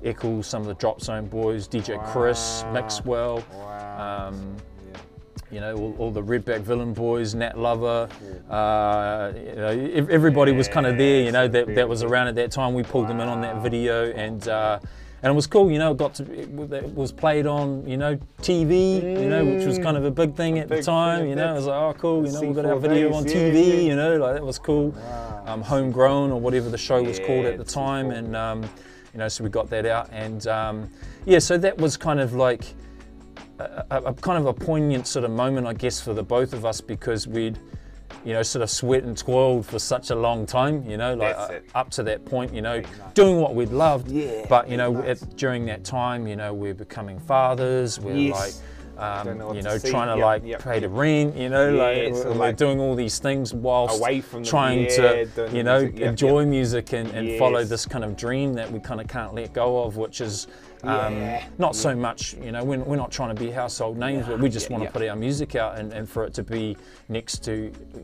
[0.04, 3.44] Eccles, some of the Drop Zone boys, DJ Chris, Maxwell.
[3.52, 4.28] Wow.
[4.28, 4.56] Um,
[4.92, 4.98] Yeah.
[5.50, 8.08] you know, all, all the Redback Villain boys, Nat Lover,
[8.50, 12.28] uh, you know, ev- everybody was kind of there, you know, that, that was around
[12.28, 12.74] at that time.
[12.74, 14.78] We pulled them in on that video and uh,
[15.22, 18.18] and it was cool, you know, it got to, it was played on, you know,
[18.40, 21.52] TV, you know, which was kind of a big thing at the time, you know,
[21.52, 23.66] it was like, oh, cool, you know, we got our C4 video on yeah, TV,
[23.66, 23.74] yeah.
[23.82, 24.90] you know, like that was cool.
[24.90, 25.42] Wow.
[25.46, 28.62] Um, homegrown or whatever the show was called at the time, and um,
[29.12, 30.90] you know, so we got that out, and um,
[31.26, 32.64] yeah, so that was kind of like
[33.58, 36.52] a, a, a kind of a poignant sort of moment, I guess, for the both
[36.52, 37.58] of us because we'd,
[38.24, 41.36] you know, sort of sweat and toiled for such a long time, you know, like
[41.36, 43.14] uh, up to that point, you know, Big nuts.
[43.14, 44.08] doing what we'd loved.
[44.10, 45.22] Yeah, But you know, nuts.
[45.22, 47.98] at, during that time, you know, we're becoming fathers.
[48.00, 48.34] We're Yes.
[48.36, 48.54] like.
[49.00, 49.90] Um, know you to know, see.
[49.90, 52.78] trying to Yep, like yep, pay the rent, you know, like Yes, we're, like doing
[52.78, 56.92] all these things whilst Away from the- trying yeah, to, you know, music, enjoy music
[56.92, 59.96] and, and follow this kind of dream that we kind of can't let go of,
[59.96, 60.48] which is
[60.82, 61.44] um, Yeah.
[61.58, 64.50] not so much, you know, we're, we're not trying to be household names, but we
[64.50, 64.92] just Yeah, want to yeah.
[64.92, 66.76] put our music out and, and for it to be
[67.08, 67.52] next to,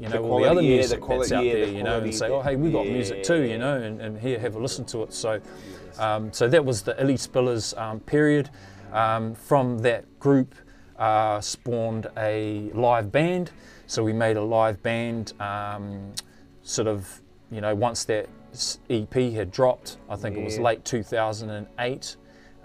[0.00, 1.60] you know, The all the quality, other yeah, the music quality, that's out yeah, the
[1.60, 4.18] there, you know, and say, oh, hey, we've got music too, you know, and, and
[4.18, 5.12] here, have a listen to it.
[5.12, 5.40] So,
[5.98, 8.48] um, so that was the Elite Spillers um, period.
[8.92, 10.54] Um, from that group
[10.98, 13.50] uh, spawned a live band.
[13.86, 16.12] So we made a live band, um,
[16.62, 17.20] sort of,
[17.50, 18.28] you know, once that
[18.90, 19.98] EP had dropped.
[20.08, 22.16] I think it was late 2008,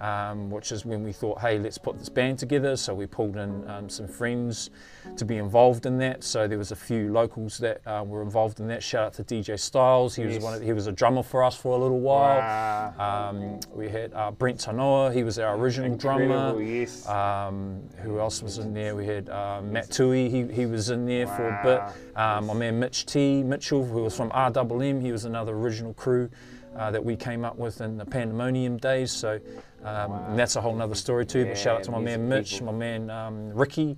[0.01, 2.75] um, which is when we thought, hey, let's put this band together.
[2.75, 4.71] So we pulled in um, some friends
[5.15, 6.23] to be involved in that.
[6.23, 8.81] So there was a few locals that uh, were involved in that.
[8.81, 10.15] Shout out to DJ Styles.
[10.15, 10.55] He was one.
[10.55, 12.39] Of, he was a drummer for us for a little while.
[12.39, 13.29] Wow.
[13.29, 15.13] Um, we had uh, Brent Tanoa.
[15.13, 16.23] He was our original drummer.
[16.23, 17.07] Incredible, Yes.
[17.07, 18.95] Um, who else was in there?
[18.95, 22.17] We had uh, Matt Tui, he, he was in there for a bit.
[22.17, 26.29] Um, my man Mitch T, Mitchell, who was from RWM, he was another original crew
[26.75, 29.11] uh, that we came up with in the Pandemonium days.
[29.11, 29.39] So
[29.84, 31.45] um, and that's a whole nother story too.
[31.45, 32.67] but shout out to my man Mitch, people.
[32.67, 33.97] my man um, Ricky,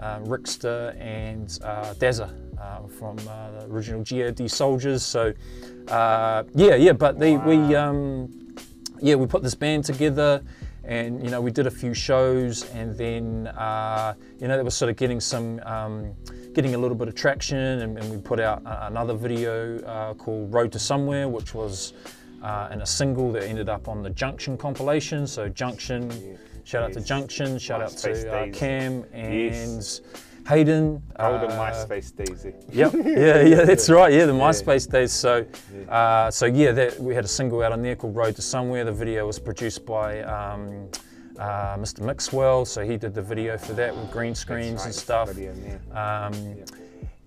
[0.00, 2.30] uh, Rickster, and uh, Dazza
[2.60, 5.02] uh, from uh, the original GOD Soldiers.
[5.04, 5.32] So
[5.88, 7.74] uh, yeah, yeah, but they, we.
[7.74, 8.38] Um,
[9.02, 10.42] yeah, we put this band together,
[10.84, 14.74] and you know we did a few shows, and then uh, you know that was
[14.74, 16.14] sort of getting some, um,
[16.54, 20.52] getting a little bit of traction, and, and we put out another video uh, called
[20.52, 21.94] Road to Somewhere, which was
[22.42, 25.26] uh, in a single that ended up on the Junction compilation.
[25.26, 28.58] So Junction, shout out to Junction, shout MySpace out to uh.
[28.58, 30.00] Cam and Yes.
[30.48, 31.00] Hayden.
[31.20, 32.44] Older uh, MySpace days.
[32.72, 32.92] Yep.
[33.04, 34.12] Yeah, yeah, that's right.
[34.12, 34.40] Yeah, the Yeah.
[34.40, 35.12] MySpace days.
[35.12, 35.46] So,
[35.88, 38.84] uh, so yeah, that, we had a single out on there called "Road to Somewhere."
[38.84, 40.88] The video was produced by um,
[41.38, 42.00] uh, Mr.
[42.00, 45.30] Mixwell, so he did the video for that with green screens Right, and stuff.
[45.30, 46.26] video, yeah.
[46.26, 46.56] Um,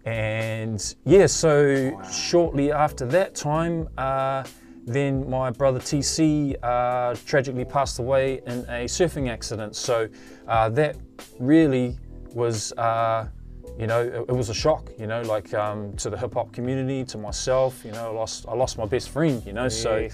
[0.05, 4.43] and yeah, so shortly after that time, uh,
[4.85, 9.75] then my brother TC uh, tragically passed away in a surfing accident.
[9.75, 10.07] So
[10.47, 10.95] uh, that
[11.39, 11.97] really
[12.33, 13.27] was, uh,
[13.79, 14.91] you know, it, it was a shock.
[14.99, 17.83] You know, like um, to the hip hop community, to myself.
[17.83, 19.43] You know, I lost I lost my best friend.
[19.45, 20.07] You know, so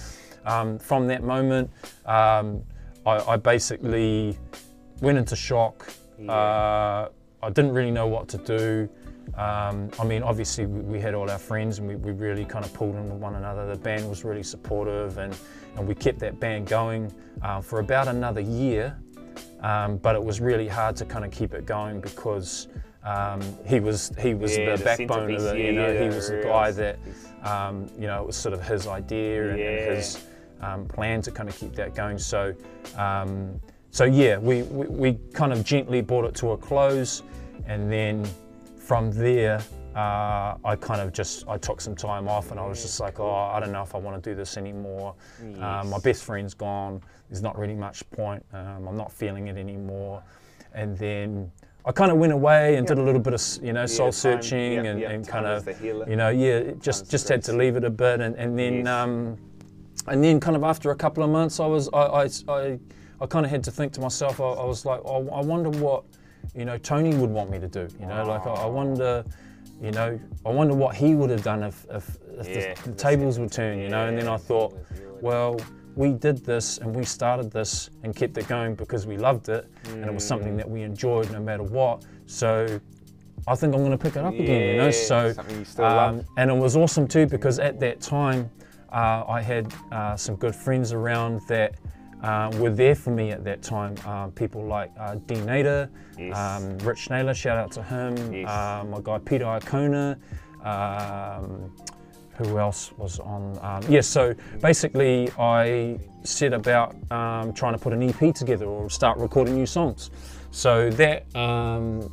[0.45, 1.69] um, from that moment,
[2.05, 2.63] um,
[3.05, 4.37] I, I basically
[5.01, 5.91] went into shock.
[6.29, 7.09] Uh,
[7.43, 8.89] I didn't really know what to do.
[9.37, 12.73] Um, I mean, obviously, we, had all our friends and we, we really kind of
[12.73, 13.65] pulled in with one another.
[13.65, 15.35] The band was really supportive and,
[15.77, 18.97] and we kept that band going uh, for about another year.
[19.61, 22.67] Um, but it was really hard to kind of keep it going because
[23.03, 25.57] um, he was he was Yeah, the, the backbone of it.
[25.57, 26.97] You know, yeah, he was the guy that
[27.43, 30.23] um, you know, it was sort of his idea and, and his
[30.61, 32.17] um, plan to kind of keep that going.
[32.17, 32.53] So,
[32.97, 33.59] um,
[33.89, 37.23] so yeah, we, we, we kind of gently brought it to a close,
[37.65, 38.27] and then
[38.91, 39.63] from there,
[39.95, 43.21] uh, I kind of just I took some time off, and I was just like,
[43.21, 45.15] oh, I don't know if I want to do this anymore.
[45.61, 47.01] Um, my best friend's gone.
[47.29, 48.43] There's not really much point.
[48.51, 50.21] Um, I'm not feeling it anymore.
[50.73, 51.49] And then
[51.85, 54.73] I kind of went away and did a little bit of you know soul searching
[54.73, 57.85] yeah, and, yeah, and kind of you know yeah just just had to leave it
[57.85, 58.87] a bit and, and then Yes.
[58.87, 59.37] um,
[60.07, 62.79] and then kind of after a couple of months I was I I, I,
[63.21, 65.69] I kind of had to think to myself I, I was like oh, I wonder
[65.69, 66.03] what
[66.55, 69.23] you know Tony would want me to do you know like I, I wonder
[69.81, 72.95] you know I wonder what he would have done if, if, if Yeah, the, the
[72.95, 74.07] tables would turn you know?
[74.07, 74.77] And then I thought
[75.21, 75.59] well
[75.95, 79.67] we did this and we started this and kept it going because we loved it
[79.85, 82.05] and it was something that we enjoyed no matter what.
[82.27, 82.79] So
[83.47, 84.91] I think I'm going to pick it up again you know?
[84.91, 85.65] So you
[85.95, 86.25] love.
[86.37, 88.49] and it was awesome too because at that time
[88.91, 91.75] uh, I had uh, some good friends around that
[92.21, 93.95] uh, were there for me at that time.
[94.05, 96.37] Uh, people like uh, Dean Nader, Yes.
[96.37, 98.33] um, Rich Naylor, shout out to him.
[98.33, 98.49] Yes.
[98.49, 100.17] Uh, my guy Peter Icona.
[100.65, 101.71] Um,
[102.37, 103.57] who else was on?
[103.61, 108.89] Um, yeah, so basically, I set about um, trying to put an EP together or
[108.89, 110.09] start recording new songs.
[110.51, 112.09] So that um,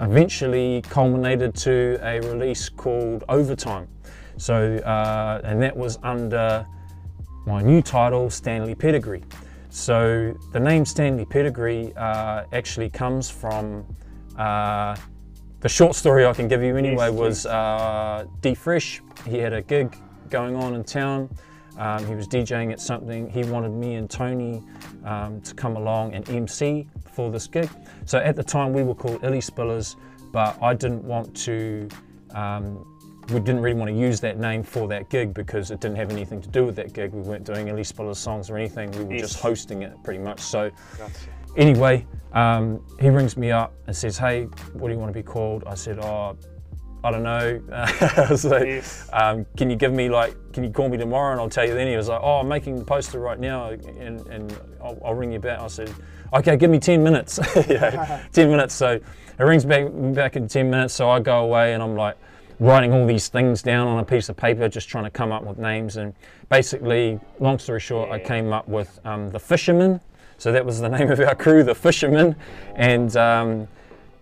[0.00, 3.88] eventually culminated to a release called Overtime.
[4.36, 6.66] So, uh, and that was under
[7.46, 9.24] my new title, Stanley Pedigree.
[9.70, 13.84] So, the name Stanley Pedigree uh, actually comes from
[14.36, 14.96] uh,
[15.60, 19.00] the short story I can give you anyway Yes, was uh, D Fresh.
[19.26, 19.96] He had a gig
[20.28, 21.30] going on in town.
[21.78, 23.30] Um, he was DJing at something.
[23.30, 24.62] He wanted me and Tony
[25.04, 27.70] um, to come along and MC for this gig.
[28.04, 29.96] So at the time we were called Illy Spillers,
[30.32, 31.88] but I didn't want to.
[32.34, 32.91] Um,
[33.30, 36.10] we didn't really want to use that name for that gig because it didn't have
[36.10, 37.12] anything to do with that gig.
[37.12, 38.90] We weren't doing Illy Spillers songs or anything.
[38.92, 39.20] We were Yes.
[39.30, 40.40] just hosting it pretty much.
[40.40, 41.12] So Gotcha.
[41.56, 45.22] anyway, um, he rings me up and says, "Hey, what do you want to be
[45.22, 46.36] called?" I said, "Oh,
[47.04, 47.60] I don't know."
[48.30, 49.08] Was Yes.
[49.12, 51.74] um, "Can you give me like, can you call me tomorrow and I'll tell you
[51.74, 55.14] then?" He was like, "Oh, I'm making the poster right now and, and I'll, I'll
[55.14, 55.92] ring you back." I said,
[56.34, 58.74] "Okay, give me 10 minutes." yeah, 10 minutes.
[58.74, 58.92] So
[59.38, 60.92] it rings back back in 10 minutes.
[60.94, 62.16] So I go away and I'm like
[62.62, 65.42] writing all these things down on a piece of paper, just trying to come up
[65.42, 65.96] with names.
[65.96, 66.14] And
[66.48, 70.00] basically, long story short, I came up with um, the Fishermen.
[70.38, 72.36] So that was the name of our crew, the Fishermen,
[72.76, 73.68] and um,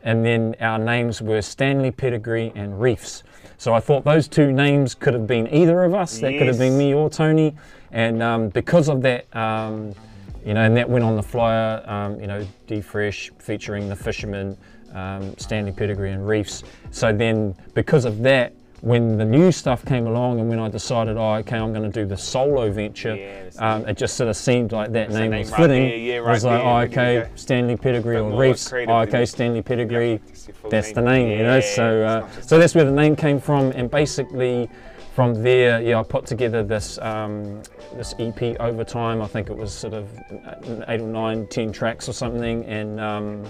[0.03, 3.23] and then our names were Stanley Pedigree and Reefs.
[3.59, 6.19] So I thought those two names could have been either of us.
[6.21, 7.55] That could have been me or Tony.
[7.93, 9.95] And um, because of that, um,
[10.47, 13.97] you know, and that went on the flyer, um, you know, D Fresh featuring the
[13.97, 14.57] fishermen,
[14.95, 16.63] um, Stanley Pedigree and Reefs.
[16.91, 21.19] So then, because of that, when the new stuff came along and when I decided,
[21.19, 24.37] oh, okay, I'm going to do the solo venture, Yeah, um, it just sort of
[24.37, 25.89] seemed like that name, name was right fitting.
[25.89, 27.29] there, yeah, I was right like, oh, okay.
[27.35, 28.73] Stanley Pedigree or Reefs.
[28.73, 29.27] Oh, okay.
[29.27, 30.17] Stanley Pedigree.
[30.27, 31.29] That's That's the name.
[31.29, 31.61] name, you know.
[31.61, 34.71] So, uh, so that's where the name came from, and basically
[35.15, 37.63] from there, yeah, I put together this um,
[37.95, 39.21] this EP over time.
[39.21, 40.09] I think it was sort of
[40.89, 43.45] eight or nine, ten tracks or something, and um,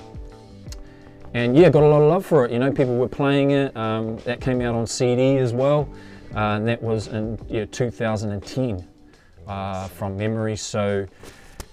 [1.34, 2.52] and yeah, got a lot of love for it.
[2.52, 3.76] You know, people were playing it.
[3.76, 5.88] Um, that came out on CD as well,
[6.34, 8.86] uh, and that was in yeah, 2010
[9.46, 10.56] uh, from memory.
[10.56, 11.06] So.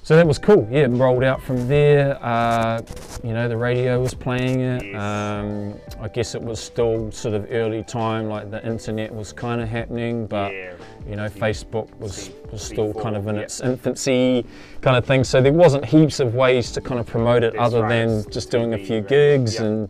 [0.04, 0.66] So that was cool.
[0.72, 2.18] Yeah, it rolled out from there.
[2.24, 2.82] Uh,
[3.26, 4.96] you know, the radio was playing it.
[4.96, 9.60] Um, I guess it was still sort of early time, like the internet was kind
[9.60, 10.76] of happening, but Yeah.
[11.08, 14.46] You know, Facebook was, was still kind of in its infancy
[14.82, 15.24] kind of thing.
[15.24, 18.74] So there wasn't heaps of ways to kind of promote it other than just doing
[18.74, 19.90] a few gigs and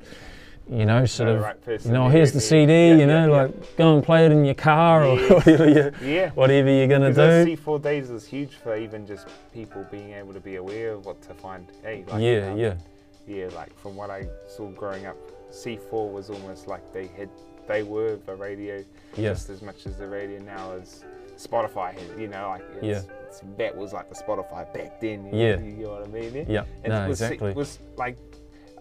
[0.70, 3.78] you know, sort of, right you know, here's the CD, yeah, you know, yeah, like
[3.78, 7.55] go and play it in your car or whatever you, whatever you're gonna Because do.
[7.55, 11.05] those C4 days is huge for even just people being able to be aware of
[11.05, 11.66] what to find.
[11.84, 12.74] Hey, like, Yeah, um, yeah,
[13.26, 13.47] yeah.
[13.55, 15.16] Like from what I saw growing up,
[15.51, 17.30] C4 was almost like they had,
[17.68, 18.84] they were the radio
[19.15, 21.03] yeah, just as much as the radio now is
[21.38, 21.93] Spotify.
[21.93, 25.28] Has, you know, like it's, it's, that was like the Spotify back then.
[25.28, 25.55] You Yeah.
[25.55, 26.34] know, you know what I mean?
[26.36, 26.43] Yeah.
[26.47, 26.63] yeah.
[26.84, 27.51] And No, it was, exactly.
[27.51, 28.18] It was like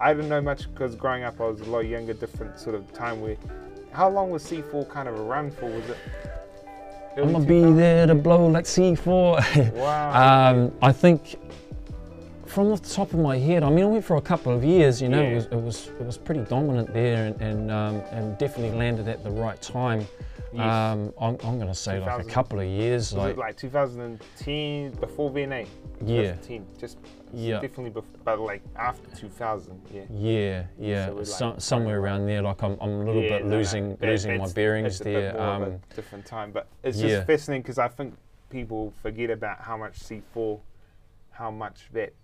[0.01, 2.93] I didn't know much because growing up I was a lot younger, different sort of
[2.93, 3.37] time where.
[3.93, 5.66] How long was C4 kind of around for?
[5.70, 5.97] Was it?
[7.16, 9.72] I'm gonna be there to blow like C4.
[9.74, 10.53] Wow.
[10.53, 11.37] um, I think
[12.57, 15.02] from the top of my head, I mean, I went for a couple of years.
[15.02, 15.28] You know, Yeah.
[15.28, 19.09] it was it was it was pretty dominant there, and and, um, and definitely landed
[19.09, 20.07] at the right time.
[20.54, 20.62] Yes.
[20.64, 25.66] Um, I'm, I'm gonna say like a couple of years, like like 2010 before VNA?
[26.02, 26.96] yeah, 2010, just
[27.34, 27.61] Yeah.
[27.61, 30.04] definitely before, but like after 2000, yeah.
[30.11, 32.40] yeah, yeah, So like, so, somewhere around there.
[32.40, 35.00] Like I'm, I'm a little Yeah, bit no, no, losing that- losing my bearings that's
[35.02, 35.32] a bit there.
[35.34, 37.09] more of a Um, different time, but it's yeah.
[37.16, 38.14] just fascinating because I think
[38.48, 40.59] people forget about how much C4,
[41.32, 42.14] how much that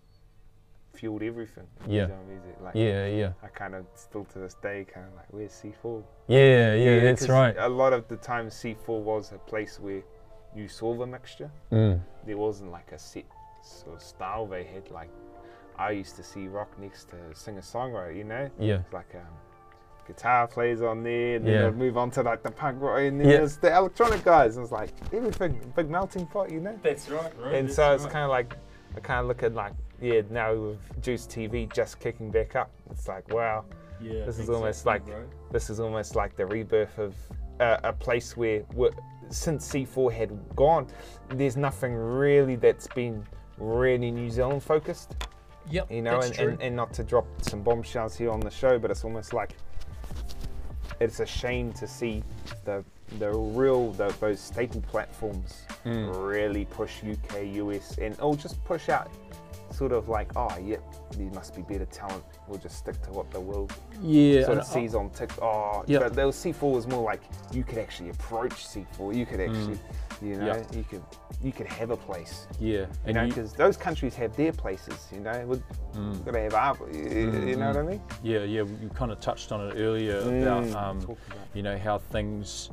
[0.92, 1.66] fueled everything.
[1.86, 2.02] in Yeah.
[2.04, 2.56] our music.
[2.62, 6.02] Like, yeah, yeah, I kind of still to this day kind of like, where's C4?
[6.28, 7.00] yeah, yeah.
[7.00, 7.56] That's 'cause right.
[7.58, 10.02] A lot of the time, C4 was a place where
[10.54, 11.50] you saw the mixture.
[11.70, 13.24] Mm, There wasn't like a set
[13.62, 14.90] sort of style they had.
[14.90, 15.08] Like
[15.78, 19.22] I used to see rock next to singer songwriter, you know, yeah, It's like um,
[20.06, 21.62] guitar plays on there, and then Yeah.
[21.70, 23.36] they'd move on to like the punk rock, and then Yeah.
[23.38, 24.56] there's the electronic guys.
[24.56, 26.78] And it's like everything, big melting pot, you know.
[26.82, 27.32] that's right.
[27.40, 28.56] right and so it's kind of like
[28.96, 29.72] I kind of look at like
[30.02, 32.70] yeah now with Juice TV just kicking back up.
[32.90, 33.64] It's like wow,
[34.00, 35.02] yeah, this is almost like
[35.52, 37.14] this is almost like the rebirth of
[37.60, 38.62] uh, a place where,
[39.30, 40.88] since C4 had gone,
[41.28, 43.24] there's nothing really that's been
[43.58, 45.14] really New Zealand focused.
[45.70, 48.80] Yep, You know, and, and, and not to drop some bombshells here on the show,
[48.80, 49.54] but it's almost like
[50.98, 52.24] it's a shame to see
[52.64, 52.84] the
[53.18, 56.28] the real the, those staple platforms Mm.
[56.28, 59.10] really push UK, US, and or just push out
[59.72, 60.82] sort of like, oh, yep,
[61.16, 62.22] these must be better talent.
[62.46, 65.42] We'll just stick to what the world yeah, sort of I- sees on TikTok.
[65.42, 66.02] Oh, Yep.
[66.02, 69.14] but those C4 was more like you could actually approach C4.
[69.14, 69.78] You could actually,
[70.20, 70.74] you know, Yep.
[70.74, 71.02] you could
[71.42, 72.46] you could have a place.
[72.60, 75.08] yeah, You and know, because those countries have their places.
[75.12, 75.62] You know, we've
[75.94, 76.24] Mm.
[76.24, 76.90] got to have our.
[76.92, 78.00] You, you know what I mean?
[78.22, 81.16] Yeah, yeah, you kind of touched on it earlier Mm, about, um, about-
[81.54, 82.70] you know, how things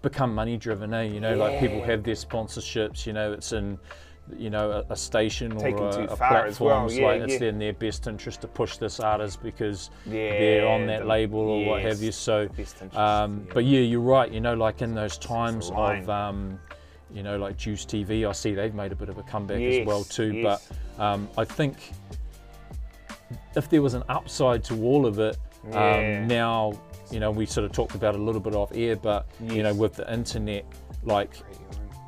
[0.00, 1.02] become money driven, eh?
[1.02, 3.78] You know, like people have their sponsorships, you know, it's in,
[4.38, 7.72] you know, a, a station or a, a as well, yeah, like it's in their
[7.72, 11.82] best interest to push this artist because Yeah, they're on that the- label or what
[11.82, 12.12] have you.
[12.12, 15.70] So, the best interest, um, but yeah, you're right, you know, like in those times
[15.74, 16.58] of, um,
[17.12, 19.86] you know, like Juice TV, I see they've made a bit of a comeback as
[19.86, 20.32] well too.
[20.34, 20.68] yes.
[20.98, 21.76] But um, I think
[23.56, 25.36] if there was an upside to all of it,
[25.70, 26.20] Yeah.
[26.22, 26.72] um, now
[27.10, 29.74] you know we sort of talked about a little bit off air, but you know
[29.74, 30.64] with the internet,
[31.04, 31.30] like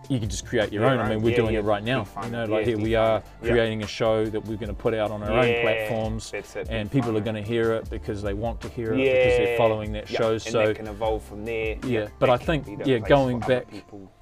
[0.09, 0.99] you can just create your Yeah, own.
[1.01, 1.61] I mean, we're Yeah, doing yeah.
[1.61, 2.07] it right now.
[2.21, 2.31] You it.
[2.31, 3.49] know, like here we are it.
[3.51, 6.91] Creating a show that we're going to put out on our own platforms, it, and
[6.91, 9.93] people are going to hear it because they want to hear it because they're following
[9.93, 10.33] that show.
[10.33, 11.77] and so that can evolve from there.
[11.87, 13.67] Yeah, but I think, yeah, going back-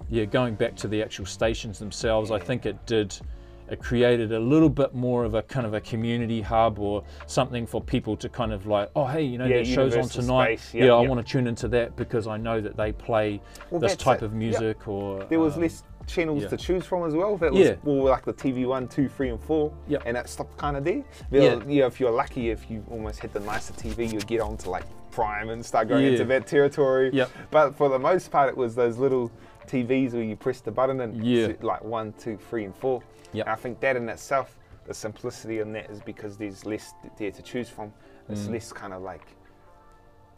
[0.09, 3.16] yeah, going back to the actual stations themselves, I think it did.
[3.70, 7.66] It created a little bit more of a kind of a community hub or something
[7.66, 10.58] for people to kind of like, oh hey, you know Yeah, that show's on tonight.
[10.60, 13.40] space, Yeah, yeah, I want to tune into that because I know that they play
[13.70, 14.26] Well, this type it.
[14.26, 14.38] of Yeah.
[14.38, 16.48] music or There was um, less channels yeah.
[16.48, 17.36] to choose from as well.
[17.36, 17.74] That was Yeah.
[17.84, 19.72] more like the TV one, two, three, and four.
[19.86, 20.02] Yep.
[20.04, 20.96] And that stopped kind of there.
[21.30, 21.54] Yeah.
[21.56, 21.86] There- yeah.
[21.86, 24.82] If you're lucky, if you almost had the nicer TV, you'd get on to like
[25.12, 26.10] prime and start going Yeah.
[26.12, 27.10] into that territory.
[27.12, 27.30] Yep.
[27.50, 29.30] But for the most part, it was those little
[29.68, 31.48] TVs where you press the button and Yeah.
[31.48, 33.00] s- like one, two, three, and four.
[33.33, 33.47] Yep.
[33.47, 37.30] And I think that in itself, the simplicity in that is because there's less there
[37.30, 37.93] to choose from.
[38.28, 38.53] It's Mm.
[38.53, 39.26] less kind of like.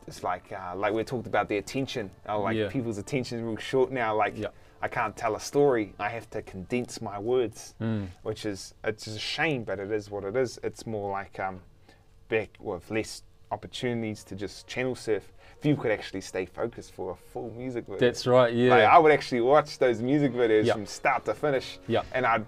[0.06, 2.10] It's like uh, like we talked about the attention.
[2.28, 2.68] Uh, like Yeah.
[2.68, 4.14] people's attention is real short now.
[4.14, 4.54] Like Yep.
[4.82, 5.94] I can't tell a story.
[5.98, 8.08] I have to condense my words, Mm.
[8.22, 10.58] which is it's a shame, but it is what it is.
[10.62, 11.62] It's more like um,
[12.28, 15.32] back with less opportunities to just channel surf.
[15.58, 18.52] If you could actually stay focused for a full music video, That's right.
[18.52, 18.70] Yeah.
[18.70, 20.74] like, I would actually watch those music videos Yep.
[20.76, 21.78] from start to finish.
[21.88, 22.04] Yep.
[22.12, 22.44] And I'd.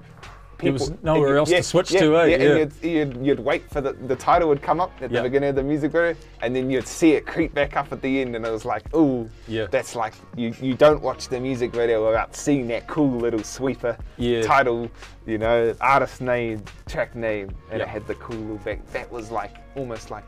[0.58, 2.24] There was people- nowhere and else to switch to, eh?
[2.24, 2.48] Yeah, Yeah.
[2.56, 5.50] and you'd, you'd, you'd wait for the, the title would come up at the beginning
[5.50, 8.34] of the music video, and then you'd see it creep back up at the end,
[8.36, 9.66] and it was like, ooh, Yeah.
[9.70, 13.96] that's like, you, you don't watch the music video without seeing that cool little sweeper
[14.16, 14.42] Yeah.
[14.42, 14.90] title,
[15.26, 18.86] you know, artist name, track name, and it had the cool little back.
[18.92, 20.24] That was like, almost like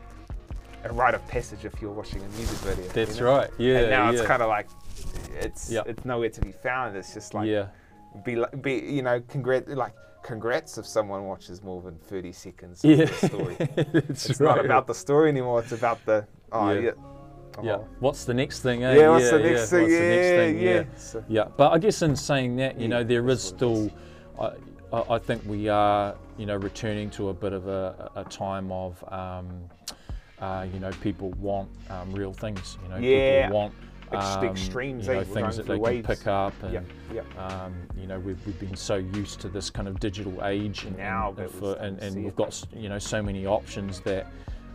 [0.83, 2.85] a rite of passage if you're watching a music video.
[2.85, 3.35] you That's know?
[3.37, 3.49] right.
[3.57, 3.79] Yeah.
[3.79, 4.17] and now yeah.
[4.19, 4.67] it's kind of like
[5.41, 6.95] it's it's nowhere to be found.
[6.95, 7.67] It's just like yeah.
[8.23, 9.91] be be you know congrat like
[10.23, 13.03] congrats if someone watches more than thirty seconds Yeah.
[13.03, 13.55] of the story.
[14.09, 14.55] It's right.
[14.55, 15.59] not about the story anymore.
[15.61, 16.79] It's about the oh Yeah.
[16.79, 16.91] yeah.
[17.63, 17.71] Yeah.
[17.77, 17.87] Oh.
[17.99, 18.83] What's the next thing?
[18.83, 18.95] Eh?
[18.95, 19.65] Yeah, what's yeah, the next yeah.
[19.65, 19.81] thing?
[19.81, 20.59] What's yeah, the next thing?
[20.59, 20.83] yeah.
[21.15, 21.21] Yeah.
[21.27, 23.91] Yeah, but I guess in saying that, you Yeah, know, there is that's what it
[24.39, 24.57] still,
[25.09, 28.71] I, I think we are, you know, returning to a bit of a, a time
[28.71, 29.47] of, um,
[30.39, 32.77] uh, you know, people want um, real things.
[32.83, 33.47] You know, Yeah.
[33.47, 33.73] people want
[34.17, 35.23] um, extremes, you know, eh?
[35.23, 36.05] Things that they waves.
[36.05, 36.81] can pick up, and Yeah,
[37.13, 37.45] yeah.
[37.45, 40.97] um, you know, we've, we've been so used to this kind of digital age, and,
[40.97, 43.99] Now and, that and, we're for, and, and we've got you know so many options
[44.01, 44.27] that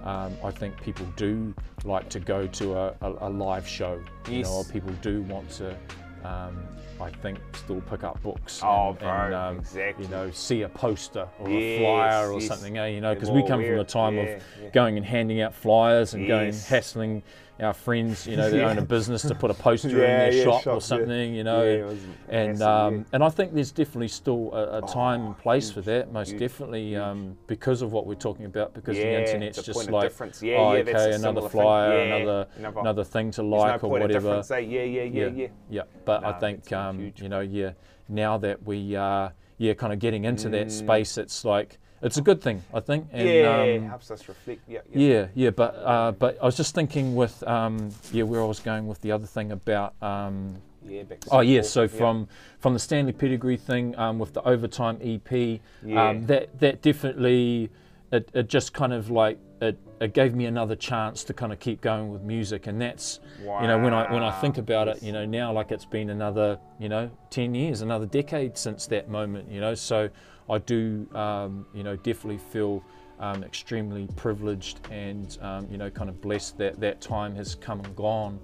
[0.05, 1.55] um, I think people do
[1.85, 4.01] like to go to a, a, a live show.
[4.29, 5.77] You know, or people do want to.
[6.25, 6.63] Um,
[7.01, 10.05] I think still pick up books Oh, and, bro, and um, exactly.
[10.05, 12.49] you know see a poster or a flyer or yes.
[12.49, 12.79] something.
[12.79, 12.87] Eh?
[12.87, 14.69] You know, because we come from a time Yeah, of yeah.
[14.71, 17.23] going and handing out flyers and going hassling
[17.61, 18.69] our friends, you know, that Yeah.
[18.69, 20.79] own a business to put a poster in their yeah, shop, shop, or yeah.
[20.81, 21.63] something, you know.
[21.63, 23.03] Yeah, and- um, yeah.
[23.13, 26.41] and I think there's definitely still a, a time and place for that, most huge,
[26.41, 26.99] definitely, huge.
[26.99, 30.13] um, because of what we're talking about, because Yeah, the internet's a just like.
[30.43, 32.47] Yeah, oh, yeah, okay, another flyer, Yeah, another
[32.81, 34.43] another- thing to like no or whatever.
[34.51, 34.59] eh?
[34.59, 35.47] Yeah, yeah, yeah, yeah.
[35.71, 35.83] yeah.
[36.05, 37.73] But I think, um, you know, yeah,
[38.09, 40.71] now that we are, yeah, kind of getting into that Mm.
[40.73, 43.09] space, it's like it's a good thing, I think.
[43.13, 44.61] And, yeah, um, helps us reflect.
[44.69, 44.99] Yeah, yeah.
[44.99, 48.61] yeah, yeah, but uh, but I was just thinking with um, yeah, where I was
[48.61, 50.57] going with the other thing about um,
[50.87, 52.29] yeah Oh yeah, so from
[52.61, 56.09] from the Stanley Pedigree thing um, with the overtime EP, Yeah.
[56.09, 57.71] um, that that definitely
[58.13, 61.59] it, it just kind of like it, it gave me another chance to kind of
[61.59, 64.89] keep going with music, and that's you know when I when I think Wow, about
[64.89, 68.87] it, you know now like it's been another you know ten years, another decade since
[68.89, 69.75] that moment, you know.
[69.75, 70.11] So
[70.49, 72.83] I do um, you know definitely feel.
[73.21, 77.79] Um, extremely privileged and um, you know kind of blessed that that time has come
[77.79, 78.41] and gone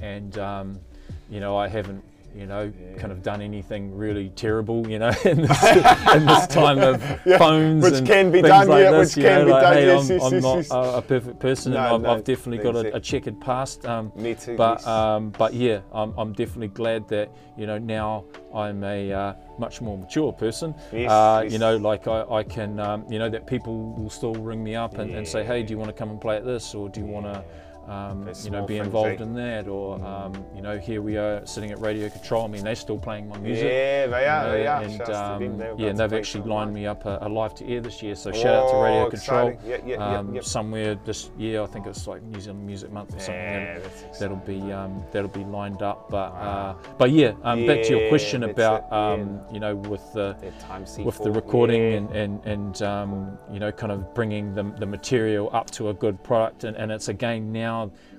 [0.00, 0.80] and um,
[1.28, 2.04] you know I haven't
[2.34, 6.78] you know kind of done anything really terrible you know in this, in this time
[6.78, 7.00] of
[7.38, 9.50] phones which and can be things done, like yeah, this, which you can know, be
[9.52, 10.70] like, done, hey, yes, I'm, yes, I'm yes, not yes.
[10.70, 12.98] a, a perfect person and No, I've, no, I've definitely got a, exactly.
[12.98, 17.30] a checkered past um, Me too, but um, but yeah I'm, I'm definitely glad that
[17.56, 18.24] you know now
[18.54, 21.52] I'm a uh, much more mature person Yes, uh, yes.
[21.52, 24.74] you know like I, I can um, you know that people will still ring me
[24.74, 26.88] up and, and say hey do you want to come and play at this or
[26.88, 27.44] do you want to
[27.88, 29.24] um, you know be involved eh?
[29.24, 32.64] in that or um, you know here we are sitting at Radio Control I mean
[32.64, 34.82] they're still playing my music Yeah, they are, they are.
[34.82, 37.80] and them, um, yeah, and they've actually lined me up a, a live to air
[37.80, 38.14] this year.
[38.14, 39.58] So shout out to Radio Oh, Control.
[39.64, 40.40] Yeah, yeah, yeah, um, yeah.
[40.42, 43.34] Somewhere this year, I think it's like New Zealand Music Month or something.
[43.34, 43.78] Yeah,
[44.20, 46.10] that'll- be um, that'll be lined up.
[46.10, 50.36] But uh, but yeah, um, back to your question about um, you know with the
[50.60, 54.86] time with the recording and and, and um, you know kind of bringing the, the
[54.86, 57.73] material up to a good product and, and it's again now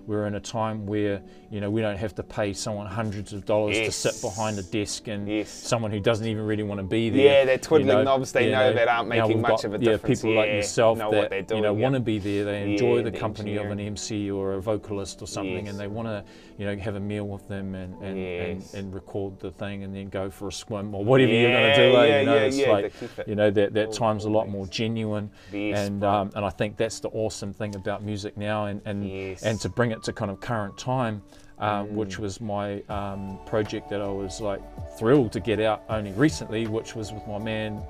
[0.05, 1.21] we're in a time where
[1.55, 4.63] you know we don't have to pay someone hundreds of dollars to sit behind a
[4.63, 5.49] desk and Yes.
[5.49, 7.23] someone who doesn't even really want to be there.
[7.39, 9.73] Yeah, they're twiddling you know, knobs, they you know that aren't making much got, of
[9.75, 12.01] a yeah, difference, people like yourself know that what they're you know doing, want to
[12.01, 12.43] be there.
[12.43, 13.79] They enjoy Yeah, the the company of an.
[13.79, 15.69] MC or a vocalist or something, Yes.
[15.71, 16.25] and they want to
[16.57, 18.73] you know have a meal with them and and, Yes.
[18.73, 21.69] and, and record the thing and then go for a swim or whatever you're going
[21.71, 21.91] to do.
[21.93, 24.25] Yeah, eh, yeah, you know, yeah, it's yeah, like it you know that that time's
[24.25, 28.03] a lot more genuine, Yes, and um, and I think that's the awesome thing about
[28.03, 29.43] music now, and and Yes.
[29.43, 31.21] and to bring it to kind of current time.
[31.57, 31.91] Um, Mm.
[31.91, 34.61] Which was my um, project that I was like
[34.97, 37.81] thrilled to get out only recently, which was with my man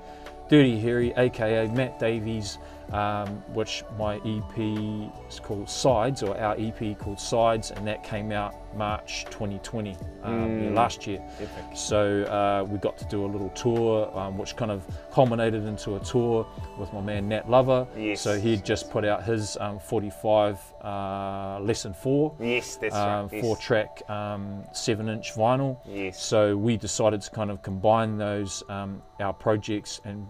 [0.48, 2.58] Dirty Harry, aka Matt Davies,
[2.92, 4.58] um, which my EP
[5.28, 10.62] is called Sides, or our EP called Sides, and that came out March 2020, um,
[10.62, 11.20] yeah, last year.
[11.40, 11.48] Epic.
[11.74, 15.96] So uh, we got to do a little tour, um, which kind of culminated into
[15.96, 16.46] a tour
[16.78, 17.86] with my man Nat Lover.
[17.96, 18.20] Yes.
[18.20, 23.32] So he'd just put out his um, 45 uh, lesson four, Yes, that's um, right.
[23.32, 23.42] Yes.
[23.42, 25.78] four track, um, seven inch vinyl.
[25.86, 26.22] Yes.
[26.22, 30.26] So we decided to kind of combine those, um, our projects, and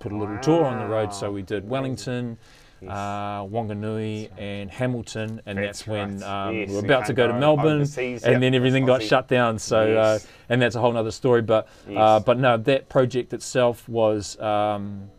[0.00, 1.14] put a little tour on the road.
[1.14, 2.36] So we did Wellington.
[2.80, 2.90] Yes.
[2.90, 6.48] Uh, Wanganui and Hamilton, and that's, That's when right.
[6.48, 8.84] um, Yes, we were about to can't go to Melbourne, overseas, and yep, then everything
[8.84, 9.56] got shut down.
[9.60, 10.24] So, Yes.
[10.24, 11.42] uh, and that's a whole other story.
[11.42, 15.12] But, uh, but no, that project itself was, um,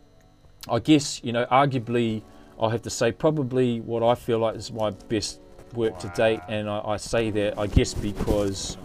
[0.68, 2.20] I guess, you know, arguably,
[2.64, 5.40] I have to say, probably what I feel like is my best
[5.74, 8.76] work to date, and I, I say that, I guess, because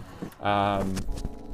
[0.41, 0.95] um,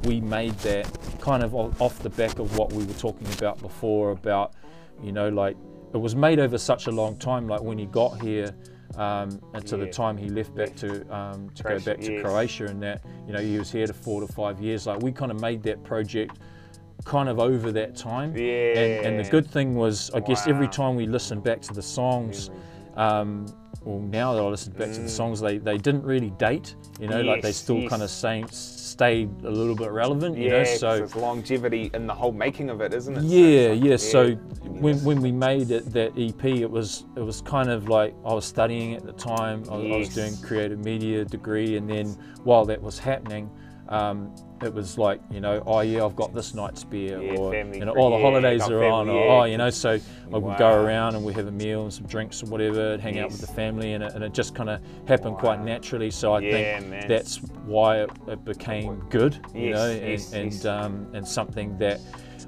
[0.04, 0.86] we made that
[1.20, 4.54] kind of off the back of what we were talking about before about,
[5.02, 5.56] you know, like
[5.92, 7.48] it was made over such a long time.
[7.48, 8.54] Like when he got here,
[8.96, 12.22] um, and to the time he left back to um, to go back to yes.
[12.22, 14.86] Croatia, and that you know he was here to four to five years.
[14.86, 16.38] Like we kind of made that project
[17.04, 18.30] kind of over that time.
[18.30, 21.82] And, and the good thing was, I guess, every time we listened back to the
[21.82, 22.50] songs,
[22.96, 23.46] um,
[23.84, 26.74] well, now that I listen back to the songs, they, they didn't really date.
[26.98, 27.54] You know, like they Mm.
[27.54, 27.90] Still yes.
[27.90, 30.36] kind of stayed stayed a little bit relevant.
[30.36, 33.22] You yeah, so it's longevity in the whole making of it, isn't it?
[33.24, 33.96] Yeah, it's like- yeah.
[33.96, 37.88] So you when, when we made it that EP, it was it was kind of
[37.88, 39.62] like I was studying at the time.
[39.70, 42.06] I, I was doing creative media degree, and then
[42.42, 43.50] while that was happening,
[43.90, 47.54] um, it was like you know, oh yeah, I've got this night's beer, Yeah, or
[47.54, 49.32] you know, all the holidays are on, or yeah.
[49.32, 49.70] oh, you know.
[49.70, 49.98] So
[50.32, 53.02] I would go around and we have a meal and some drinks or whatever, and
[53.02, 56.10] hang out with the family, and it, and it just kind of happened quite naturally.
[56.10, 57.08] So I Yeah, think man.
[57.08, 60.64] that's why it, it became good, you Yes, know, and, yes, and yes.
[60.64, 62.00] um, and something that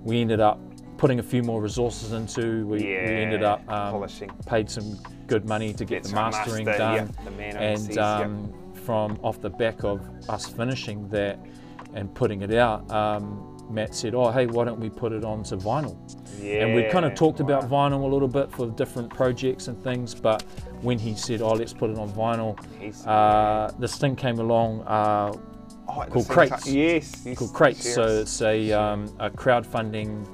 [0.02, 0.58] we ended up
[0.96, 2.66] putting a few more resources into.
[2.66, 4.30] We, we ended up um, polishing.
[4.46, 8.04] paid some good money to get the mastering master, done, yep, the overseas, and yep.
[8.04, 8.52] um,
[8.84, 11.38] from off the back of us finishing that
[11.98, 12.88] and putting it out.
[12.90, 15.96] Um, Matt said, "Oh, hey, why don't we put it onto vinyl?"
[16.40, 19.82] Yeah, and we kind of talked about vinyl a little bit for different projects and
[19.82, 20.14] things.
[20.14, 20.42] But
[20.80, 22.56] when he said, "Oh, let's put it on vinyl,"
[23.06, 24.82] uh, this thing came along.
[24.82, 25.34] Uh,
[25.90, 26.70] Oh, called Qrates.
[26.70, 27.38] Yes, yes.
[27.38, 27.94] called Qrates.
[27.94, 30.28] So it's a, um, a crowdfunding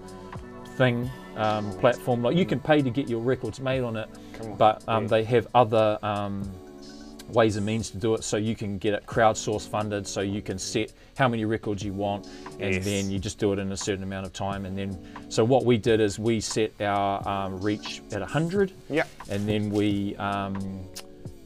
[0.77, 2.23] thing um, platform.
[2.23, 4.09] Like you can pay to get your records made on it,
[4.41, 5.09] on, but um, yeah.
[5.11, 6.43] they have other um,
[7.35, 8.25] ways and means to do it.
[8.25, 10.07] So you can get it crowdsource funded.
[10.07, 12.27] So you can set how many records you want,
[12.61, 12.85] and Yes.
[12.85, 14.65] then you just do it in a certain amount of time.
[14.65, 14.99] And then,
[15.29, 19.05] so what we did is we set our um, reach at 100 Yeah.
[19.29, 20.81] and then we um,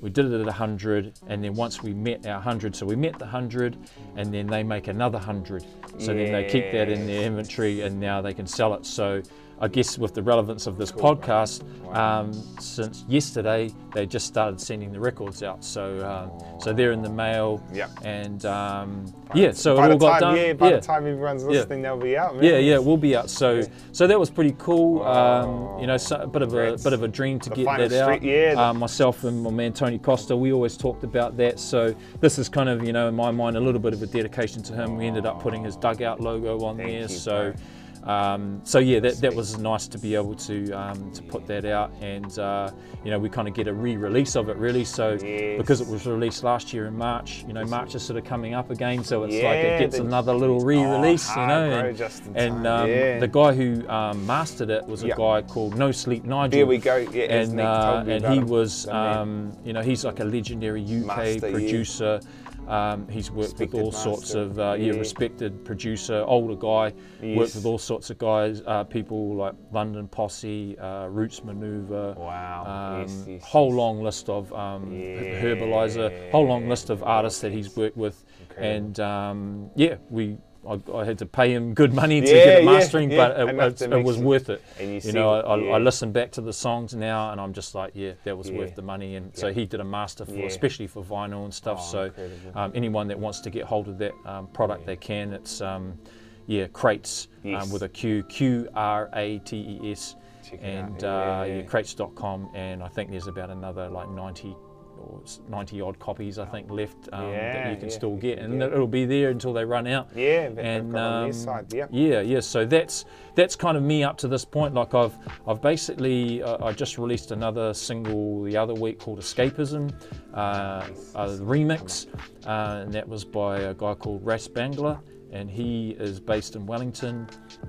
[0.00, 3.14] we did it at 100 and then once we met our 100 so we met
[3.18, 3.76] the 100
[4.16, 5.64] and then they make another 100
[5.98, 9.20] so then they keep that in their inventory and now they can sell it so
[9.60, 11.62] i guess with the relevance of this podcast
[11.96, 17.00] um, since yesterday they just started sending the records out so um, so they're in
[17.02, 17.88] the mail Yeah.
[18.04, 21.44] and um, yeah so by it all got time, done Yeah, by the time everyone's
[21.44, 22.44] listening, they'll be out, man.
[22.44, 23.28] yeah, yeah, we'll be out.
[23.30, 23.62] So,
[23.92, 25.02] so that was pretty cool.
[25.02, 27.88] Um, you know, so, a bit of a bit of a dream to The get
[27.90, 28.22] that out.
[28.22, 31.58] yeah, Uh, myself and my man Tony Costa, we always talked about that.
[31.58, 34.06] So this is kind of, you know, in my mind, a little bit of a
[34.06, 34.96] dedication to him.
[34.96, 37.00] We ended up putting his dugout logo on Thank there.
[37.02, 37.52] you, so.
[37.52, 37.62] bro.
[38.04, 41.64] Um, so yeah, that, that was nice to be able to um, to put that
[41.64, 42.70] out, and uh,
[43.04, 44.84] you know we kind of get a re-release of it really.
[44.84, 45.58] So Yes.
[45.58, 48.54] because it was released last year in March, you know March is sort of coming
[48.54, 51.70] up again, so it's like it gets another little re-release, you know.
[51.70, 53.18] bro, and and um, yeah.
[53.18, 55.14] the guy who um, mastered it was a Yeah.
[55.16, 56.50] guy called No Sleep Nigel.
[56.50, 56.96] There we go.
[56.96, 61.06] Yeah, and uh, and he was, um, you know, he's like a legendary UK
[61.42, 62.20] Master, yeah.
[62.68, 64.98] Um, he's worked with Respected all sorts of uh, yeah, yeah.
[64.98, 66.92] respected producer, older guy.
[67.22, 72.14] Worked with all sorts of guys, uh, people like London Posse, uh, Roots Manuva.
[72.16, 72.64] Wow.
[72.66, 73.76] Um, yes, yes, whole yes.
[73.76, 75.40] long list of um, Yeah.
[75.40, 78.22] Herbaliser, whole long list of artists that he's worked with,
[78.58, 80.36] and um, yeah, we
[80.68, 83.48] I, I had to pay him good money to Yeah, get it mastering, yeah, but
[83.48, 84.62] it, it, it was worth it.
[84.78, 85.78] And you, You know, I, I, yeah.
[85.78, 88.58] Listen back to the songs now, and I'm just like, yeah, that was Yeah.
[88.58, 89.16] worth the money.
[89.16, 90.46] And so he did a master for, Yeah.
[90.46, 91.78] especially for vinyl and stuff.
[91.82, 92.12] Oh, so
[92.54, 94.86] um, anyone that wants to get hold of that um, product, Yeah.
[94.86, 95.32] they can.
[95.32, 95.98] It's um,
[96.46, 97.62] yeah, Qrates Yes.
[97.62, 100.16] um, with a Q, Q R A T E S,
[100.48, 101.62] Check and out, uh, yeah, yeah, yeah.
[101.66, 102.50] qrates.com.
[102.54, 104.56] And I think there's about another like 90
[104.98, 108.38] or s- 90 odd copies I think left um, that you can yeah, still get,
[108.38, 108.72] and get.
[108.72, 111.72] it'll be there until they run out Yeah, and um, side.
[111.72, 111.86] Yeah.
[111.90, 112.40] yeah, yeah.
[112.40, 113.04] So that's
[113.34, 114.74] that's kind of me up to this point.
[114.74, 115.14] Like I've
[115.46, 119.92] I've basically uh, I just released another single the other week called Escapism,
[120.34, 122.06] uh, a remix,
[122.46, 125.00] uh, and that was by a guy called Ras Bangla,
[125.32, 127.28] and he is based in Wellington,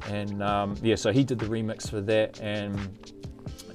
[0.09, 2.77] and um, yeah, so he did the remix for that and.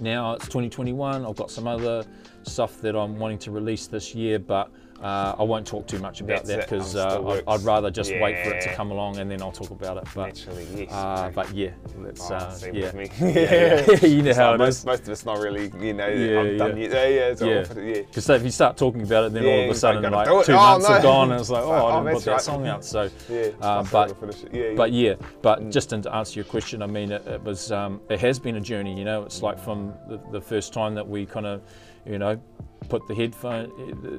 [0.01, 1.25] now it's 2021.
[1.25, 2.05] I've got some other
[2.47, 4.71] stuff that I'm wanting to release this year, but
[5.03, 8.11] uh, I won't talk too much about That's that because Oh, uh, I'd, rather just
[8.13, 10.05] wait for it to come along and then I'll talk about it.
[10.15, 10.93] But Naturally, yes.
[10.93, 12.85] uh, but yeah, let's Oh, uh, same yeah.
[12.95, 13.33] with me.
[13.35, 14.87] yeah, you know how it most, is.
[14.87, 16.83] most of it's not really, you know, Yeah, I'm done yeah.
[16.85, 16.93] yet.
[16.93, 17.83] Yeah, yeah, it's Yeah.
[17.83, 18.03] yeah.
[18.03, 20.53] Because if you start talking about it, then Yeah, all of a sudden, like two
[20.53, 20.95] Oh, months no.
[20.95, 22.41] have gone, and it's like, It's oh, I oh, didn't put that right.
[22.41, 22.85] song out.
[22.85, 24.55] So, Yeah, uh, but how to finish it.
[24.55, 24.75] Yeah, yeah.
[24.77, 25.73] but yeah, but Mm.
[25.73, 28.61] just to answer your question, I mean, it, it was, um, it has been a
[28.61, 28.97] journey.
[28.97, 31.63] You know, it's like from the, the first time that we kind of,
[32.07, 32.41] you know,
[32.89, 33.73] put the headphone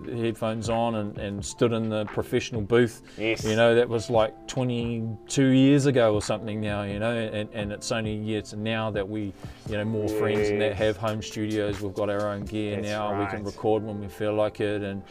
[0.06, 3.02] the headphones on and, and stood in the professional booth.
[3.18, 3.44] Yes.
[3.44, 6.84] You know, that was like 22 years ago or something now.
[6.84, 9.34] You know, and, and it's only years now that we,
[9.70, 11.82] you know, more friends and that have home studios.
[11.82, 13.20] We've got our own gear That's now.
[13.20, 15.02] We can record when we feel like it, and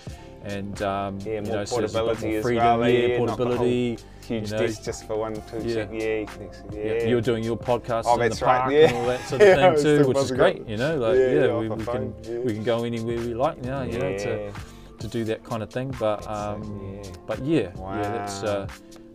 [0.45, 3.07] and um, Yeah, you more know, so a bit portability more as freedom, well, yeah,
[3.07, 3.99] yeah, portability.
[4.27, 5.87] Huge you know, disc just for one, two, Yeah.
[5.91, 6.27] Yeah, you
[6.73, 7.05] yeah.
[7.05, 8.79] you're doing your podcast Oh, in the right, park yeah.
[8.89, 10.67] and all that sort of thing too, which is great.
[10.67, 12.39] You know, like Yeah, we, we can yeah.
[12.39, 13.83] we can go anywhere we like now.
[13.83, 14.53] You know, to Yeah.
[14.99, 15.95] to do that kind of thing.
[15.99, 17.11] But um, yeah.
[17.27, 18.43] but yeah, yeah, that's.
[18.43, 18.67] Uh,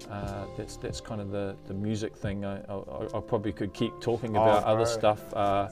[0.10, 2.43] uh, that's that's kind of the, the music thing.
[2.43, 5.69] I, I, I probably could keep talking Oh, about other stuff uh,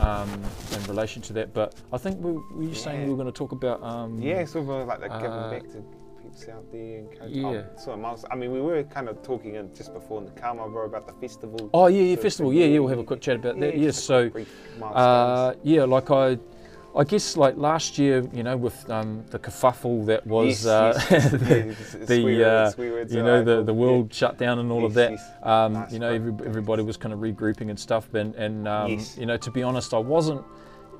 [0.00, 0.30] um,
[0.72, 3.38] in relation to that, but I think we were you saying we were going to
[3.38, 5.84] talk about um, Yeah, sort of like the giving Uh, back to
[6.22, 7.28] peeps out there and coach.
[7.30, 7.46] yeah.
[7.48, 8.24] Oh, sort of miles.
[8.30, 10.86] I mean, we were kind of talking in, just before in the car, my bro,
[10.86, 11.68] about the festival.
[11.74, 12.54] Oh yeah, yeah, festival.
[12.54, 13.76] Yeah, yeah, we'll have a quick chat about that.
[13.76, 14.30] Yeah, Yes, just so.
[14.82, 16.38] Uh, yeah, like I,
[16.96, 21.06] I guess like last year, you know, with um, the kerfuffle that was Yes, uh,
[21.10, 21.30] yes.
[21.30, 23.78] the, Yeah, the, uh, words, you know the, the yeah.
[23.78, 25.10] world shut down and all of that.
[25.12, 25.46] Yes, yes.
[25.46, 28.14] Um, Nice, you know, every, everybody was kind of regrouping and stuff.
[28.14, 29.16] And, and um, Yes.
[29.18, 30.42] you know, to be honest, I wasn't.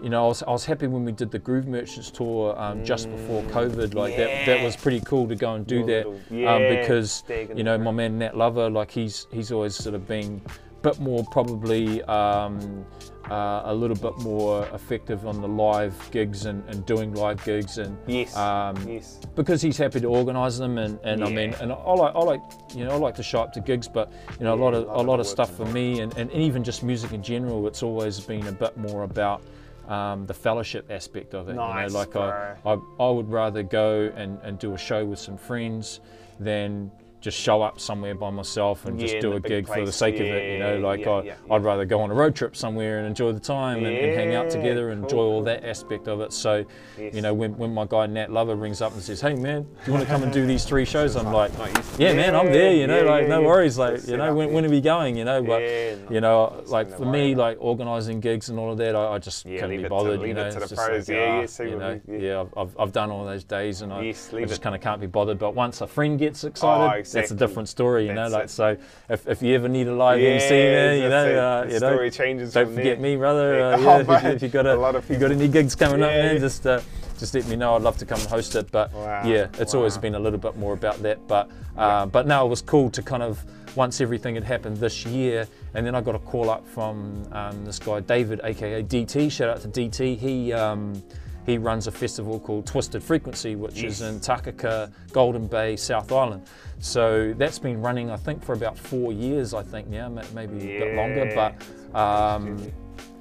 [0.03, 2.85] You know, I was, I was happy when we did the Groove Merchants tour um,
[2.85, 3.95] just before Mm, COVID.
[3.95, 7.65] Like that, that was pretty cool to go and do that um, yeah, because you
[7.65, 11.25] know my man Nat Lover, like he's he's always sort of been a bit more
[11.31, 12.85] probably um,
[13.31, 17.79] uh, a little bit more effective on the live gigs and, and doing live gigs
[17.79, 18.37] and Yes.
[18.37, 19.19] um, yes.
[19.35, 22.41] because he's happy to organise them and, and I mean and I like I like
[22.75, 24.89] you know I like to show up to gigs but you know a lot of
[24.89, 28.21] a lot of stuff for me and, and even just music in general it's always
[28.21, 29.43] been a bit more about
[29.89, 33.63] um, the fellowship aspect of it Nice, you know like I, I I would rather
[33.63, 36.01] go and, and do a show with some friends
[36.39, 36.91] than
[37.27, 39.97] just show up somewhere by myself and Yeah, just do a gig for the place.
[39.97, 42.37] sake of it you know like yeah, I, yeah, I'd rather go on a road
[42.37, 45.43] trip somewhere and enjoy the time and, and hang out together and cool, enjoy all
[45.43, 46.65] that aspect of it so
[46.97, 47.13] Yes.
[47.15, 49.69] you know when, when my guy Nat Lover rings up and says hey man do
[49.87, 52.13] you want to come and do these three shows I'm like Not used to- yeah,
[52.15, 52.73] man, I'm there.
[52.73, 53.77] You know, yeah, like yeah, no worries.
[53.79, 54.55] Like you know, when, yeah.
[54.55, 55.17] when are we going?
[55.17, 58.71] You know, but Yeah, no, you know, like for me, like organising gigs and all
[58.73, 60.21] of that, I, I just Yeah, couldn't be it to- bothered.
[60.23, 62.93] you know, it's just Yeah, ah, yeah, see you what know, we- yeah, I've, I've,
[62.93, 65.39] done all those days, and I, Yes, I leave just kind of can't be bothered.
[65.39, 68.07] But once a friend gets excited, that's a different story.
[68.07, 68.51] You know, like it.
[68.51, 68.77] so,
[69.09, 71.81] if, if you ever need a live Yeah, MC, man, you know, uh, The you
[71.81, 72.97] know, story changes don't forget there.
[72.99, 73.59] me, brother.
[73.59, 73.77] Yeah.
[73.87, 75.75] Uh, Oh, if, you, if you got A a, lot of you got any gigs
[75.75, 76.81] coming up, Yeah, man, just uh,
[77.19, 77.75] just let me know.
[77.77, 78.71] I'd love to come and host it.
[78.71, 81.27] But Wow, yeah, it's always been a little bit more about that.
[81.27, 83.43] But uh, but no, it was cool to kind of
[83.75, 87.65] once everything had happened this year, and then I got a call up from um,
[87.65, 89.31] this guy David, aka DT.
[89.31, 90.17] Shout out to DT.
[90.19, 91.03] He um,
[91.47, 96.43] he runs a festival called Twisted Frequency, which is in Takaka, Golden Bay, South Island.
[96.81, 99.55] So that's been running, I think, for about four years.
[99.55, 101.33] I think now, ma- maybe a bit longer.
[101.35, 102.61] But um,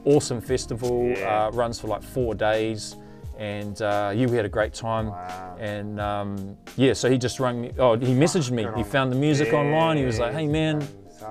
[0.06, 1.14] awesome festival.
[1.16, 1.46] Yeah.
[1.46, 2.96] Uh, runs for like four days,
[3.38, 5.08] and uh, you had a great time.
[5.08, 5.58] Wow.
[5.60, 7.74] And um, yeah, so he just rang me.
[7.78, 8.68] Oh, he messaged me.
[8.76, 9.98] He found the music online.
[9.98, 10.86] He was like, "Hey man?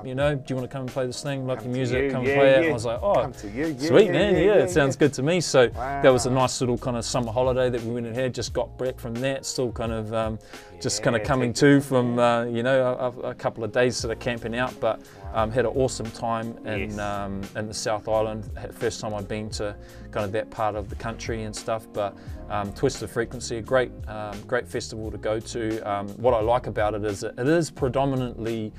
[0.05, 1.47] You know, do you want to come and play this thing?
[1.47, 2.70] Like Come your music, you, come yeah, and play it." yeah.
[2.70, 5.01] I was like, "Oh, you, yeah, sweet yeah, man, yeah, yeah, it sounds yeah.
[5.01, 7.93] good to me." So that was a nice little kind of summer holiday that we
[7.94, 8.35] went and had.
[8.35, 10.39] Just got back from that, still kind of um,
[10.81, 14.12] just kind of coming to from uh, you know a, a couple of days sort
[14.12, 15.01] of camping out, but
[15.35, 16.98] um, had an awesome time in Yes.
[16.98, 18.51] um, in the South Island.
[18.74, 19.74] First time I'd been to
[20.11, 22.16] kind of that part of the country and stuff, but
[22.51, 25.81] um, Twisted Frequency, a great um, great festival to go to.
[25.81, 28.73] Um, what I like about it is it is predominantly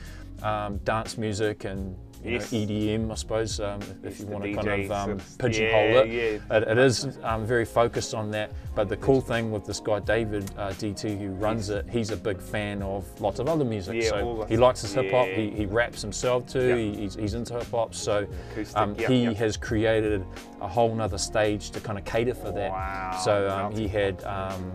[0.44, 2.52] um, dance music and Yes.
[2.52, 5.99] know, EDM, I suppose, um, if- Yes, you want to kind of um, pigeonhole yeah,
[6.02, 6.41] it.
[6.49, 6.57] yeah.
[6.57, 8.52] It, it is um, very focused on that.
[8.74, 12.18] But the cool thing with this guy David uh, DT who runs it, he's a
[12.18, 14.02] big fan of lots of other music.
[14.02, 15.28] Yeah, so he likes his hip hop.
[15.28, 16.68] He, he raps himself too.
[16.68, 16.76] Yeah.
[16.78, 17.94] He, he's, he's into hip hop.
[17.94, 19.34] So Acoustic, um, yeah, he yeah.
[19.34, 20.26] has created
[20.62, 22.72] a whole nother stage to kind of cater for that.
[22.72, 24.72] Wow, So um, he had um,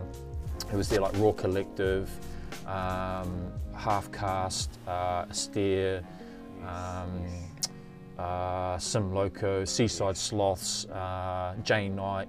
[0.71, 2.09] it was there like Raw Collective,
[2.65, 3.51] um,
[3.81, 6.03] Half Cast, uh, Astaire,
[6.63, 7.25] um,
[8.19, 12.27] uh, Sim Loco, Seaside Sloths, uh, Jane Knight,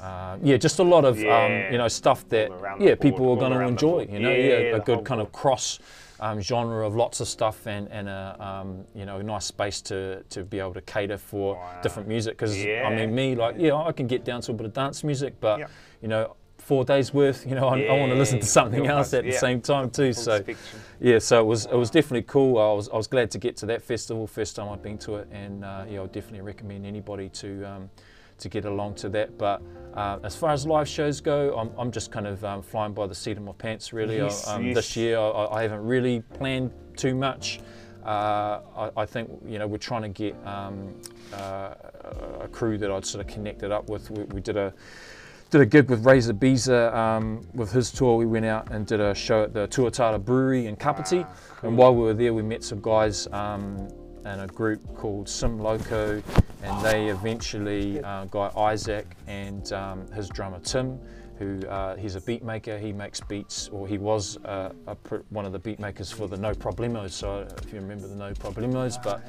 [0.00, 1.36] uh, yeah, just a lot of Yeah.
[1.44, 4.06] um, you know stuff that All around the yeah board, people are going to enjoy.
[4.10, 5.78] You know, Yeah, yeah, a good kind of cross
[6.20, 10.22] um, genre of lots of stuff and, and a um, you know nice space to,
[10.30, 11.80] to be able to cater for Wow.
[11.82, 12.38] different music.
[12.38, 15.04] Because I mean, me like yeah, I can get down to a bit of dance
[15.04, 15.70] music, but Yep.
[16.02, 16.36] you know.
[16.58, 19.30] Four days worth, you know, I, I want to listen to something else at the
[19.30, 20.12] same time too.
[20.12, 20.82] Full So, spectrum.
[21.00, 22.58] Yeah, so it was it was definitely cool.
[22.58, 24.26] I was I was glad to get to that festival.
[24.26, 27.64] First time I'd been to it, and uh, yeah, I would definitely recommend anybody to
[27.64, 27.90] um,
[28.38, 29.36] to get along to that.
[29.38, 29.62] But
[29.94, 33.06] uh, as far as live shows go, I'm, I'm just kind of um, flying by
[33.06, 33.92] the seat of my pants.
[33.92, 34.74] Really, Yes, I, um, yes.
[34.74, 37.60] this year I, I haven't really planned too much.
[38.04, 40.94] Uh, I, I think you know we're trying to get um,
[41.32, 41.74] uh,
[42.40, 44.10] a crew that I'd sort of connected up with.
[44.10, 44.72] We, we did a
[45.50, 48.16] did a gig with Razor Beezer um, with his tour.
[48.16, 51.18] We went out and did a show at the Tuatara Brewery in Kapiti.
[51.18, 51.28] Wow,
[51.62, 53.88] And while we were there, we met some guys um,
[54.24, 56.20] in a group called Sim Loco,
[56.62, 60.98] and they eventually, uh, guy Isaac and um, his drummer Tim,
[61.38, 62.78] who uh, he's a beat maker.
[62.78, 66.28] He makes beats, or he was uh, a, pr- one of the beat makers for
[66.28, 67.10] the No Problemos.
[67.12, 69.22] So if you remember the No Problemos, but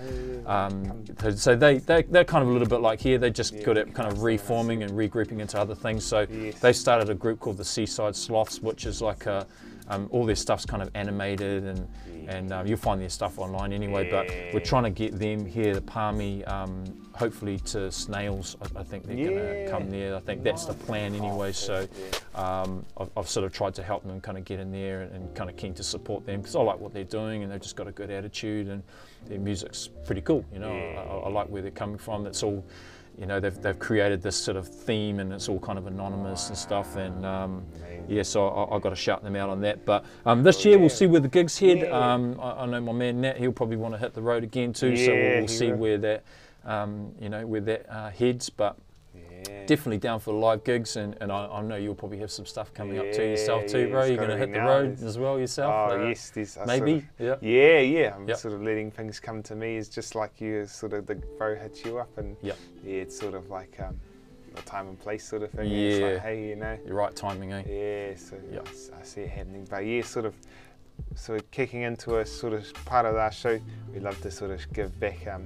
[0.49, 1.03] um,
[1.35, 3.17] so they, they they're kind of a little bit like here.
[3.17, 6.05] They're just good at kind of reforming and regrouping into other things.
[6.05, 6.59] So Yes.
[6.59, 9.45] they started a group called the Seaside Sloths, which is like a
[9.89, 11.87] um, all their stuff's kind of animated and
[12.27, 14.09] and um, you'll find their stuff online anyway.
[14.11, 16.83] But we're trying to get them here to Palmy, um,
[17.13, 18.57] hopefully to Snails.
[18.61, 20.15] I, I think they're going to come there.
[20.15, 21.53] I think that's the plan anyway.
[21.53, 21.87] So
[22.35, 25.15] um, I've, I've sort of tried to help them kind of get in there and,
[25.15, 27.61] and kind of keen to support them because I like what they're doing and they've
[27.61, 28.83] just got a good attitude and
[29.27, 30.43] their music's pretty cool.
[30.51, 32.25] You know, I, I, I like where they're coming from.
[32.27, 32.65] It's all
[33.17, 36.49] you know they've, they've created this sort of theme and it's all kind of anonymous
[36.49, 37.65] and stuff and um,
[38.07, 39.85] yeah so I, I've got to shout them out on that.
[39.85, 41.89] But um, this year we'll see where the gigs head.
[41.91, 44.73] Um, I, I know my man Nat he'll probably want to hit the road again
[44.73, 46.23] too so we'll, we'll see where that
[46.65, 48.49] um, you know where that uh, heads.
[48.49, 48.77] But
[49.49, 49.65] Yeah.
[49.65, 52.45] definitely down for the live gigs and, and I, I know you'll probably have some
[52.45, 55.17] stuff coming up to yourself too yeah, bro you're going to hit the road as
[55.17, 58.15] well yourself Oh uh, yes, this I sort maybe of- yeah Yeah, yeah.
[58.15, 58.37] I'm Yep.
[58.37, 59.77] sort of letting things come to me.
[59.77, 62.57] It's just like you, sort of the bro hits you up, and Yep.
[62.83, 63.99] yeah, it's sort of like um,
[64.55, 65.71] a time and place sort of thing.
[65.71, 66.07] It's Yeah.
[66.07, 68.15] like, hey, you know, your right timing eh yeah.
[68.17, 68.67] So Yep.
[68.67, 70.35] I I see it happening, but yeah, sort of,
[71.15, 73.59] sort of kicking into a sort of part of our show.
[73.93, 75.27] We love to sort of give back.
[75.27, 75.45] Um,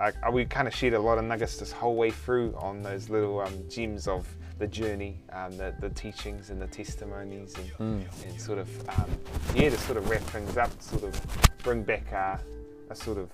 [0.00, 2.82] uh, uh, we kind of shared a lot of nuggets this whole way through on
[2.82, 4.26] those little um, gems of
[4.58, 8.24] the journey, um, the, the teachings and the testimonies, and, Mm.
[8.28, 9.10] and sort of um,
[9.54, 11.20] yeah, to sort of wrap things up, sort of
[11.62, 12.40] bring back a,
[12.90, 13.30] a sort of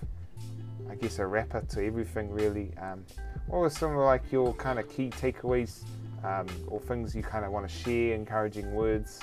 [0.91, 2.73] I guess a wrapper to everything really.
[2.79, 3.05] Um,
[3.47, 5.85] what were some of like your kind of key takeaways
[6.25, 9.21] um, or things you kind of want to share, encouraging words?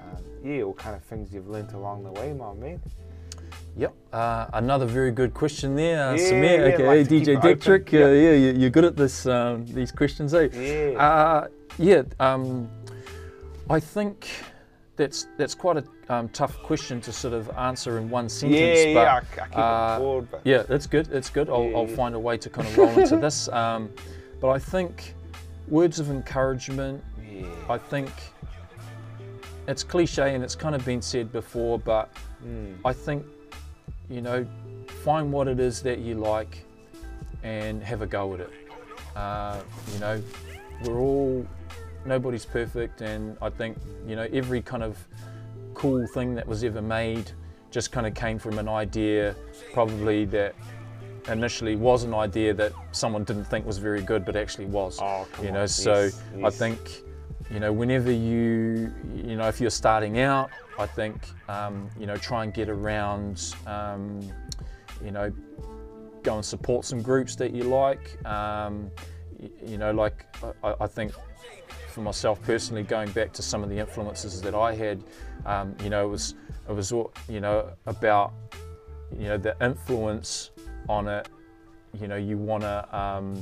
[0.00, 2.80] Um, yeah, or kind of things you've learnt along the way, my man.
[3.76, 3.94] Yep.
[4.12, 7.40] Uh, another very good question there, uh, Yeah, Samir, yeah, aka like DJ.
[7.40, 7.90] Dictrick.
[7.90, 8.04] Yeah.
[8.04, 9.26] Uh, yeah, you, you're good at this.
[9.26, 10.48] Um, these questions, eh?
[10.52, 10.98] Yeah.
[10.98, 11.48] Uh,
[11.78, 12.02] yeah.
[12.20, 12.68] Um,
[13.68, 14.28] I think
[14.96, 18.60] that's that's quite a um, tough question to sort of answer in one sentence.
[18.60, 21.06] yeah, but, yeah, I, I keep uh, but yeah, that's good.
[21.06, 21.48] That's good.
[21.48, 23.48] I'll, I'll find a way to kind of roll into this.
[23.48, 23.90] Um,
[24.40, 25.14] but I think
[25.66, 27.02] words of encouragement.
[27.20, 28.10] yeah, I think
[29.66, 32.12] it's cliche and it's kind of been said before, but
[32.46, 33.24] mm, I think,
[34.08, 34.46] you know,
[35.02, 36.64] find what it is that you like
[37.42, 38.50] and have a go at it.
[39.16, 39.60] Uh,
[39.92, 40.22] you know,
[40.84, 41.46] we're all,
[42.04, 43.76] nobody's perfect, and I think,
[44.06, 44.98] you know, every kind of
[45.74, 47.30] cool thing that was ever made
[47.70, 49.34] just kind of came from an idea,
[49.72, 50.54] probably that
[51.28, 54.98] initially was an idea that someone didn't think was very good, but actually was.
[55.02, 57.02] Oh, you know, on, so yes, I think,
[57.54, 62.16] you know, whenever you, you know, if you're starting out, I think, um, you know,
[62.16, 64.20] try and get around, um,
[65.04, 65.32] you know,
[66.24, 68.18] go and support some groups that you like.
[68.26, 68.90] Um,
[69.64, 70.26] you know, like
[70.64, 71.12] I, I think
[71.90, 75.04] for myself personally, going back to some of the influences that I had,
[75.46, 76.34] um, you know, it was
[76.68, 78.32] it was you know about
[79.16, 80.50] you know the influence
[80.88, 81.28] on it.
[82.00, 83.36] You know, you want to um,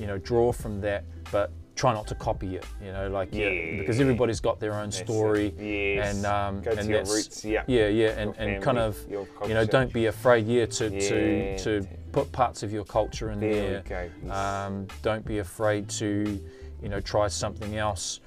[0.00, 2.64] you know draw from that, but try not to copy it.
[2.82, 3.78] You know, like yeah, Yeah.
[3.78, 5.54] because everybody's got their own story.
[5.58, 6.16] Yes.
[6.16, 7.62] And um, Go and that's, roots, yeah.
[7.68, 11.08] yeah, yeah, and, Your and kind of you know don't be afraid yeah to Yeah.
[11.08, 14.10] to to put parts of your culture in There there.
[14.24, 14.32] yes.
[14.34, 16.40] Um, don't be afraid to
[16.82, 18.20] you know try something else,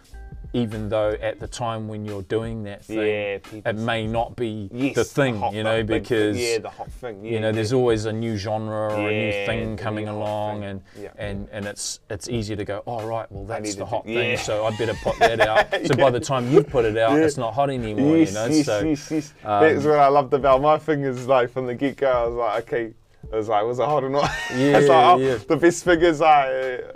[0.53, 4.69] even though at the time when you're doing that thing, Yeah, it may not be
[4.71, 7.23] Yes, the thing, hot- you know, thing, because yeah, the hot thing.
[7.23, 10.61] Yeah, you know, there's always a new genre or a new thing coming new along,
[10.61, 10.81] thing.
[10.97, 14.13] and and and it's it's easy to go, oh right, well that's the hot do-
[14.13, 15.67] thing, so I better put that out.
[15.85, 18.45] So by the time you put it out, it's not hot anymore, yes, you know.
[18.47, 19.33] yes, so yes, yes.
[19.45, 22.25] um, That's what I loved about my thing is like from the get go, I
[22.27, 22.93] was like, okay,
[23.23, 24.29] It was like, was it hot or not?
[24.55, 25.35] Yeah, it's like, oh, yeah.
[25.47, 26.47] the best figures are.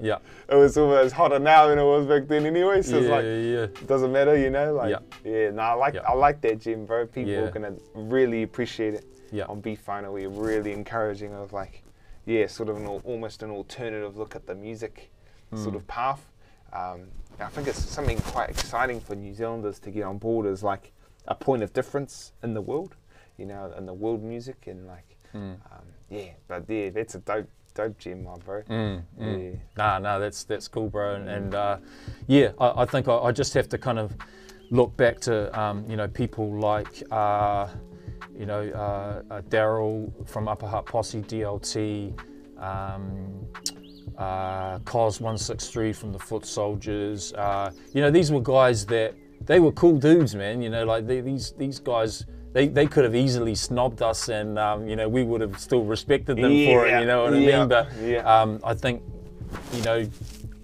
[0.01, 0.17] Yeah.
[0.49, 2.81] It was almost hotter now than it was back then anyway.
[2.81, 3.81] So it's like, yeah.
[3.81, 4.73] it doesn't matter, you know.
[4.73, 4.99] Like, Yeah.
[5.23, 5.51] yeah.
[5.51, 6.01] No, I like, Yeah.
[6.07, 7.05] I like that, Jim, bro.
[7.05, 7.39] People Yeah.
[7.41, 9.05] are gonna really appreciate it.
[9.31, 9.45] Yeah.
[9.49, 11.83] On Beef Final, we're really encouraging of like,
[12.25, 15.11] yeah, sort of an almost an alternative look at the music
[15.51, 15.57] Hmm.
[15.57, 16.25] sort of path.
[16.71, 17.07] Um,
[17.39, 20.93] I think it's something quite exciting for New Zealanders to get on board as like
[21.27, 22.95] a point of difference in the world,
[23.37, 25.53] you know, in the world music and like, Hmm.
[25.71, 26.29] um, yeah.
[26.47, 28.61] But yeah, that's a dope, dope gem, my bro.
[28.63, 29.25] Mm, Yeah.
[29.25, 29.59] mm.
[29.77, 31.15] Nah, no, that's that's cool, bro.
[31.15, 31.77] And, and uh,
[32.27, 34.15] yeah, I, I think I, I just have to kind of
[34.69, 37.67] look back to um, you know people like uh,
[38.37, 42.17] you know uh, uh, Daryl from Upper Hutt Posse, DLT,
[42.59, 43.45] um,
[44.17, 47.33] uh, Cos One Six Three from the Foot Soldiers.
[47.33, 49.15] Uh, you know, these were guys that
[49.45, 50.61] they were cool dudes, man.
[50.61, 52.25] You know, like they, these these guys.
[52.53, 55.83] They, they could have easily snobbed us and um, you know we would have still
[55.83, 58.19] respected them for it you know what I mean but yeah.
[58.19, 59.01] um, I think,
[59.73, 60.07] you know,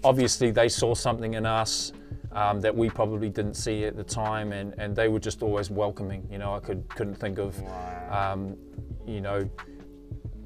[0.04, 1.92] obviously they saw something in us
[2.32, 5.70] um, that we probably didn't see at the time, and, and they were just always
[5.70, 6.26] welcoming.
[6.30, 7.60] You know, I could couldn't think of,
[8.10, 8.56] um,
[9.06, 9.48] you know,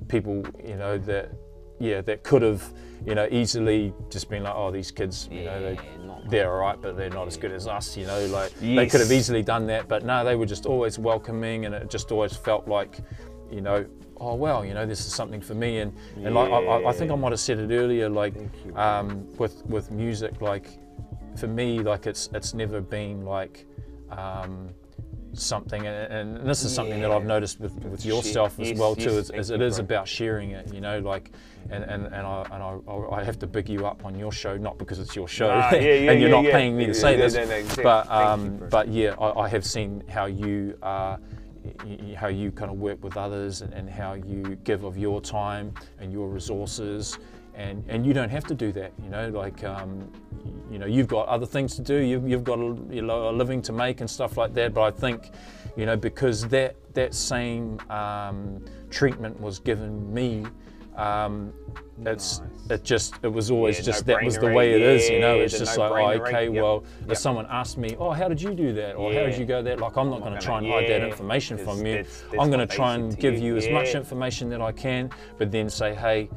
[0.08, 1.30] people, you know that,
[1.78, 2.72] yeah, that could have,
[3.06, 5.78] you know, easily just been like, oh, these kids, you know, they,
[6.28, 7.96] they're all right, but they're not as good as us.
[7.96, 10.98] You know, like they could have easily done that, but no, they were just always
[10.98, 12.98] welcoming, and it just always felt like,
[13.50, 13.84] you know.
[14.20, 17.10] Oh well, you know this is something for me, and, and like I, I- think
[17.10, 18.74] I might have said it earlier, like you.
[18.76, 20.68] um, with with music, like
[21.36, 23.66] for me, like it's it's never been like
[24.10, 24.70] um,
[25.32, 28.78] something, and, and this is something that I've noticed with, with Share- yourself as yes,
[28.78, 29.02] well too.
[29.10, 31.32] yes, Is, thank is it is about sharing it, you know, like,
[31.70, 34.56] and and, and I and I, I- have to big you up on your show,
[34.56, 37.16] not because it's your show, yeah, yeah, and you're yeah, not paying me to say
[37.16, 37.84] this, no, no, exactly.
[37.84, 40.76] but um, but yeah, I, I have seen how you.
[40.82, 41.16] Uh,
[42.14, 45.72] how you kind of work with others and, and how you give of your time
[45.98, 47.18] and your resources
[47.54, 50.10] and and you don't have to do that you know like um,
[50.70, 53.32] you know you've got other things to do you've, you've got a, you know, a
[53.32, 55.30] living to make and stuff like that but I think
[55.76, 60.44] you know because that that same um, treatment was given me
[60.96, 61.52] um,
[62.04, 62.70] it's Nice.
[62.70, 65.38] it just it was always Yeah, just that was the way it is you know?
[65.38, 67.12] It's just like oh, okay yep, well yep.
[67.12, 68.94] if someone asked me oh how did you do that?
[68.94, 69.76] Or how did you go there?
[69.76, 71.94] Like I'm not going to try and hide that information from you.
[71.94, 74.72] that's- that's I'm going to try and give you, you as much information that I
[74.72, 76.28] can but then say hey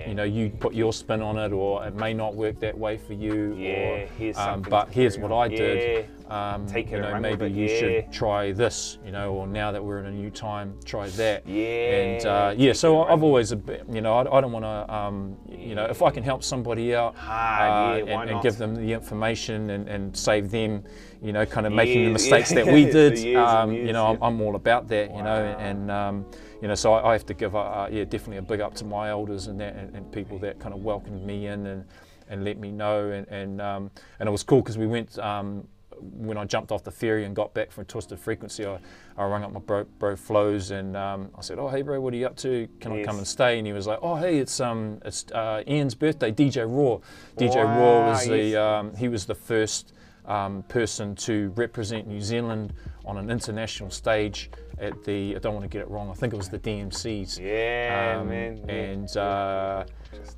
[0.00, 0.08] Yeah.
[0.08, 2.96] you know you put your spin on it or it may not work that way
[2.96, 5.44] for you Yeah, or here's um, but here's what on.
[5.44, 7.78] I did um, Take it you know maybe it, you yeah.
[7.78, 11.46] should try this you know or now that we're in a new time try that
[11.46, 14.94] Yeah, and uh, yeah so I've always bit, you know I, I don't want to
[14.94, 18.56] um, you know if I can help somebody out Hard, uh, yeah, and, and give
[18.56, 20.84] them the information and, and save them
[21.20, 22.64] you know kind of making the mistakes yeah.
[22.64, 24.22] that we did um, you know I'm.
[24.22, 26.26] I'm all about that you know and um,
[26.60, 28.74] you know so I, I have to give uh, uh, yeah definitely a big up
[28.76, 31.84] to my elders and that and, and people that kind of welcomed me in and
[32.28, 35.66] and let me know and and um, and it was cool because we went um,
[36.00, 38.78] when I jumped off the ferry and got back from Twisted Frequency, I,
[39.16, 42.14] I rang up my bro, bro Flows and um, I said, "Oh, hey, bro, what
[42.14, 42.68] are you up to?
[42.80, 45.62] Can I come and stay?" And he was like, "Oh, hey, it's um, it's uh,
[45.66, 46.32] Ian's birthday.
[46.32, 47.00] DJ Raw.
[47.36, 48.56] DJ Wow, Raw was the yes.
[48.56, 49.92] um, he was the first
[50.26, 52.72] um, person to represent New Zealand
[53.04, 54.50] on an international stage
[54.80, 56.10] at the I don't want to get it wrong.
[56.10, 57.38] I think it was the DMCs.
[57.38, 58.64] Yeah, Um, man.
[58.68, 59.84] And uh,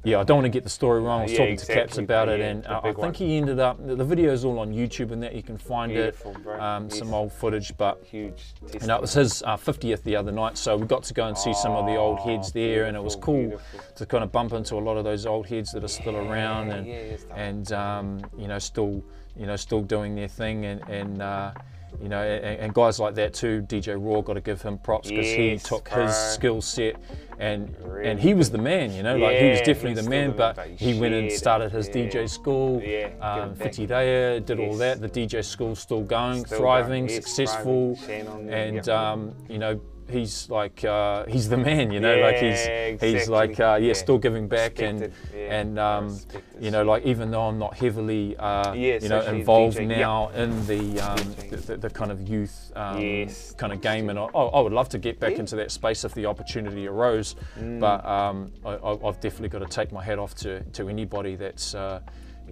[0.04, 1.20] yeah, I don't want to get the story wrong.
[1.20, 3.14] I was Yeah, talking to Caps exactly, about it, and uh, I think one.
[3.14, 3.78] he ended up.
[3.84, 6.42] The video is all on YouTube, and that you can find Beautiful, it.
[6.42, 6.60] bro.
[6.60, 8.54] Um, Some old footage, but Huge.
[8.86, 11.38] know, it was his uh, 50th the other night, so we got to go and
[11.38, 13.80] see some of the old Oh, heads there, and it was cool beautiful.
[13.96, 16.70] to kind of bump into a lot of those old heads that are still around,
[16.70, 19.02] and yeah, yeah, and um, you know, still
[19.36, 21.52] you know, still doing their thing, and and uh,
[22.00, 23.62] you know, and, and guys like that too.
[23.62, 26.06] DJ Raw got to give him props because he took bro.
[26.06, 26.96] his skill set,
[27.38, 30.32] and Really and he was the man, you know, like he was definitely the man,
[30.36, 31.94] but he went and started his yeah.
[31.94, 33.72] DJ school, Yeah, um, it back.
[33.72, 35.00] Fitideya, did all that.
[35.00, 38.76] The DJ school's still going, Still thriving, going, yes, successful, thriving, Shane on there, and
[38.76, 38.88] yep.
[38.88, 43.28] um, you know he's like uh, he's the man, you know, like he's Yeah, he's
[43.28, 43.92] like uh, yeah, Yeah.
[43.94, 46.18] still giving back and yeah, and um,
[46.60, 50.28] you know like even though I'm not heavily uh, Yeah, you know involved DJ, now
[50.30, 54.18] in the, um, the, the the kind of youth um, Yes, kind of game, and
[54.18, 55.36] I, I would love to get back Yeah.
[55.38, 55.40] Mm.
[55.40, 57.34] into that space if the opportunity arose,
[57.80, 61.36] but um, I, I- I've definitely got to take my hat off to to anybody
[61.36, 61.74] that's.
[61.74, 62.00] Uh,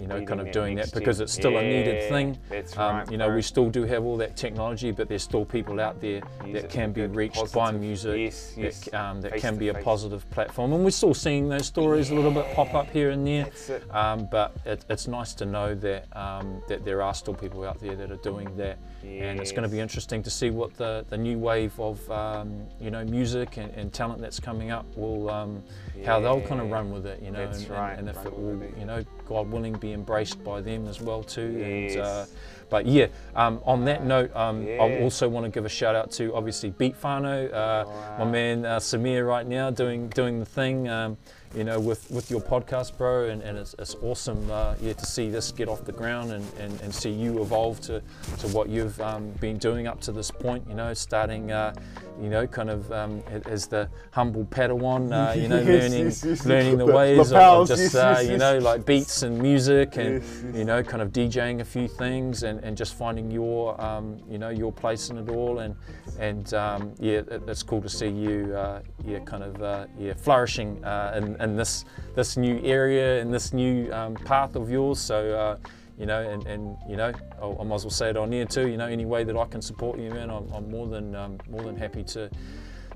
[0.00, 2.38] you know, kind of doing that because it's still a needed thing.
[2.48, 3.36] that's Um, right, you know, bro.
[3.36, 6.70] we still do have all that technology, but there's still people out there Use that
[6.70, 8.84] can be reached by music, Yes, yes.
[8.84, 9.84] that, um, that can be a face.
[9.84, 10.72] positive platform.
[10.72, 13.46] And we're still seeing those stories a little bit pop up here and there.
[13.68, 13.94] It.
[13.94, 17.78] Um, but it, it's nice to know that um, that there are still people out
[17.80, 21.04] there that are doing that, and it's going to be interesting to see what the,
[21.10, 25.30] the new wave of um, you know music and, and talent that's coming up will
[25.30, 25.62] um,
[26.04, 28.24] how they'll kind of run with it, you know, That's and, right, and, and if
[28.26, 31.60] it will, you know, God willing, be embraced by them as well too.
[31.62, 32.32] And, uh, Yes.
[32.68, 36.10] but yeah, um, on that note, um, I also want to give a shout out
[36.12, 37.84] to obviously Beat Fano, uh,
[38.18, 40.88] my man uh, Samir right now doing doing the thing.
[40.88, 41.16] Um,
[41.54, 45.04] you know, with, with your podcast, bro, and, and it's, it's awesome, uh, yeah, to
[45.04, 48.00] see this get off the ground and, and, and see you evolve to,
[48.38, 50.64] to what you've um, been doing up to this point.
[50.68, 51.74] You know, starting, uh,
[52.20, 56.24] you know, kind of um, as the humble Padawan, uh, you know, Yes, learning yes,
[56.24, 56.46] yes.
[56.46, 60.22] learning the The ways of- of, just, uh, you know, like beats and music, and
[60.56, 64.38] you know, kind of DJing a few things, and, and just finding your, um, you
[64.38, 65.74] know, your place in it all, and
[66.18, 70.12] and um, yeah, it, it's cool to see you, uh, yeah, kind of, uh, yeah,
[70.14, 71.84] flourishing uh, in, in this
[72.14, 74.98] this new area and this new um, path of yours.
[74.98, 75.32] So.
[75.32, 75.56] Uh,
[75.98, 77.12] you know, and, and you know,
[77.42, 78.68] I, I might as well say it on here too.
[78.68, 81.36] You know, any way that I can support you, man, I'm, I'm more than um,
[81.50, 82.30] more than happy to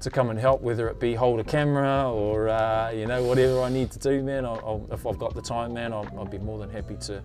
[0.01, 3.63] to come and help, whether it be hold a camera or uh, you know whatever
[3.63, 4.45] I need to do, man.
[4.45, 7.23] I'll, I'll, if I've got the time, man, I'll, I'll be more than happy to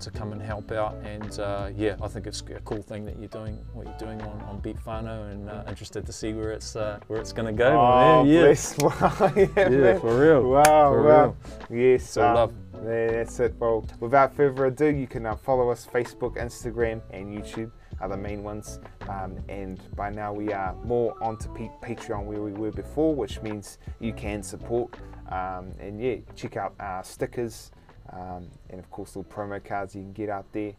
[0.00, 0.96] to come and help out.
[1.04, 4.20] And uh, yeah, I think it's a cool thing that you're doing, what you're doing
[4.22, 7.46] on, on Beat Fano, and uh, interested to see where it's uh, where it's going
[7.46, 7.68] to go.
[7.78, 8.32] Oh, man.
[8.32, 8.78] Yeah, bless.
[8.88, 10.00] Wow, yeah, yeah, man.
[10.00, 10.42] for real.
[10.42, 11.36] Wow, For wow.
[11.70, 12.54] Yes, So love.
[12.84, 13.54] Yeah, that's it.
[13.58, 18.16] Well, without further ado, you can now follow us Facebook, Instagram, and YouTube are the
[18.16, 18.80] main ones.
[19.08, 23.40] Um, and by now we are more onto P- Patreon where we were before, which
[23.42, 24.94] means you can support.
[25.30, 27.70] Um, and yeah, check out our stickers
[28.12, 30.72] um, and of course little promo cards you can get out there.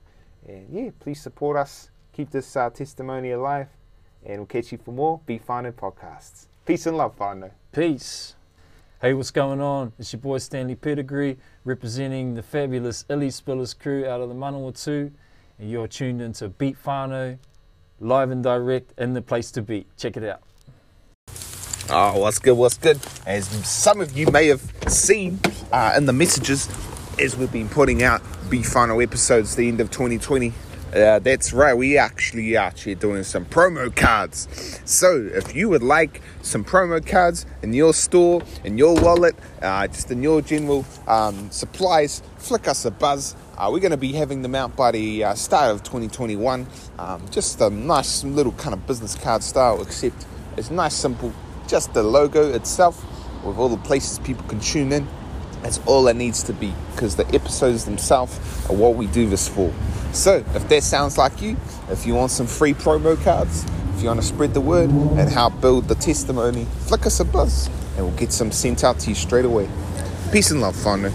[0.47, 1.91] And yeah, please support us.
[2.13, 3.67] Keep this uh, testimony alive.
[4.25, 6.47] And we'll catch you for more Be Fino podcasts.
[6.65, 7.51] Peace and love, Fino.
[7.71, 8.35] Peace.
[9.01, 9.93] Hey, what's going on?
[9.97, 15.11] It's your boy Stanley Pedigree, representing the fabulous Illy Spillers crew out of the Manawatu,
[15.59, 17.37] you're tuned into Beat Fano,
[17.99, 19.85] live and direct in the place to be.
[19.97, 20.41] Check it out.
[21.91, 22.53] Oh, what's good?
[22.53, 22.99] What's good?
[23.25, 25.39] As some of you may have seen
[25.71, 26.69] uh, in the messages,
[27.19, 30.53] as we've been putting out B final episodes the end of 2020.
[30.93, 34.47] Uh, that's right, we actually are actually doing some promo cards.
[34.85, 39.85] So, if you would like some promo cards in your store, in your wallet, uh,
[39.85, 43.35] just in your general um, supplies, flick us a buzz.
[43.59, 46.65] Uh, we're going to be having them out by the uh, start of 2021.
[46.97, 50.25] Um, just a nice little kind of business card style, except
[50.55, 51.33] it's nice, simple,
[51.67, 53.03] just the logo itself
[53.43, 55.05] with all the places people can tune in.
[55.61, 59.49] That's all it needs to be because the episodes themselves are what we do this
[59.49, 59.73] for.
[60.13, 61.57] So, if that sounds like you,
[61.89, 65.29] if you want some free promo cards, if you want to spread the word and
[65.29, 67.67] help build the testimony, flick us a buzz
[67.97, 69.69] and we'll get some sent out to you straight away.
[70.31, 71.11] Peace and love, Fondo.